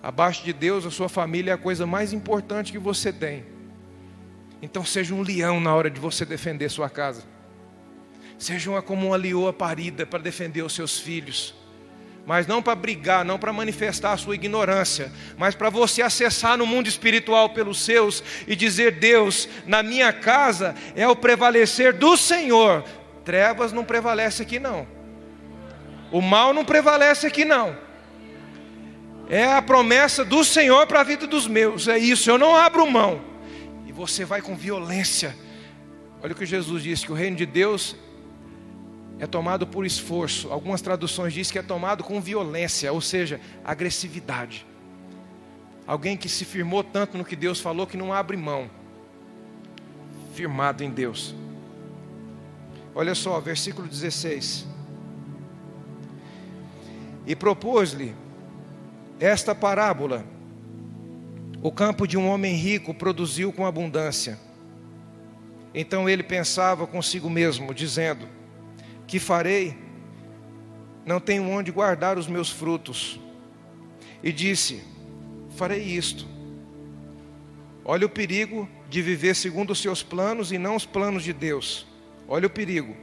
Abaixo 0.00 0.44
de 0.44 0.52
Deus, 0.52 0.86
a 0.86 0.90
sua 0.92 1.08
família 1.08 1.50
é 1.50 1.54
a 1.54 1.58
coisa 1.58 1.84
mais 1.84 2.12
importante 2.12 2.70
que 2.70 2.78
você 2.78 3.12
tem. 3.12 3.53
Então 4.64 4.82
seja 4.82 5.14
um 5.14 5.20
leão 5.20 5.60
na 5.60 5.74
hora 5.74 5.90
de 5.90 6.00
você 6.00 6.24
defender 6.24 6.70
sua 6.70 6.88
casa. 6.88 7.22
Seja 8.38 8.70
uma, 8.70 8.80
como 8.80 9.08
uma 9.08 9.16
leoa 9.16 9.52
parida 9.52 10.06
para 10.06 10.18
defender 10.18 10.62
os 10.62 10.72
seus 10.72 10.98
filhos. 10.98 11.54
Mas 12.24 12.46
não 12.46 12.62
para 12.62 12.74
brigar, 12.74 13.26
não 13.26 13.38
para 13.38 13.52
manifestar 13.52 14.12
a 14.12 14.16
sua 14.16 14.34
ignorância, 14.34 15.12
mas 15.36 15.54
para 15.54 15.68
você 15.68 16.00
acessar 16.00 16.56
no 16.56 16.64
mundo 16.64 16.86
espiritual 16.88 17.50
pelos 17.50 17.84
seus 17.84 18.24
e 18.48 18.56
dizer: 18.56 18.92
Deus, 18.92 19.46
na 19.66 19.82
minha 19.82 20.10
casa 20.14 20.74
é 20.96 21.06
o 21.06 21.14
prevalecer 21.14 21.92
do 21.92 22.16
Senhor. 22.16 22.82
Trevas 23.22 23.70
não 23.70 23.84
prevalece 23.84 24.40
aqui 24.40 24.58
não. 24.58 24.86
O 26.10 26.22
mal 26.22 26.54
não 26.54 26.64
prevalece 26.64 27.26
aqui 27.26 27.44
não. 27.44 27.76
É 29.28 29.44
a 29.44 29.60
promessa 29.60 30.24
do 30.24 30.42
Senhor 30.42 30.86
para 30.86 31.00
a 31.00 31.04
vida 31.04 31.26
dos 31.26 31.46
meus. 31.46 31.86
É 31.86 31.98
isso, 31.98 32.30
eu 32.30 32.38
não 32.38 32.56
abro 32.56 32.90
mão. 32.90 33.33
Você 33.94 34.24
vai 34.24 34.42
com 34.42 34.56
violência. 34.56 35.36
Olha 36.22 36.32
o 36.32 36.34
que 36.34 36.44
Jesus 36.44 36.82
disse: 36.82 37.06
que 37.06 37.12
o 37.12 37.14
reino 37.14 37.36
de 37.36 37.46
Deus 37.46 37.96
é 39.18 39.26
tomado 39.26 39.66
por 39.66 39.86
esforço. 39.86 40.50
Algumas 40.50 40.82
traduções 40.82 41.32
dizem 41.32 41.52
que 41.52 41.58
é 41.58 41.62
tomado 41.62 42.02
com 42.02 42.20
violência, 42.20 42.92
ou 42.92 43.00
seja, 43.00 43.40
agressividade. 43.64 44.66
Alguém 45.86 46.16
que 46.16 46.28
se 46.28 46.44
firmou 46.44 46.82
tanto 46.82 47.16
no 47.16 47.24
que 47.24 47.36
Deus 47.36 47.60
falou 47.60 47.86
que 47.86 47.96
não 47.96 48.12
abre 48.12 48.36
mão. 48.36 48.68
Firmado 50.34 50.82
em 50.82 50.90
Deus. 50.90 51.34
Olha 52.94 53.14
só, 53.14 53.38
versículo 53.38 53.86
16. 53.86 54.66
E 57.26 57.36
propôs-lhe 57.36 58.14
esta 59.20 59.54
parábola: 59.54 60.24
O 61.64 61.72
campo 61.72 62.06
de 62.06 62.18
um 62.18 62.28
homem 62.28 62.54
rico 62.54 62.92
produziu 62.92 63.50
com 63.50 63.64
abundância. 63.64 64.38
Então 65.72 66.06
ele 66.06 66.22
pensava 66.22 66.86
consigo 66.86 67.30
mesmo, 67.30 67.72
dizendo: 67.72 68.28
Que 69.06 69.18
farei? 69.18 69.74
Não 71.06 71.18
tenho 71.18 71.48
onde 71.48 71.72
guardar 71.72 72.18
os 72.18 72.26
meus 72.26 72.50
frutos. 72.50 73.18
E 74.22 74.30
disse: 74.30 74.84
Farei 75.56 75.82
isto. 75.82 76.28
Olha 77.82 78.04
o 78.04 78.10
perigo 78.10 78.68
de 78.90 79.00
viver 79.00 79.34
segundo 79.34 79.70
os 79.70 79.80
seus 79.80 80.02
planos 80.02 80.52
e 80.52 80.58
não 80.58 80.76
os 80.76 80.84
planos 80.84 81.24
de 81.24 81.32
Deus. 81.32 81.86
Olha 82.28 82.46
o 82.46 82.50
perigo. 82.50 82.94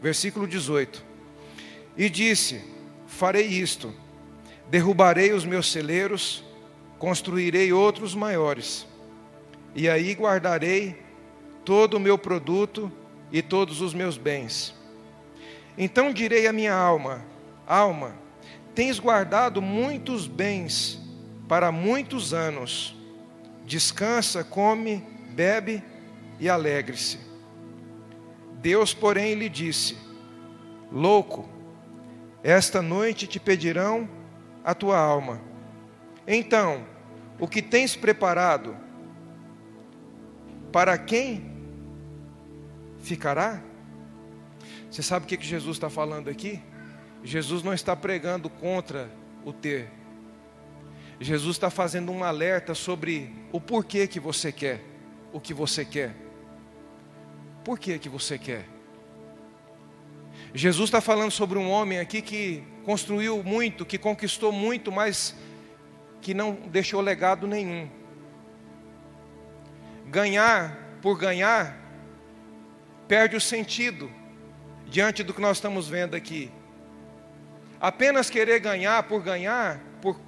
Versículo 0.00 0.48
18. 0.48 1.04
E 1.98 2.08
disse: 2.08 2.64
Farei 3.06 3.46
isto 3.46 3.92
Derrubarei 4.70 5.32
os 5.32 5.46
meus 5.46 5.72
celeiros, 5.72 6.44
construirei 6.98 7.72
outros 7.72 8.14
maiores, 8.14 8.86
e 9.74 9.88
aí 9.88 10.14
guardarei 10.14 10.98
todo 11.64 11.94
o 11.94 12.00
meu 12.00 12.18
produto 12.18 12.90
e 13.30 13.42
todos 13.42 13.80
os 13.80 13.94
meus 13.94 14.16
bens. 14.16 14.74
Então 15.76 16.12
direi 16.12 16.46
à 16.46 16.52
minha 16.52 16.74
alma: 16.74 17.24
Alma, 17.66 18.14
tens 18.74 18.98
guardado 18.98 19.62
muitos 19.62 20.26
bens 20.26 21.00
para 21.46 21.70
muitos 21.70 22.34
anos. 22.34 22.96
Descansa, 23.64 24.42
come, 24.42 25.04
bebe 25.30 25.82
e 26.40 26.48
alegre-se. 26.48 27.18
Deus, 28.54 28.92
porém, 28.92 29.34
lhe 29.34 29.48
disse: 29.48 29.96
Louco, 30.90 31.48
esta 32.42 32.80
noite 32.80 33.26
te 33.26 33.38
pedirão 33.38 34.08
a 34.64 34.74
tua 34.74 34.98
alma. 34.98 35.47
Então, 36.28 36.86
o 37.40 37.48
que 37.48 37.62
tens 37.62 37.96
preparado, 37.96 38.76
para 40.70 40.96
quem 40.98 41.50
ficará? 43.00 43.62
Você 44.90 45.02
sabe 45.02 45.24
o 45.24 45.28
que 45.28 45.44
Jesus 45.44 45.76
está 45.76 45.90
falando 45.90 46.28
aqui? 46.28 46.62
Jesus 47.24 47.62
não 47.62 47.72
está 47.72 47.96
pregando 47.96 48.48
contra 48.48 49.10
o 49.44 49.52
ter. 49.52 49.90
Jesus 51.18 51.56
está 51.56 51.70
fazendo 51.70 52.12
um 52.12 52.22
alerta 52.22 52.74
sobre 52.74 53.34
o 53.50 53.60
porquê 53.60 54.06
que 54.06 54.20
você 54.20 54.52
quer 54.52 54.84
o 55.32 55.40
que 55.40 55.52
você 55.52 55.84
quer. 55.84 56.14
Por 57.64 57.78
que 57.78 57.98
que 57.98 58.08
você 58.08 58.38
quer? 58.38 58.64
Jesus 60.54 60.88
está 60.88 61.00
falando 61.00 61.30
sobre 61.30 61.58
um 61.58 61.68
homem 61.68 61.98
aqui 61.98 62.22
que 62.22 62.62
construiu 62.84 63.42
muito, 63.42 63.84
que 63.84 63.98
conquistou 63.98 64.50
muito, 64.50 64.90
mas 64.90 65.34
que 66.20 66.34
não 66.34 66.52
deixou 66.52 67.00
legado 67.00 67.46
nenhum. 67.46 67.88
Ganhar 70.06 70.76
por 71.00 71.18
ganhar 71.18 71.76
perde 73.06 73.36
o 73.36 73.40
sentido 73.40 74.10
diante 74.86 75.22
do 75.22 75.32
que 75.32 75.40
nós 75.40 75.56
estamos 75.56 75.88
vendo 75.88 76.14
aqui. 76.14 76.50
Apenas 77.80 78.28
querer 78.28 78.58
ganhar 78.60 79.02
por 79.04 79.22
ganhar, 79.22 79.80
por, 80.02 80.18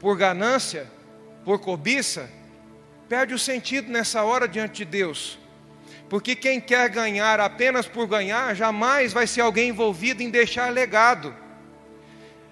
por 0.00 0.16
ganância, 0.16 0.90
por 1.44 1.60
cobiça, 1.60 2.30
perde 3.08 3.34
o 3.34 3.38
sentido 3.38 3.90
nessa 3.90 4.22
hora 4.22 4.48
diante 4.48 4.78
de 4.78 4.84
Deus. 4.84 5.38
Porque 6.08 6.34
quem 6.34 6.60
quer 6.60 6.88
ganhar 6.88 7.38
apenas 7.38 7.86
por 7.86 8.06
ganhar, 8.06 8.54
jamais 8.54 9.12
vai 9.12 9.26
ser 9.26 9.42
alguém 9.42 9.68
envolvido 9.68 10.22
em 10.22 10.30
deixar 10.30 10.72
legado. 10.72 11.34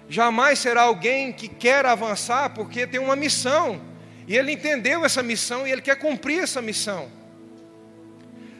Jamais 0.09 0.59
será 0.59 0.83
alguém 0.83 1.33
que 1.33 1.47
quer 1.47 1.85
avançar 1.85 2.51
porque 2.51 2.87
tem 2.87 2.99
uma 2.99 3.15
missão. 3.15 3.81
E 4.27 4.35
ele 4.35 4.51
entendeu 4.51 5.05
essa 5.05 5.21
missão 5.21 5.67
e 5.67 5.71
ele 5.71 5.81
quer 5.81 5.97
cumprir 5.97 6.39
essa 6.39 6.61
missão. 6.61 7.09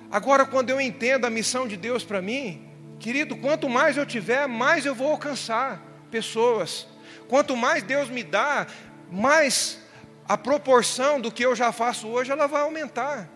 Agora, 0.10 0.46
quando 0.46 0.70
eu 0.70 0.80
entendo 0.80 1.26
a 1.26 1.30
missão 1.30 1.68
de 1.68 1.76
Deus 1.76 2.04
para 2.04 2.22
mim, 2.22 2.66
querido, 3.00 3.36
quanto 3.36 3.68
mais 3.68 3.98
eu 3.98 4.06
tiver, 4.06 4.48
mais 4.48 4.86
eu 4.86 4.96
vou 4.96 5.12
alcançar 5.12 5.82
pessoas. 6.10 6.88
Quanto 7.28 7.56
mais 7.56 7.84
Deus 7.84 8.10
me 8.10 8.24
dá, 8.24 8.68
mais 9.12 9.80
a 10.28 10.38
proporção 10.38 11.20
do 11.20 11.32
que 11.32 11.46
eu 11.46 11.56
já 11.56 11.72
faço 11.72 12.08
hoje, 12.08 12.32
ela 12.32 12.48
vai 12.48 12.62
aumentar. 12.62 13.30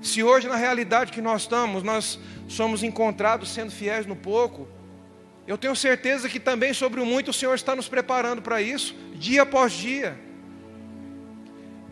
Se 0.00 0.22
hoje, 0.22 0.48
na 0.48 0.56
realidade 0.56 1.12
que 1.12 1.20
nós 1.20 1.42
estamos, 1.42 1.84
nós 1.84 2.18
somos 2.48 2.82
encontrados 2.82 3.52
sendo 3.52 3.70
fiéis 3.70 4.04
no 4.04 4.16
pouco, 4.16 4.68
eu 5.46 5.58
tenho 5.58 5.74
certeza 5.74 6.28
que 6.28 6.38
também 6.38 6.72
sobre 6.72 7.00
o 7.00 7.06
muito 7.06 7.30
o 7.30 7.32
Senhor 7.32 7.54
está 7.54 7.74
nos 7.74 7.88
preparando 7.88 8.40
para 8.40 8.62
isso, 8.62 8.94
dia 9.14 9.42
após 9.42 9.72
dia. 9.72 10.18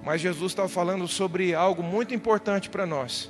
Mas 0.04 0.20
Jesus 0.20 0.52
estava 0.52 0.68
falando 0.68 1.06
sobre 1.08 1.54
algo 1.54 1.82
muito 1.82 2.14
importante 2.14 2.70
para 2.70 2.86
nós. 2.86 3.28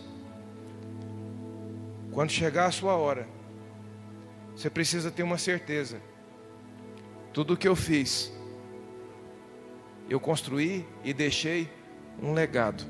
Quando 2.12 2.30
chegar 2.30 2.66
a 2.66 2.70
sua 2.70 2.94
hora, 2.94 3.26
você 4.54 4.68
precisa 4.68 5.10
ter 5.10 5.22
uma 5.22 5.38
certeza. 5.38 6.00
Tudo 7.32 7.54
o 7.54 7.56
que 7.56 7.66
eu 7.66 7.76
fiz, 7.76 8.32
eu 10.08 10.20
construí 10.20 10.84
e 11.04 11.14
deixei 11.14 11.68
um 12.20 12.32
legado 12.32 12.84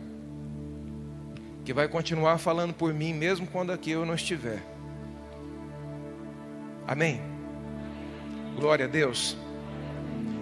que 1.64 1.72
vai 1.72 1.86
continuar 1.86 2.38
falando 2.38 2.72
por 2.72 2.92
mim 2.92 3.12
mesmo 3.12 3.46
quando 3.46 3.70
aqui 3.70 3.90
eu 3.90 4.04
não 4.04 4.14
estiver. 4.14 4.69
Amém? 6.86 7.20
Glória 8.56 8.86
a 8.86 8.88
Deus. 8.88 9.36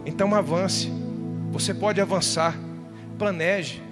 Então 0.04 0.34
avance. 0.34 0.90
Você 1.50 1.72
pode 1.72 2.00
avançar. 2.00 2.54
Planeje. 3.18 3.82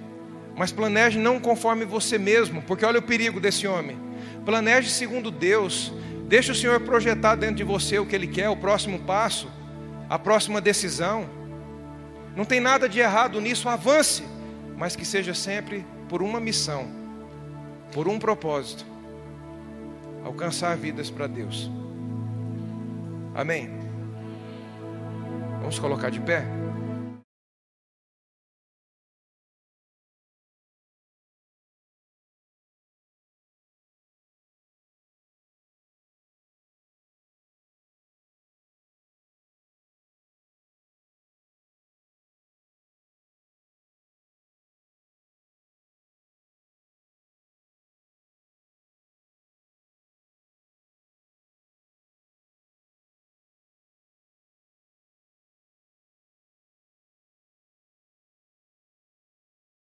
Mas 0.55 0.71
planeje 0.71 1.19
não 1.19 1.39
conforme 1.39 1.85
você 1.85 2.17
mesmo, 2.17 2.61
porque 2.63 2.85
olha 2.85 2.99
o 2.99 3.03
perigo 3.03 3.39
desse 3.39 3.67
homem. 3.67 3.97
Planeje 4.45 4.89
segundo 4.89 5.29
Deus. 5.29 5.93
Deixe 6.27 6.51
o 6.51 6.55
Senhor 6.55 6.79
projetar 6.81 7.35
dentro 7.35 7.55
de 7.55 7.63
você 7.63 7.99
o 7.99 8.05
que 8.05 8.15
Ele 8.15 8.27
quer, 8.27 8.49
o 8.49 8.57
próximo 8.57 8.99
passo, 8.99 9.49
a 10.09 10.17
próxima 10.17 10.59
decisão. 10.59 11.29
Não 12.35 12.43
tem 12.43 12.59
nada 12.59 12.89
de 12.89 12.99
errado 12.99 13.39
nisso, 13.39 13.69
avance, 13.69 14.23
mas 14.75 14.95
que 14.95 15.05
seja 15.05 15.33
sempre 15.33 15.85
por 16.09 16.21
uma 16.21 16.39
missão 16.39 16.97
por 17.91 18.07
um 18.07 18.19
propósito: 18.19 18.85
alcançar 20.23 20.75
vidas 20.77 21.09
para 21.09 21.27
Deus. 21.27 21.69
Amém? 23.37 23.69
Vamos 25.59 25.77
colocar 25.77 26.09
de 26.09 26.19
pé? 26.19 26.43